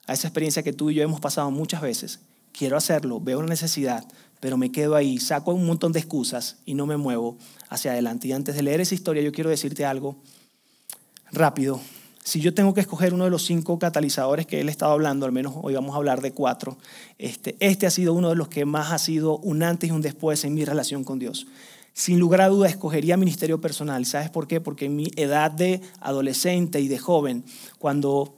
a 0.05 0.13
esa 0.13 0.27
experiencia 0.27 0.63
que 0.63 0.73
tú 0.73 0.89
y 0.89 0.95
yo 0.95 1.03
hemos 1.03 1.19
pasado 1.19 1.49
muchas 1.51 1.81
veces, 1.81 2.19
quiero 2.51 2.77
hacerlo, 2.77 3.19
veo 3.19 3.39
una 3.39 3.47
necesidad, 3.47 4.05
pero 4.39 4.57
me 4.57 4.71
quedo 4.71 4.95
ahí, 4.95 5.17
saco 5.19 5.53
un 5.53 5.65
montón 5.65 5.93
de 5.93 5.99
excusas 5.99 6.57
y 6.65 6.73
no 6.73 6.85
me 6.85 6.97
muevo 6.97 7.37
hacia 7.69 7.91
adelante. 7.91 8.27
Y 8.27 8.33
antes 8.33 8.55
de 8.55 8.63
leer 8.63 8.81
esa 8.81 8.95
historia, 8.95 9.23
yo 9.23 9.31
quiero 9.31 9.49
decirte 9.49 9.85
algo 9.85 10.17
rápido. 11.31 11.79
Si 12.23 12.39
yo 12.39 12.53
tengo 12.53 12.73
que 12.73 12.81
escoger 12.81 13.13
uno 13.13 13.25
de 13.25 13.29
los 13.29 13.45
cinco 13.45 13.77
catalizadores 13.77 14.45
que 14.47 14.61
él 14.61 14.69
estaba 14.69 14.93
hablando, 14.93 15.25
al 15.25 15.33
menos 15.33 15.53
hoy 15.61 15.73
vamos 15.73 15.93
a 15.93 15.97
hablar 15.97 16.21
de 16.21 16.31
cuatro, 16.31 16.77
este, 17.17 17.57
este 17.59 17.85
ha 17.85 17.91
sido 17.91 18.13
uno 18.13 18.29
de 18.29 18.35
los 18.35 18.47
que 18.47 18.63
más 18.63 18.93
ha 18.93 18.97
sido 18.97 19.37
un 19.39 19.61
antes 19.61 19.89
y 19.89 19.91
un 19.91 20.01
después 20.01 20.45
en 20.45 20.53
mi 20.53 20.63
relación 20.63 21.03
con 21.03 21.19
Dios. 21.19 21.47
Sin 21.91 22.19
lugar 22.19 22.41
a 22.41 22.47
duda, 22.47 22.69
escogería 22.69 23.17
ministerio 23.17 23.59
personal. 23.59 24.05
¿Sabes 24.05 24.29
por 24.29 24.47
qué? 24.47 24.61
Porque 24.61 24.85
en 24.85 24.95
mi 24.95 25.11
edad 25.15 25.51
de 25.51 25.81
adolescente 25.99 26.79
y 26.79 26.87
de 26.87 26.97
joven, 26.97 27.43
cuando 27.77 28.35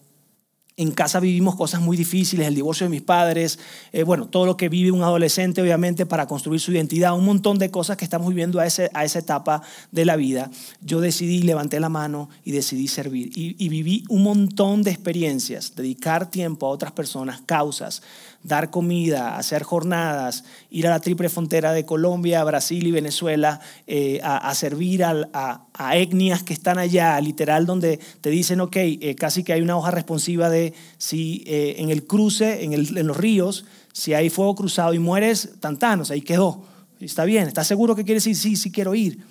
en 0.77 0.91
casa 0.91 1.21
vivimos 1.21 1.55
cosas 1.55 1.81
muy 1.81 1.95
difíciles, 1.95 2.47
el 2.47 2.55
divorcio 2.55 2.85
de 2.85 2.89
mis 2.89 3.01
padres, 3.01 3.59
eh, 3.93 4.03
bueno, 4.03 4.27
todo 4.27 4.45
lo 4.45 4.57
que 4.57 4.67
vive 4.67 4.91
un 4.91 5.03
adolescente 5.03 5.61
obviamente 5.61 6.05
para 6.05 6.27
construir 6.27 6.59
su 6.59 6.73
identidad, 6.73 7.15
un 7.17 7.23
montón 7.23 7.57
de 7.59 7.71
cosas 7.71 7.95
que 7.95 8.03
estamos 8.03 8.27
viviendo 8.27 8.59
a, 8.59 8.65
esa 8.65 9.19
etapa 9.19 9.61
de 9.91 10.05
la 10.05 10.17
vida. 10.17 10.51
Yo 10.81 10.99
decidí, 10.99 11.43
levanté 11.43 11.79
la 11.79 11.87
mano 11.87 12.29
y 12.43 12.51
decidí 12.51 12.89
servir. 12.89 13.31
Y 13.35 13.69
viví 13.69 14.03
un 14.09 14.23
montón 14.23 14.83
de 14.83 14.91
experiencias, 14.91 15.75
dedicar 15.75 16.29
tiempo 16.29 16.65
a 16.67 16.69
otras 16.69 16.91
personas, 16.91 17.41
causas, 17.45 18.01
dar 18.45 18.69
comida, 18.69 19.37
hacer 19.37 19.63
jornadas, 19.63 20.43
ir 20.69 20.85
a 20.85 20.91
la 20.91 20.99
triple 20.99 21.29
frontera 21.29 21.73
de 21.73 21.83
Colombia, 21.83 22.43
Brasil 22.43 22.85
y 22.85 22.91
Venezuela 22.91 23.59
eh, 23.87 24.19
a, 24.23 24.53
servir 24.53 25.03
a, 25.03 25.67
etnias 25.93 26.43
que 26.43 26.53
están 26.53 26.77
allá, 26.77 27.19
literal, 27.19 27.65
donde 27.65 27.99
te 28.21 28.29
dicen, 28.29 28.61
ok, 28.61 28.75
eh, 28.77 29.15
casi 29.17 29.43
que 29.43 29.53
hay 29.53 29.61
una 29.61 29.75
hoja 29.75 29.91
responsiva 29.91 30.49
de 30.49 30.73
si 30.97 31.43
eh, 31.47 31.75
en 31.79 31.89
el 31.89 32.05
cruce, 32.05 32.63
en, 32.63 32.73
en, 32.73 33.07
los 33.07 33.17
ríos, 33.17 33.65
si 33.93 34.13
hay 34.13 34.29
fuego 34.29 34.53
cruzado 34.53 34.93
y 34.93 34.99
mueres, 34.99 35.53
tantanos, 35.59 36.11
ahí 36.11 36.21
quedó. 36.21 36.63
Está 36.99 37.25
bien, 37.25 37.47
¿estás 37.47 37.67
seguro 37.67 37.95
que 37.95 38.05
quieres 38.05 38.27
ir? 38.27 38.35
Sí, 38.35 38.55
sí 38.55 38.71
quiero 38.71 38.93
ir. 38.93 39.25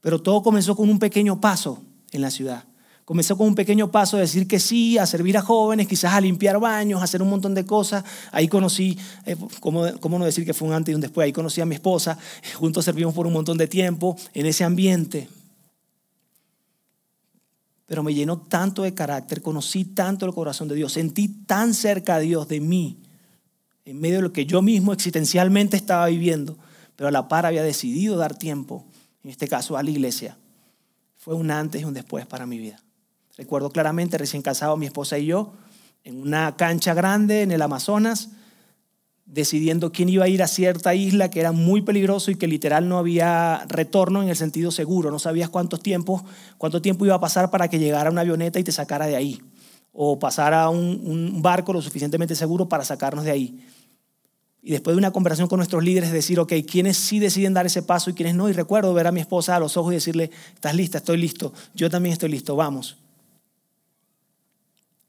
Pero 0.00 0.22
todo 0.22 0.42
comenzó 0.42 0.76
con 0.76 0.88
un 0.88 0.98
pequeño 0.98 1.40
paso 1.40 1.82
en 2.12 2.22
la 2.22 2.30
ciudad. 2.30 2.69
Comenzó 3.10 3.36
con 3.36 3.48
un 3.48 3.56
pequeño 3.56 3.90
paso 3.90 4.16
de 4.16 4.22
decir 4.22 4.46
que 4.46 4.60
sí, 4.60 4.96
a 4.96 5.04
servir 5.04 5.36
a 5.36 5.42
jóvenes, 5.42 5.88
quizás 5.88 6.12
a 6.12 6.20
limpiar 6.20 6.60
baños, 6.60 7.00
a 7.00 7.04
hacer 7.04 7.20
un 7.20 7.28
montón 7.28 7.54
de 7.54 7.66
cosas. 7.66 8.04
Ahí 8.30 8.46
conocí, 8.46 8.96
eh, 9.26 9.34
¿cómo, 9.58 9.84
¿cómo, 9.98 10.16
no 10.16 10.24
decir 10.24 10.44
que 10.44 10.54
fue 10.54 10.68
un 10.68 10.74
antes 10.74 10.92
y 10.92 10.94
un 10.94 11.00
después? 11.00 11.24
Ahí 11.24 11.32
conocí 11.32 11.60
a 11.60 11.66
mi 11.66 11.74
esposa, 11.74 12.16
juntos 12.54 12.84
servimos 12.84 13.12
por 13.12 13.26
un 13.26 13.32
montón 13.32 13.58
de 13.58 13.66
tiempo 13.66 14.16
en 14.32 14.46
ese 14.46 14.62
ambiente. 14.62 15.28
Pero 17.86 18.04
me 18.04 18.14
llenó 18.14 18.42
tanto 18.42 18.82
de 18.82 18.94
carácter, 18.94 19.42
conocí 19.42 19.86
tanto 19.86 20.24
el 20.24 20.32
corazón 20.32 20.68
de 20.68 20.76
Dios, 20.76 20.92
sentí 20.92 21.26
tan 21.26 21.74
cerca 21.74 22.14
a 22.14 22.20
Dios 22.20 22.46
de 22.46 22.60
mí, 22.60 22.96
en 23.86 23.98
medio 23.98 24.18
de 24.18 24.22
lo 24.22 24.32
que 24.32 24.46
yo 24.46 24.62
mismo 24.62 24.92
existencialmente 24.92 25.76
estaba 25.76 26.06
viviendo, 26.06 26.56
pero 26.94 27.08
a 27.08 27.10
la 27.10 27.26
par 27.26 27.44
había 27.44 27.64
decidido 27.64 28.16
dar 28.16 28.38
tiempo, 28.38 28.84
en 29.24 29.30
este 29.30 29.48
caso 29.48 29.76
a 29.76 29.82
la 29.82 29.90
iglesia. 29.90 30.38
Fue 31.16 31.34
un 31.34 31.50
antes 31.50 31.82
y 31.82 31.84
un 31.84 31.92
después 31.92 32.24
para 32.24 32.46
mi 32.46 32.60
vida. 32.60 32.80
Recuerdo 33.36 33.70
claramente, 33.70 34.18
recién 34.18 34.42
casado, 34.42 34.76
mi 34.76 34.86
esposa 34.86 35.18
y 35.18 35.26
yo, 35.26 35.52
en 36.04 36.20
una 36.20 36.56
cancha 36.56 36.94
grande 36.94 37.42
en 37.42 37.52
el 37.52 37.62
Amazonas, 37.62 38.30
decidiendo 39.30 39.92
quién 39.92 40.08
iba 40.08 40.24
a 40.24 40.28
ir 40.28 40.42
a 40.42 40.48
cierta 40.48 40.94
isla 40.94 41.30
que 41.30 41.40
era 41.40 41.52
muy 41.52 41.82
peligroso 41.82 42.30
y 42.30 42.34
que 42.34 42.48
literal 42.48 42.88
no 42.88 42.98
había 42.98 43.64
retorno 43.68 44.22
en 44.22 44.28
el 44.28 44.36
sentido 44.36 44.70
seguro. 44.70 45.10
No 45.10 45.18
sabías 45.18 45.48
cuántos 45.48 45.80
tiempos, 45.80 46.22
cuánto 46.58 46.82
tiempo 46.82 47.06
iba 47.06 47.14
a 47.14 47.20
pasar 47.20 47.50
para 47.50 47.68
que 47.68 47.78
llegara 47.78 48.10
una 48.10 48.22
avioneta 48.22 48.58
y 48.58 48.64
te 48.64 48.72
sacara 48.72 49.06
de 49.06 49.16
ahí. 49.16 49.40
O 49.92 50.18
pasara 50.18 50.68
un, 50.68 51.00
un 51.04 51.42
barco 51.42 51.72
lo 51.72 51.80
suficientemente 51.80 52.34
seguro 52.34 52.68
para 52.68 52.84
sacarnos 52.84 53.24
de 53.24 53.30
ahí. 53.30 53.64
Y 54.62 54.72
después 54.72 54.94
de 54.94 54.98
una 54.98 55.12
conversación 55.12 55.48
con 55.48 55.58
nuestros 55.58 55.82
líderes, 55.82 56.12
decir, 56.12 56.38
ok, 56.40 56.52
¿quiénes 56.70 56.96
sí 56.96 57.18
deciden 57.18 57.54
dar 57.54 57.64
ese 57.64 57.82
paso 57.82 58.10
y 58.10 58.14
quiénes 58.14 58.34
no? 58.34 58.48
Y 58.48 58.52
recuerdo 58.52 58.92
ver 58.92 59.06
a 59.06 59.12
mi 59.12 59.20
esposa 59.20 59.56
a 59.56 59.60
los 59.60 59.76
ojos 59.76 59.92
y 59.92 59.96
decirle, 59.96 60.30
¿estás 60.54 60.74
lista? 60.74 60.98
Estoy 60.98 61.18
listo. 61.18 61.52
Yo 61.74 61.88
también 61.88 62.12
estoy 62.12 62.30
listo, 62.30 62.56
vamos 62.56 62.96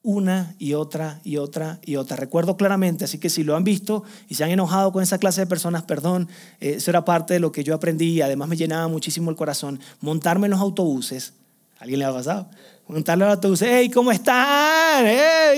una 0.04 0.56
y 0.58 0.74
otra 0.74 1.20
y 1.24 1.38
otra 1.38 1.80
y 1.86 1.96
otra. 1.96 2.18
Recuerdo 2.18 2.58
claramente, 2.58 3.06
así 3.06 3.20
que 3.20 3.30
si 3.30 3.44
lo 3.44 3.56
han 3.56 3.64
visto 3.64 4.04
y 4.28 4.36
se 4.36 4.44
han 4.44 4.50
enojado 4.50 4.92
con 4.92 5.04
esa 5.04 5.20
clase 5.20 5.42
de 5.42 5.48
personas, 5.48 5.84
perdón, 5.84 6.28
eh, 6.60 6.74
eso 6.78 6.90
era 6.92 7.06
parte 7.06 7.34
de 7.36 7.40
lo 7.40 7.52
que 7.52 7.64
yo 7.64 7.76
aprendí 7.76 8.14
y 8.14 8.22
además 8.22 8.50
me 8.50 8.58
llenaba 8.58 8.88
muchísimo 8.88 9.30
el 9.30 9.36
corazón. 9.36 9.80
Montarme 10.00 10.48
en 10.48 10.52
los 10.52 10.60
autobuses, 10.60 11.34
¿alguien 11.80 12.00
le 12.00 12.06
ha 12.06 12.14
pasado? 12.14 12.50
Montarme 12.88 13.24
en 13.24 13.30
los 13.30 13.36
autobuses, 13.38 13.68
hey, 13.72 13.90
¿cómo 13.92 14.12
están? 14.12 15.06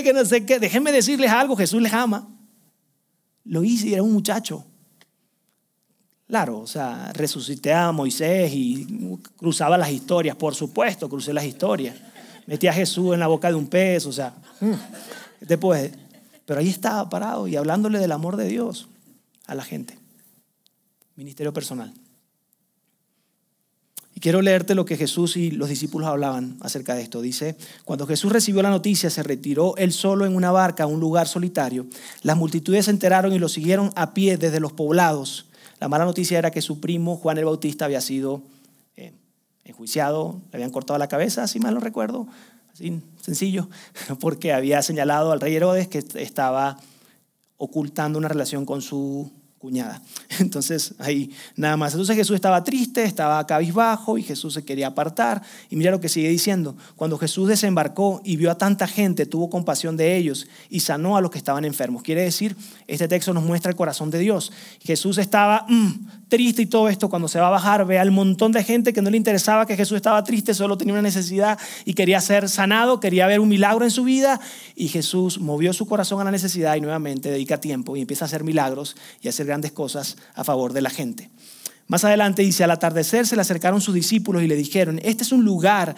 Que 0.02 0.12
no 0.14 0.24
sé 0.24 0.44
qué, 0.44 0.58
déjenme 0.58 0.92
decirles 0.92 1.30
algo, 1.30 1.56
Jesús 1.56 1.80
les 1.80 1.92
ama. 1.92 2.28
Lo 3.44 3.64
hice 3.64 3.88
y 3.88 3.94
era 3.94 4.02
un 4.02 4.12
muchacho. 4.12 4.64
Claro, 6.26 6.60
o 6.60 6.66
sea, 6.66 7.12
resucité 7.12 7.72
a 7.72 7.92
Moisés 7.92 8.50
y 8.54 9.18
cruzaba 9.36 9.76
las 9.78 9.90
historias, 9.90 10.36
por 10.36 10.54
supuesto, 10.54 11.08
crucé 11.08 11.32
las 11.32 11.44
historias 11.44 11.96
metía 12.46 12.70
a 12.70 12.74
Jesús 12.74 13.14
en 13.14 13.20
la 13.20 13.26
boca 13.26 13.48
de 13.48 13.54
un 13.54 13.66
pez, 13.66 14.06
o 14.06 14.12
sea, 14.12 14.34
después, 15.40 15.92
pero 16.46 16.60
ahí 16.60 16.68
estaba 16.68 17.08
parado 17.08 17.48
y 17.48 17.56
hablándole 17.56 17.98
del 17.98 18.12
amor 18.12 18.36
de 18.36 18.48
Dios 18.48 18.88
a 19.46 19.54
la 19.54 19.64
gente. 19.64 19.98
Ministerio 21.16 21.52
personal. 21.52 21.92
Y 24.16 24.20
quiero 24.20 24.42
leerte 24.42 24.76
lo 24.76 24.84
que 24.84 24.96
Jesús 24.96 25.36
y 25.36 25.50
los 25.50 25.68
discípulos 25.68 26.08
hablaban 26.08 26.56
acerca 26.60 26.94
de 26.94 27.02
esto. 27.02 27.20
Dice, 27.20 27.56
cuando 27.84 28.06
Jesús 28.06 28.32
recibió 28.32 28.62
la 28.62 28.70
noticia, 28.70 29.10
se 29.10 29.24
retiró 29.24 29.76
él 29.76 29.92
solo 29.92 30.24
en 30.24 30.36
una 30.36 30.52
barca 30.52 30.84
a 30.84 30.86
un 30.86 31.00
lugar 31.00 31.26
solitario. 31.26 31.86
Las 32.22 32.36
multitudes 32.36 32.84
se 32.84 32.92
enteraron 32.92 33.32
y 33.32 33.40
lo 33.40 33.48
siguieron 33.48 33.90
a 33.96 34.14
pie 34.14 34.36
desde 34.36 34.60
los 34.60 34.72
poblados. 34.72 35.46
La 35.80 35.88
mala 35.88 36.04
noticia 36.04 36.38
era 36.38 36.52
que 36.52 36.62
su 36.62 36.78
primo 36.78 37.16
Juan 37.16 37.38
el 37.38 37.44
Bautista 37.46 37.86
había 37.86 38.00
sido 38.00 38.42
enjuiciado, 39.64 40.40
le 40.50 40.56
habían 40.56 40.70
cortado 40.70 40.98
la 40.98 41.08
cabeza, 41.08 41.46
si 41.48 41.60
mal 41.60 41.74
no 41.74 41.80
recuerdo, 41.80 42.26
así 42.72 43.02
sencillo, 43.20 43.68
porque 44.20 44.52
había 44.52 44.82
señalado 44.82 45.32
al 45.32 45.40
rey 45.40 45.54
Herodes 45.54 45.88
que 45.88 46.04
estaba 46.14 46.78
ocultando 47.56 48.18
una 48.18 48.28
relación 48.28 48.66
con 48.66 48.82
su 48.82 49.30
cuñada. 49.64 50.02
Entonces, 50.40 50.94
ahí 50.98 51.30
nada 51.56 51.78
más. 51.78 51.94
Entonces 51.94 52.16
Jesús 52.16 52.34
estaba 52.34 52.62
triste, 52.62 53.02
estaba 53.04 53.46
cabizbajo 53.46 54.18
y 54.18 54.22
Jesús 54.22 54.52
se 54.52 54.62
quería 54.62 54.88
apartar. 54.88 55.40
Y 55.70 55.76
mira 55.76 55.90
lo 55.90 56.00
que 56.00 56.10
sigue 56.10 56.28
diciendo. 56.28 56.76
Cuando 56.96 57.16
Jesús 57.16 57.48
desembarcó 57.48 58.20
y 58.24 58.36
vio 58.36 58.50
a 58.50 58.58
tanta 58.58 58.86
gente, 58.86 59.24
tuvo 59.24 59.48
compasión 59.48 59.96
de 59.96 60.18
ellos 60.18 60.46
y 60.68 60.80
sanó 60.80 61.16
a 61.16 61.22
los 61.22 61.30
que 61.30 61.38
estaban 61.38 61.64
enfermos. 61.64 62.02
Quiere 62.02 62.20
decir, 62.20 62.54
este 62.86 63.08
texto 63.08 63.32
nos 63.32 63.42
muestra 63.42 63.70
el 63.70 63.76
corazón 63.76 64.10
de 64.10 64.18
Dios. 64.18 64.52
Jesús 64.80 65.16
estaba 65.16 65.64
mm, 65.66 66.23
triste 66.28 66.62
y 66.62 66.66
todo 66.66 66.88
esto. 66.88 67.08
Cuando 67.08 67.28
se 67.28 67.38
va 67.38 67.48
a 67.48 67.50
bajar, 67.50 67.84
ve 67.86 67.98
al 67.98 68.10
montón 68.10 68.52
de 68.52 68.64
gente 68.64 68.92
que 68.92 69.02
no 69.02 69.10
le 69.10 69.16
interesaba 69.16 69.66
que 69.66 69.76
Jesús 69.76 69.96
estaba 69.96 70.22
triste, 70.24 70.54
solo 70.54 70.76
tenía 70.76 70.94
una 70.94 71.02
necesidad 71.02 71.58
y 71.84 71.94
quería 71.94 72.20
ser 72.20 72.48
sanado, 72.48 73.00
quería 73.00 73.26
ver 73.26 73.40
un 73.40 73.48
milagro 73.48 73.84
en 73.84 73.90
su 73.90 74.04
vida. 74.04 74.40
Y 74.74 74.88
Jesús 74.88 75.38
movió 75.38 75.72
su 75.72 75.86
corazón 75.86 76.20
a 76.20 76.24
la 76.24 76.30
necesidad 76.30 76.76
y 76.76 76.80
nuevamente 76.80 77.30
dedica 77.30 77.60
tiempo 77.60 77.96
y 77.96 78.00
empieza 78.00 78.24
a 78.24 78.26
hacer 78.26 78.44
milagros 78.44 78.96
y 79.20 79.28
a 79.28 79.30
hacer 79.30 79.46
grandes 79.46 79.72
cosas 79.72 80.16
a 80.34 80.44
favor 80.44 80.72
de 80.72 80.82
la 80.82 80.90
gente. 80.90 81.30
Más 81.86 82.04
adelante 82.04 82.42
dice, 82.42 82.64
al 82.64 82.70
atardecer 82.70 83.26
se 83.26 83.36
le 83.36 83.42
acercaron 83.42 83.80
sus 83.80 83.94
discípulos 83.94 84.42
y 84.42 84.46
le 84.46 84.56
dijeron, 84.56 85.00
este 85.02 85.22
es 85.22 85.32
un 85.32 85.44
lugar 85.44 85.94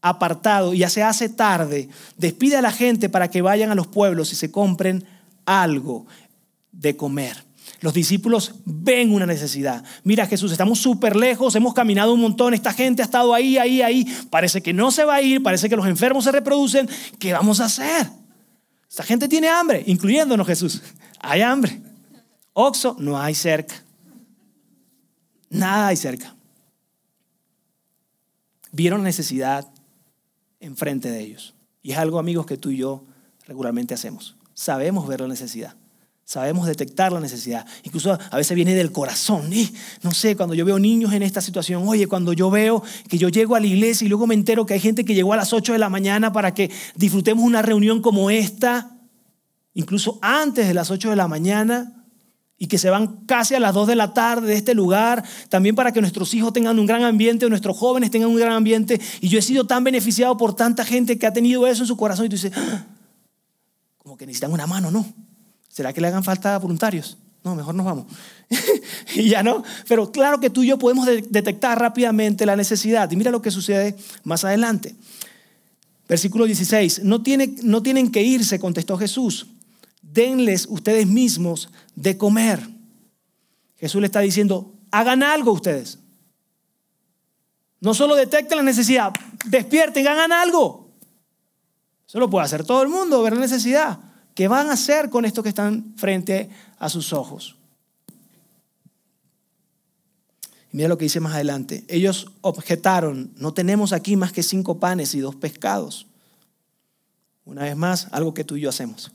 apartado 0.00 0.72
y 0.72 0.78
ya 0.78 0.88
se 0.88 1.02
hace 1.02 1.28
tarde, 1.28 1.88
despide 2.16 2.56
a 2.56 2.62
la 2.62 2.70
gente 2.70 3.08
para 3.08 3.28
que 3.28 3.42
vayan 3.42 3.70
a 3.70 3.74
los 3.74 3.88
pueblos 3.88 4.32
y 4.32 4.36
se 4.36 4.52
compren 4.52 5.04
algo 5.44 6.06
de 6.70 6.96
comer. 6.96 7.45
Los 7.80 7.92
discípulos 7.94 8.54
ven 8.64 9.12
una 9.12 9.26
necesidad. 9.26 9.84
Mira 10.02 10.26
Jesús, 10.26 10.52
estamos 10.52 10.78
súper 10.78 11.14
lejos, 11.14 11.54
hemos 11.54 11.74
caminado 11.74 12.14
un 12.14 12.20
montón, 12.20 12.54
esta 12.54 12.72
gente 12.72 13.02
ha 13.02 13.04
estado 13.04 13.34
ahí, 13.34 13.58
ahí, 13.58 13.82
ahí, 13.82 14.06
parece 14.30 14.62
que 14.62 14.72
no 14.72 14.90
se 14.90 15.04
va 15.04 15.16
a 15.16 15.22
ir, 15.22 15.42
parece 15.42 15.68
que 15.68 15.76
los 15.76 15.86
enfermos 15.86 16.24
se 16.24 16.32
reproducen, 16.32 16.88
¿qué 17.18 17.32
vamos 17.32 17.60
a 17.60 17.66
hacer? 17.66 18.08
Esta 18.88 19.02
gente 19.02 19.28
tiene 19.28 19.48
hambre, 19.48 19.82
incluyéndonos 19.86 20.46
Jesús, 20.46 20.82
hay 21.20 21.42
hambre. 21.42 21.82
Oxo 22.52 22.96
no 22.98 23.20
hay 23.20 23.34
cerca. 23.34 23.74
Nada 25.50 25.88
hay 25.88 25.96
cerca. 25.96 26.34
Vieron 28.72 29.02
necesidad 29.02 29.68
enfrente 30.60 31.10
de 31.10 31.20
ellos. 31.20 31.54
Y 31.82 31.92
es 31.92 31.98
algo, 31.98 32.18
amigos, 32.18 32.46
que 32.46 32.56
tú 32.56 32.70
y 32.70 32.78
yo 32.78 33.04
regularmente 33.46 33.92
hacemos. 33.92 34.36
Sabemos 34.54 35.06
ver 35.06 35.20
la 35.20 35.28
necesidad. 35.28 35.76
Sabemos 36.28 36.66
detectar 36.66 37.12
la 37.12 37.20
necesidad. 37.20 37.64
Incluso 37.84 38.12
a 38.12 38.36
veces 38.36 38.52
viene 38.56 38.74
del 38.74 38.90
corazón. 38.90 39.48
No 40.02 40.10
sé, 40.10 40.34
cuando 40.34 40.56
yo 40.56 40.64
veo 40.64 40.76
niños 40.76 41.12
en 41.12 41.22
esta 41.22 41.40
situación, 41.40 41.86
oye, 41.86 42.08
cuando 42.08 42.32
yo 42.32 42.50
veo 42.50 42.82
que 43.08 43.16
yo 43.16 43.28
llego 43.28 43.54
a 43.54 43.60
la 43.60 43.68
iglesia 43.68 44.04
y 44.04 44.08
luego 44.08 44.26
me 44.26 44.34
entero 44.34 44.66
que 44.66 44.74
hay 44.74 44.80
gente 44.80 45.04
que 45.04 45.14
llegó 45.14 45.34
a 45.34 45.36
las 45.36 45.52
8 45.52 45.74
de 45.74 45.78
la 45.78 45.88
mañana 45.88 46.32
para 46.32 46.52
que 46.52 46.72
disfrutemos 46.96 47.44
una 47.44 47.62
reunión 47.62 48.02
como 48.02 48.28
esta, 48.28 48.98
incluso 49.72 50.18
antes 50.20 50.66
de 50.66 50.74
las 50.74 50.90
8 50.90 51.10
de 51.10 51.16
la 51.16 51.28
mañana, 51.28 51.92
y 52.58 52.66
que 52.66 52.78
se 52.78 52.90
van 52.90 53.24
casi 53.26 53.54
a 53.54 53.60
las 53.60 53.72
2 53.72 53.86
de 53.86 53.94
la 53.94 54.12
tarde 54.12 54.48
de 54.48 54.56
este 54.56 54.74
lugar, 54.74 55.22
también 55.48 55.76
para 55.76 55.92
que 55.92 56.00
nuestros 56.00 56.34
hijos 56.34 56.52
tengan 56.52 56.76
un 56.80 56.86
gran 56.86 57.04
ambiente, 57.04 57.48
nuestros 57.48 57.76
jóvenes 57.76 58.10
tengan 58.10 58.30
un 58.30 58.36
gran 58.36 58.52
ambiente. 58.52 59.00
Y 59.20 59.28
yo 59.28 59.38
he 59.38 59.42
sido 59.42 59.68
tan 59.68 59.84
beneficiado 59.84 60.36
por 60.36 60.56
tanta 60.56 60.84
gente 60.84 61.20
que 61.20 61.26
ha 61.28 61.32
tenido 61.32 61.68
eso 61.68 61.84
en 61.84 61.86
su 61.86 61.96
corazón 61.96 62.26
y 62.26 62.30
tú 62.30 62.34
dices, 62.34 62.50
ah, 62.56 62.86
como 63.98 64.16
que 64.16 64.26
necesitan 64.26 64.52
una 64.52 64.66
mano, 64.66 64.90
¿no? 64.90 65.06
¿Será 65.76 65.92
que 65.92 66.00
le 66.00 66.06
hagan 66.06 66.24
falta 66.24 66.56
voluntarios? 66.56 67.18
No, 67.44 67.54
mejor 67.54 67.74
nos 67.74 67.84
vamos. 67.84 68.06
y 69.14 69.28
ya 69.28 69.42
no. 69.42 69.62
Pero 69.86 70.10
claro 70.10 70.40
que 70.40 70.48
tú 70.48 70.62
y 70.62 70.68
yo 70.68 70.78
podemos 70.78 71.04
detectar 71.04 71.78
rápidamente 71.78 72.46
la 72.46 72.56
necesidad. 72.56 73.10
Y 73.10 73.16
mira 73.16 73.30
lo 73.30 73.42
que 73.42 73.50
sucede 73.50 73.94
más 74.24 74.42
adelante. 74.42 74.94
Versículo 76.08 76.46
16. 76.46 77.04
No, 77.04 77.22
tiene, 77.22 77.56
no 77.62 77.82
tienen 77.82 78.10
que 78.10 78.22
irse, 78.22 78.58
contestó 78.58 78.96
Jesús. 78.96 79.48
Denles 80.00 80.66
ustedes 80.70 81.06
mismos 81.06 81.68
de 81.94 82.16
comer. 82.16 82.66
Jesús 83.78 84.00
le 84.00 84.06
está 84.06 84.20
diciendo, 84.20 84.72
hagan 84.90 85.22
algo 85.22 85.52
ustedes. 85.52 85.98
No 87.82 87.92
solo 87.92 88.14
detecten 88.14 88.56
la 88.56 88.64
necesidad, 88.64 89.12
despierten, 89.44 90.08
hagan 90.08 90.32
algo. 90.32 90.88
Eso 92.08 92.18
lo 92.18 92.30
puede 92.30 92.46
hacer 92.46 92.64
todo 92.64 92.82
el 92.82 92.88
mundo, 92.88 93.22
ver 93.22 93.34
la 93.34 93.40
necesidad. 93.40 93.98
¿Qué 94.36 94.48
van 94.48 94.68
a 94.68 94.74
hacer 94.74 95.08
con 95.08 95.24
esto 95.24 95.42
que 95.42 95.48
están 95.48 95.94
frente 95.96 96.50
a 96.78 96.90
sus 96.90 97.14
ojos? 97.14 97.56
Y 100.70 100.76
mira 100.76 100.90
lo 100.90 100.98
que 100.98 101.06
dice 101.06 101.20
más 101.20 101.32
adelante. 101.32 101.86
Ellos 101.88 102.30
objetaron, 102.42 103.32
no 103.38 103.54
tenemos 103.54 103.94
aquí 103.94 104.14
más 104.14 104.32
que 104.32 104.42
cinco 104.42 104.78
panes 104.78 105.14
y 105.14 105.20
dos 105.20 105.34
pescados. 105.36 106.06
Una 107.46 107.62
vez 107.62 107.76
más, 107.76 108.08
algo 108.10 108.34
que 108.34 108.44
tú 108.44 108.56
y 108.56 108.60
yo 108.60 108.68
hacemos. 108.68 109.10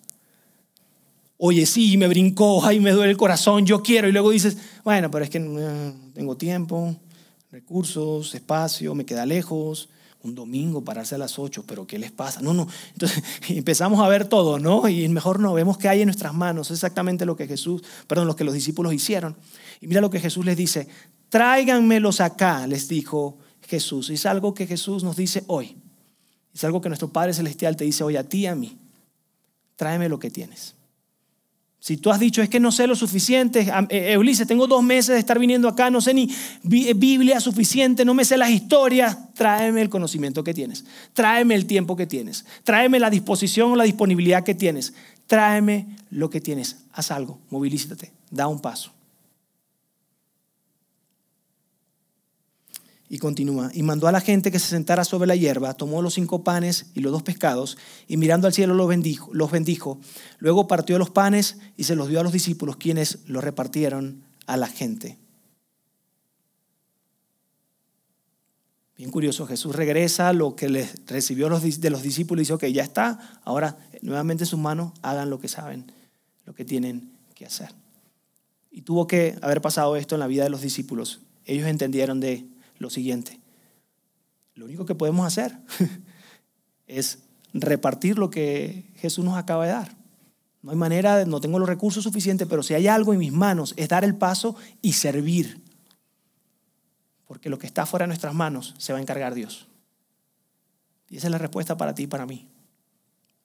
Oye, 1.38 1.68
sí, 1.68 1.98
me 1.98 2.08
brincó, 2.08 2.66
ay, 2.66 2.80
me 2.80 2.90
duele 2.90 3.12
el 3.12 3.18
corazón, 3.18 3.64
yo 3.68 3.84
quiero. 3.84 4.10
Y 4.10 4.12
luego 4.12 4.32
dices, 4.32 4.58
bueno, 4.84 5.12
pero 5.12 5.24
es 5.24 5.30
que 5.30 5.40
no 5.40 6.12
tengo 6.16 6.36
tiempo, 6.36 6.96
recursos, 7.52 8.34
espacio, 8.34 8.96
me 8.96 9.06
queda 9.06 9.28
lejos, 9.28 9.88
un 10.24 10.36
domingo 10.36 10.84
pararse 10.84 11.16
a 11.16 11.18
las 11.18 11.40
8, 11.40 11.64
pero 11.68 11.88
¿qué 11.88 11.98
les 11.98 12.12
pasa? 12.12 12.42
No, 12.42 12.54
no. 12.54 12.68
Entonces 12.94 13.24
empezamos 13.50 14.00
a 14.00 14.08
ver 14.08 14.28
todo, 14.28 14.60
¿no? 14.60 14.88
Y 14.88 15.08
mejor 15.10 15.40
no, 15.40 15.54
vemos 15.54 15.78
que 15.78 15.90
hay 15.90 16.02
en 16.02 16.08
nuestras 16.08 16.34
manos 16.34 16.72
exactamente 16.72 17.26
lo 17.26 17.36
que 17.36 17.48
Jesús, 17.48 17.84
perdón, 18.08 18.28
lo 18.28 18.36
que 18.36 18.44
los 18.44 18.54
discípulos 18.54 18.94
hicieron. 18.94 19.36
Y 19.80 19.88
mira 19.88 20.02
lo 20.02 20.10
que 20.10 20.20
Jesús 20.20 20.46
les 20.46 20.58
dice, 20.58 20.88
tráiganmelos 21.30 22.22
acá, 22.22 22.68
les 22.68 22.88
dijo 22.88 23.38
Jesús. 23.68 24.10
Y 24.10 24.14
es 24.14 24.26
algo 24.26 24.54
que 24.54 24.68
Jesús 24.68 25.04
nos 25.04 25.16
dice 25.16 25.44
hoy. 25.48 25.78
Es 26.54 26.64
algo 26.64 26.82
que 26.82 26.90
nuestro 26.90 27.10
Padre 27.10 27.34
Celestial 27.34 27.76
te 27.76 27.86
dice 27.86 28.04
hoy 28.04 28.18
a 28.18 28.28
ti 28.28 28.40
y 28.40 28.46
a 28.48 28.56
mí. 28.56 28.78
Tráeme 29.76 30.10
lo 30.10 30.20
que 30.20 30.30
tienes. 30.30 30.76
Si 31.82 31.98
tú 31.98 32.12
has 32.12 32.20
dicho, 32.20 32.44
es 32.44 32.50
que 32.50 32.60
no 32.60 32.72
sé 32.72 32.86
lo 32.86 32.96
suficiente, 32.96 33.68
eh, 33.90 34.16
Ulises, 34.16 34.46
tengo 34.46 34.68
dos 34.68 34.84
meses 34.84 35.16
de 35.16 35.20
estar 35.20 35.40
viniendo 35.40 35.68
acá, 35.68 35.90
no 35.90 36.00
sé 36.00 36.14
ni 36.14 36.30
eh, 36.72 36.94
Biblia 36.94 37.40
suficiente, 37.40 38.06
no 38.06 38.14
me 38.14 38.24
sé 38.24 38.38
las 38.38 38.52
historias, 38.52 39.34
tráeme 39.34 39.82
el 39.82 39.90
conocimiento 39.90 40.44
que 40.44 40.54
tienes, 40.54 40.86
tráeme 41.14 41.56
el 41.56 41.66
tiempo 41.66 41.96
que 41.96 42.06
tienes, 42.06 42.46
tráeme 42.64 43.00
la 43.00 43.10
disposición 43.10 43.72
o 43.72 43.76
la 43.76 43.86
disponibilidad 43.86 44.44
que 44.44 44.54
tienes, 44.54 44.94
tráeme 45.26 45.88
lo 46.12 46.30
que 46.30 46.40
tienes, 46.40 46.78
haz 46.94 47.10
algo, 47.10 47.40
movilízate, 47.50 48.14
da 48.30 48.48
un 48.48 48.60
paso. 48.60 48.94
Y 53.14 53.18
continúa, 53.18 53.72
y 53.74 53.84
mandó 53.84 54.08
a 54.08 54.14
la 54.14 54.22
gente 54.22 54.52
que 54.52 54.60
se 54.60 54.68
sentara 54.68 55.04
sobre 55.04 55.28
la 55.28 55.36
hierba, 55.36 55.74
tomó 55.74 56.02
los 56.02 56.14
cinco 56.14 56.46
panes 56.46 56.86
y 56.94 57.02
los 57.02 57.12
dos 57.12 57.24
pescados, 57.24 57.78
y 58.08 58.16
mirando 58.16 58.48
al 58.48 58.54
cielo 58.54 58.74
los 58.74 58.88
bendijo, 58.88 59.30
los 59.34 59.52
bendijo. 59.52 60.00
Luego 60.40 60.66
partió 60.66 60.98
los 60.98 61.10
panes 61.10 61.58
y 61.76 61.84
se 61.84 61.98
los 61.98 62.08
dio 62.08 62.22
a 62.22 62.24
los 62.24 62.32
discípulos, 62.32 62.78
quienes 62.78 63.20
los 63.26 63.44
repartieron 63.44 64.24
a 64.48 64.56
la 64.56 64.68
gente. 64.68 65.18
Bien 68.96 69.12
curioso, 69.12 69.46
Jesús 69.46 69.76
regresa 69.76 70.32
lo 70.32 70.56
que 70.56 70.70
les 70.70 71.06
recibió 71.06 71.50
de 71.50 71.90
los 71.90 72.04
discípulos 72.04 72.40
y 72.40 72.44
dice, 72.44 72.54
ok, 72.54 72.66
ya 72.68 72.84
está, 72.84 73.42
ahora 73.44 73.78
nuevamente 74.02 74.46
en 74.46 74.48
sus 74.48 74.60
manos 74.60 74.94
hagan 75.02 75.30
lo 75.30 75.38
que 75.38 75.50
saben, 75.50 75.92
lo 76.46 76.54
que 76.54 76.64
tienen 76.64 77.12
que 77.36 77.46
hacer. 77.46 77.74
Y 78.72 78.84
tuvo 78.84 79.06
que 79.06 79.38
haber 79.42 79.60
pasado 79.60 79.98
esto 79.98 80.16
en 80.16 80.20
la 80.20 80.28
vida 80.28 80.46
de 80.46 80.50
los 80.50 80.62
discípulos. 80.62 81.20
Ellos 81.44 81.68
entendieron 81.68 82.22
de 82.22 82.48
lo 82.82 82.90
siguiente. 82.90 83.40
Lo 84.56 84.66
único 84.66 84.86
que 84.86 84.96
podemos 84.96 85.26
hacer 85.26 85.58
es 86.88 87.20
repartir 87.54 88.18
lo 88.18 88.30
que 88.30 88.92
Jesús 88.98 89.24
nos 89.24 89.38
acaba 89.38 89.66
de 89.66 89.72
dar. 89.72 89.96
No 90.62 90.72
hay 90.72 90.78
manera, 90.78 91.26
no 91.26 91.40
tengo 91.42 91.60
los 91.60 91.70
recursos 91.70 92.04
suficientes, 92.04 92.48
pero 92.48 92.62
si 92.64 92.74
hay 92.74 92.88
algo 92.88 93.14
en 93.14 93.20
mis 93.20 93.32
manos 93.32 93.74
es 93.78 93.88
dar 93.90 94.04
el 94.04 94.16
paso 94.16 94.56
y 94.82 94.94
servir. 94.94 95.62
Porque 97.26 97.50
lo 97.50 97.58
que 97.58 97.68
está 97.68 97.86
fuera 97.86 98.04
de 98.04 98.08
nuestras 98.08 98.34
manos 98.34 98.76
se 98.78 98.94
va 98.94 99.00
a 99.00 99.02
encargar 99.02 99.34
Dios. 99.34 99.68
Y 101.10 101.18
esa 101.18 101.28
es 101.28 101.32
la 101.32 101.38
respuesta 101.38 101.78
para 101.78 101.96
ti 101.96 102.04
y 102.04 102.08
para 102.08 102.26
mí. 102.26 102.48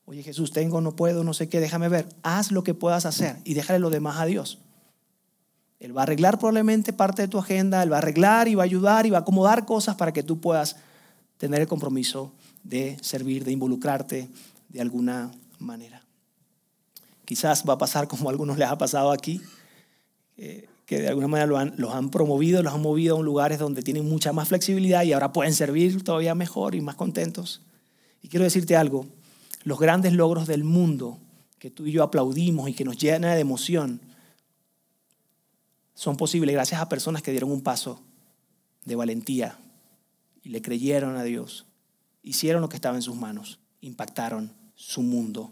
Oye 0.05 0.23
Jesús, 0.23 0.53
tengo, 0.53 0.81
no 0.81 0.95
puedo, 0.95 1.25
no 1.25 1.35
sé 1.35 1.49
qué, 1.49 1.61
déjame 1.61 1.89
ver. 1.89 2.09
Haz 2.23 2.53
lo 2.53 2.63
que 2.63 2.75
puedas 2.75 3.07
hacer 3.07 3.39
y 3.45 3.55
déjale 3.55 3.79
lo 3.79 3.91
demás 3.91 4.19
a 4.19 4.27
Dios. 4.27 4.61
Él 5.79 5.97
va 5.97 6.03
a 6.03 6.05
arreglar 6.05 6.39
probablemente 6.39 6.93
parte 6.93 7.23
de 7.23 7.29
tu 7.29 7.39
agenda, 7.39 7.83
Él 7.83 7.93
va 7.93 7.97
a 7.97 7.99
arreglar 7.99 8.49
y 8.49 8.55
va 8.55 8.63
a 8.63 8.65
ayudar 8.65 9.07
y 9.07 9.11
va 9.11 9.19
a 9.19 9.21
acomodar 9.21 9.67
cosas 9.67 9.97
para 9.97 10.13
que 10.13 10.23
tú 10.23 10.41
puedas 10.41 10.77
tener 11.39 11.61
el 11.61 11.69
compromiso 11.69 12.33
de 12.65 12.97
servir, 13.03 13.45
de 13.45 13.53
involucrarte 13.53 14.29
de 14.69 14.81
alguna 14.81 15.31
manera. 15.59 16.03
Quizás 17.25 17.65
va 17.69 17.75
a 17.75 17.79
pasar 17.79 18.09
como 18.09 18.29
a 18.29 18.33
algunos 18.33 18.59
les 18.59 18.69
ha 18.69 18.79
pasado 18.79 19.13
aquí, 19.13 19.41
eh, 20.37 20.69
que 20.87 21.01
de 21.01 21.09
alguna 21.09 21.27
manera 21.27 21.73
los 21.77 21.93
han 21.93 22.11
promovido, 22.11 22.63
los 22.63 22.73
han 22.73 22.81
movido 22.81 23.19
a 23.19 23.23
lugares 23.23 23.59
donde 23.59 23.83
tienen 23.83 24.09
mucha 24.09 24.33
más 24.33 24.49
flexibilidad 24.49 25.03
y 25.03 25.13
ahora 25.13 25.33
pueden 25.33 25.53
servir 25.53 26.05
todavía 26.05 26.35
mejor 26.37 26.77
y 26.77 26.81
más 26.81 26.95
contentos. 26.95 27.61
Y 28.23 28.29
quiero 28.29 28.45
decirte 28.45 28.77
algo, 28.77 29.07
los 29.65 29.81
grandes 29.81 30.13
logros 30.13 30.47
del 30.47 30.63
mundo 30.63 31.19
que 31.59 31.71
tú 31.71 31.87
y 31.87 31.93
yo 31.93 32.05
aplaudimos 32.05 32.69
y 32.69 32.75
que 32.75 32.85
nos 32.85 32.99
llenan 32.99 33.35
de 33.35 33.41
emoción, 33.41 34.01
son 35.97 36.19
posibles 36.19 36.55
gracias 36.55 36.81
a 36.81 36.91
personas 36.91 37.23
que 37.23 37.31
dieron 37.31 37.51
un 37.51 37.63
paso 37.63 38.03
de 38.85 38.95
valentía 38.97 39.59
y 40.43 40.51
le 40.51 40.61
creyeron 40.61 41.17
a 41.17 41.25
Dios, 41.25 41.65
hicieron 42.23 42.61
lo 42.61 42.69
que 42.69 42.77
estaba 42.77 42.97
en 42.97 43.03
sus 43.03 43.17
manos, 43.17 43.59
impactaron 43.81 44.53
su 44.75 45.03
mundo. 45.03 45.51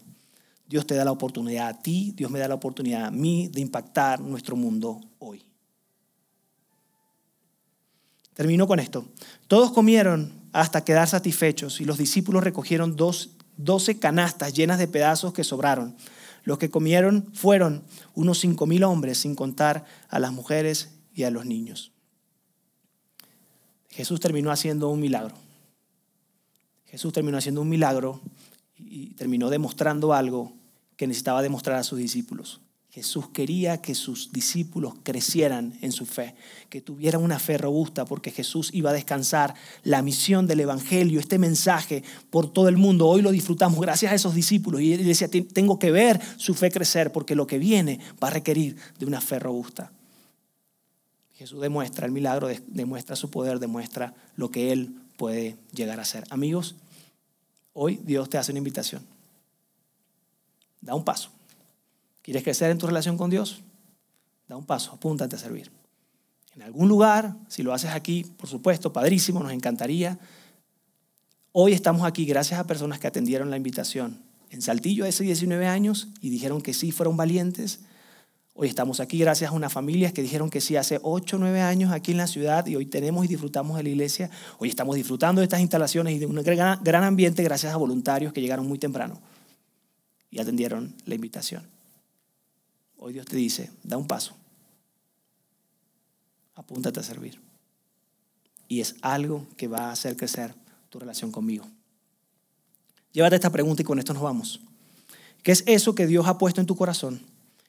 Dios 0.68 0.86
te 0.86 0.94
da 0.96 1.04
la 1.06 1.12
oportunidad 1.12 1.68
a 1.68 1.80
ti, 1.80 2.12
Dios 2.14 2.30
me 2.30 2.38
da 2.38 2.46
la 2.46 2.54
oportunidad 2.56 3.06
a 3.06 3.10
mí 3.10 3.48
de 3.48 3.62
impactar 3.62 4.20
nuestro 4.20 4.54
mundo 4.54 5.00
hoy. 5.18 5.42
Termino 8.34 8.66
con 8.66 8.80
esto. 8.80 9.06
Todos 9.48 9.72
comieron 9.72 10.30
hasta 10.52 10.84
quedar 10.84 11.08
satisfechos 11.08 11.80
y 11.80 11.86
los 11.86 11.96
discípulos 11.96 12.44
recogieron 12.44 12.96
dos, 12.96 13.30
doce 13.56 13.98
canastas 13.98 14.52
llenas 14.52 14.78
de 14.78 14.88
pedazos 14.88 15.32
que 15.32 15.42
sobraron. 15.42 15.96
Los 16.44 16.58
que 16.58 16.70
comieron 16.70 17.28
fueron 17.32 17.84
unos 18.14 18.38
cinco 18.38 18.66
mil 18.66 18.84
hombres, 18.84 19.18
sin 19.18 19.34
contar 19.34 19.84
a 20.08 20.18
las 20.18 20.32
mujeres 20.32 20.94
y 21.14 21.24
a 21.24 21.30
los 21.30 21.46
niños. 21.46 21.92
Jesús 23.90 24.20
terminó 24.20 24.50
haciendo 24.50 24.88
un 24.88 25.00
milagro. 25.00 25.34
Jesús 26.86 27.12
terminó 27.12 27.38
haciendo 27.38 27.62
un 27.62 27.68
milagro 27.68 28.20
y 28.76 29.14
terminó 29.14 29.50
demostrando 29.50 30.12
algo 30.12 30.52
que 30.96 31.06
necesitaba 31.06 31.42
demostrar 31.42 31.78
a 31.78 31.84
sus 31.84 31.98
discípulos. 31.98 32.60
Jesús 32.94 33.28
quería 33.30 33.82
que 33.82 33.92
sus 33.92 34.30
discípulos 34.30 34.94
crecieran 35.02 35.76
en 35.82 35.90
su 35.90 36.06
fe, 36.06 36.36
que 36.70 36.80
tuvieran 36.80 37.24
una 37.24 37.40
fe 37.40 37.58
robusta, 37.58 38.04
porque 38.04 38.30
Jesús 38.30 38.70
iba 38.72 38.90
a 38.90 38.92
descansar 38.92 39.52
la 39.82 40.00
misión 40.00 40.46
del 40.46 40.60
Evangelio, 40.60 41.18
este 41.18 41.36
mensaje 41.36 42.04
por 42.30 42.52
todo 42.52 42.68
el 42.68 42.76
mundo. 42.76 43.08
Hoy 43.08 43.20
lo 43.20 43.32
disfrutamos 43.32 43.80
gracias 43.80 44.12
a 44.12 44.14
esos 44.14 44.36
discípulos. 44.36 44.80
Y 44.80 44.92
él 44.92 45.04
decía, 45.04 45.26
tengo 45.28 45.76
que 45.80 45.90
ver 45.90 46.20
su 46.36 46.54
fe 46.54 46.70
crecer, 46.70 47.10
porque 47.10 47.34
lo 47.34 47.48
que 47.48 47.58
viene 47.58 47.98
va 48.22 48.28
a 48.28 48.30
requerir 48.30 48.76
de 48.96 49.06
una 49.06 49.20
fe 49.20 49.40
robusta. 49.40 49.90
Jesús 51.32 51.60
demuestra 51.60 52.06
el 52.06 52.12
milagro, 52.12 52.48
demuestra 52.68 53.16
su 53.16 53.28
poder, 53.28 53.58
demuestra 53.58 54.14
lo 54.36 54.52
que 54.52 54.70
Él 54.70 54.94
puede 55.16 55.56
llegar 55.72 55.98
a 55.98 56.02
hacer. 56.02 56.22
Amigos, 56.30 56.76
hoy 57.72 58.00
Dios 58.04 58.30
te 58.30 58.38
hace 58.38 58.52
una 58.52 58.58
invitación. 58.58 59.04
Da 60.80 60.94
un 60.94 61.04
paso. 61.04 61.33
¿Quieres 62.24 62.42
crecer 62.42 62.70
en 62.70 62.78
tu 62.78 62.86
relación 62.86 63.18
con 63.18 63.28
Dios? 63.28 63.60
Da 64.48 64.56
un 64.56 64.64
paso, 64.64 64.92
apúntate 64.92 65.36
a 65.36 65.38
servir. 65.38 65.70
En 66.56 66.62
algún 66.62 66.88
lugar, 66.88 67.36
si 67.48 67.62
lo 67.62 67.74
haces 67.74 67.90
aquí, 67.90 68.24
por 68.38 68.48
supuesto, 68.48 68.94
padrísimo, 68.94 69.40
nos 69.40 69.52
encantaría. 69.52 70.18
Hoy 71.52 71.74
estamos 71.74 72.06
aquí 72.06 72.24
gracias 72.24 72.58
a 72.58 72.66
personas 72.66 72.98
que 72.98 73.06
atendieron 73.06 73.50
la 73.50 73.58
invitación. 73.58 74.22
En 74.48 74.62
Saltillo 74.62 75.04
hace 75.04 75.22
19 75.22 75.66
años 75.66 76.08
y 76.22 76.30
dijeron 76.30 76.62
que 76.62 76.72
sí, 76.72 76.92
fueron 76.92 77.18
valientes. 77.18 77.80
Hoy 78.54 78.68
estamos 78.68 79.00
aquí 79.00 79.18
gracias 79.18 79.50
a 79.50 79.54
unas 79.54 79.74
familias 79.74 80.14
que 80.14 80.22
dijeron 80.22 80.48
que 80.48 80.62
sí 80.62 80.76
hace 80.76 81.00
8 81.02 81.36
o 81.36 81.38
9 81.40 81.60
años 81.60 81.92
aquí 81.92 82.12
en 82.12 82.16
la 82.16 82.26
ciudad 82.26 82.64
y 82.66 82.76
hoy 82.76 82.86
tenemos 82.86 83.26
y 83.26 83.28
disfrutamos 83.28 83.76
de 83.76 83.82
la 83.82 83.88
iglesia. 83.90 84.30
Hoy 84.58 84.70
estamos 84.70 84.96
disfrutando 84.96 85.42
de 85.42 85.44
estas 85.44 85.60
instalaciones 85.60 86.14
y 86.14 86.20
de 86.20 86.24
un 86.24 86.36
gran, 86.36 87.04
ambiente 87.04 87.42
gracias 87.42 87.74
a 87.74 87.76
voluntarios 87.76 88.32
que 88.32 88.40
llegaron 88.40 88.66
muy 88.66 88.78
temprano 88.78 89.20
y 90.30 90.40
atendieron 90.40 90.94
la 91.04 91.16
invitación. 91.16 91.73
Hoy 93.06 93.12
Dios 93.12 93.26
te 93.26 93.36
dice, 93.36 93.70
da 93.82 93.98
un 93.98 94.06
paso. 94.06 94.34
Apúntate 96.54 97.00
a 97.00 97.02
servir. 97.02 97.38
Y 98.66 98.80
es 98.80 98.96
algo 99.02 99.46
que 99.58 99.68
va 99.68 99.88
a 99.88 99.92
hacer 99.92 100.16
crecer 100.16 100.54
tu 100.88 100.98
relación 100.98 101.30
conmigo. 101.30 101.66
Llévate 103.12 103.36
esta 103.36 103.50
pregunta 103.50 103.82
y 103.82 103.84
con 103.84 103.98
esto 103.98 104.14
nos 104.14 104.22
vamos. 104.22 104.62
¿Qué 105.42 105.52
es 105.52 105.64
eso 105.66 105.94
que 105.94 106.06
Dios 106.06 106.26
ha 106.26 106.38
puesto 106.38 106.62
en 106.62 106.66
tu 106.66 106.76
corazón 106.76 107.20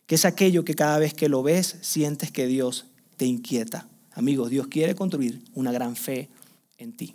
¿Qué 0.08 0.16
es 0.16 0.24
aquello 0.24 0.64
que 0.64 0.74
cada 0.74 1.00
vez 1.00 1.14
que 1.14 1.28
lo 1.28 1.44
ves 1.44 1.80
sientes 1.82 2.32
que 2.32 2.48
Dios 2.48 2.86
te 3.18 3.26
inquieta? 3.26 3.90
Amigos, 4.14 4.50
Dios 4.52 4.68
quiere 4.68 4.96
construir 4.96 5.44
una 5.54 5.74
gran 5.74 5.98
fe 5.98 6.30
en 6.78 6.94
ti. 6.94 7.14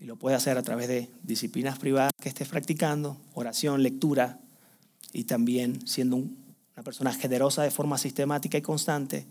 Y 0.00 0.06
lo 0.06 0.16
puede 0.16 0.36
hacer 0.36 0.56
a 0.56 0.62
través 0.62 0.88
de 0.88 1.10
disciplinas 1.22 1.78
privadas 1.78 2.12
que 2.18 2.30
estés 2.30 2.48
practicando, 2.48 3.18
oración, 3.34 3.82
lectura 3.82 4.40
y 5.12 5.24
también 5.24 5.86
siendo 5.86 6.16
una 6.74 6.82
persona 6.82 7.12
generosa 7.12 7.62
de 7.62 7.70
forma 7.70 7.98
sistemática 7.98 8.58
y 8.58 8.62
constante. 8.62 9.26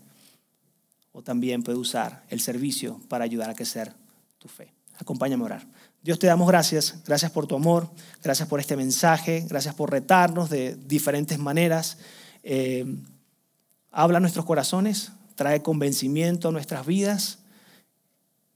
O 1.12 1.22
también 1.22 1.62
puede 1.62 1.78
usar 1.78 2.24
el 2.28 2.40
servicio 2.40 3.00
para 3.08 3.24
ayudar 3.24 3.50
a 3.50 3.54
crecer 3.54 3.92
tu 4.38 4.48
fe. 4.48 4.72
Acompáñame 4.98 5.42
a 5.42 5.46
orar. 5.46 5.66
Dios 6.02 6.18
te 6.18 6.26
damos 6.26 6.48
gracias, 6.48 7.02
gracias 7.06 7.30
por 7.30 7.46
tu 7.46 7.56
amor, 7.56 7.88
gracias 8.22 8.48
por 8.48 8.60
este 8.60 8.76
mensaje, 8.76 9.46
gracias 9.48 9.74
por 9.74 9.90
retarnos 9.90 10.50
de 10.50 10.76
diferentes 10.76 11.38
maneras. 11.38 11.98
Eh, 12.42 12.84
habla 13.90 14.18
a 14.18 14.20
nuestros 14.20 14.44
corazones, 14.44 15.12
trae 15.34 15.62
convencimiento 15.62 16.48
a 16.48 16.52
nuestras 16.52 16.84
vidas 16.84 17.38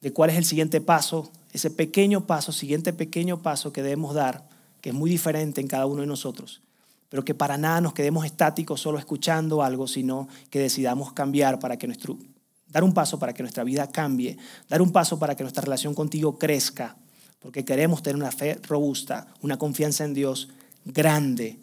de 0.01 0.12
cuál 0.12 0.30
es 0.30 0.36
el 0.36 0.45
siguiente 0.45 0.80
paso, 0.80 1.30
ese 1.53 1.70
pequeño 1.70 2.26
paso, 2.26 2.53
siguiente 2.53 2.93
pequeño 2.93 3.43
paso 3.43 3.72
que 3.72 3.82
debemos 3.82 4.14
dar, 4.14 4.49
que 4.80 4.91
es 4.91 4.95
muy 4.95 5.11
diferente 5.11 5.61
en 5.61 5.68
cada 5.68 5.86
uno 5.86 6.03
de 6.03 6.07
nosotros, 6.07 6.61
pero 7.09 7.24
que 7.24 7.34
para 7.34 7.56
nada 7.56 7.80
nos 7.80 7.94
quedemos 7.94 8.24
estáticos 8.24 8.80
solo 8.80 8.98
escuchando 8.98 9.62
algo, 9.62 9.86
sino 9.86 10.28
que 10.50 10.59
decidamos 10.59 11.12
cambiar 11.12 11.59
para 11.59 11.76
que 11.76 11.86
nuestro, 11.86 12.18
dar 12.68 12.84
un 12.84 12.92
paso 12.92 13.18
para 13.18 13.32
que 13.32 13.42
nuestra 13.42 13.64
vida 13.64 13.90
cambie, 13.90 14.36
dar 14.68 14.82
un 14.82 14.92
paso 14.92 15.18
para 15.18 15.34
que 15.34 15.42
nuestra 15.42 15.62
relación 15.62 15.94
contigo 15.94 16.38
crezca, 16.38 16.96
porque 17.38 17.64
queremos 17.64 18.02
tener 18.02 18.16
una 18.16 18.32
fe 18.32 18.59
robusta, 18.66 19.28
una 19.40 19.56
confianza 19.56 20.04
en 20.04 20.14
Dios 20.14 20.48
grande, 20.84 21.59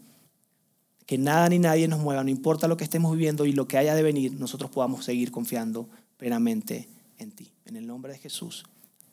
que 1.06 1.18
nada 1.18 1.50
ni 1.50 1.60
nadie 1.60 1.88
nos 1.88 2.00
mueva, 2.00 2.24
no 2.24 2.30
importa 2.30 2.68
lo 2.68 2.78
que 2.78 2.84
estemos 2.84 3.12
viviendo 3.12 3.46
y 3.46 3.52
lo 3.52 3.68
que 3.68 3.78
haya 3.78 3.94
de 3.94 4.02
venir, 4.02 4.34
nosotros 4.34 4.72
podamos 4.72 5.06
seguir 5.06 5.32
confiando 5.32 5.88
plenamente 6.18 6.90
en 7.18 7.32
ti. 7.32 7.52
En 7.66 7.76
el 7.76 7.86
nombre 7.86 8.14
de 8.14 8.20
Jesús. 8.20 8.64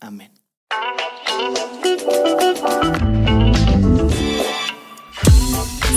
Amén. 0.01 0.31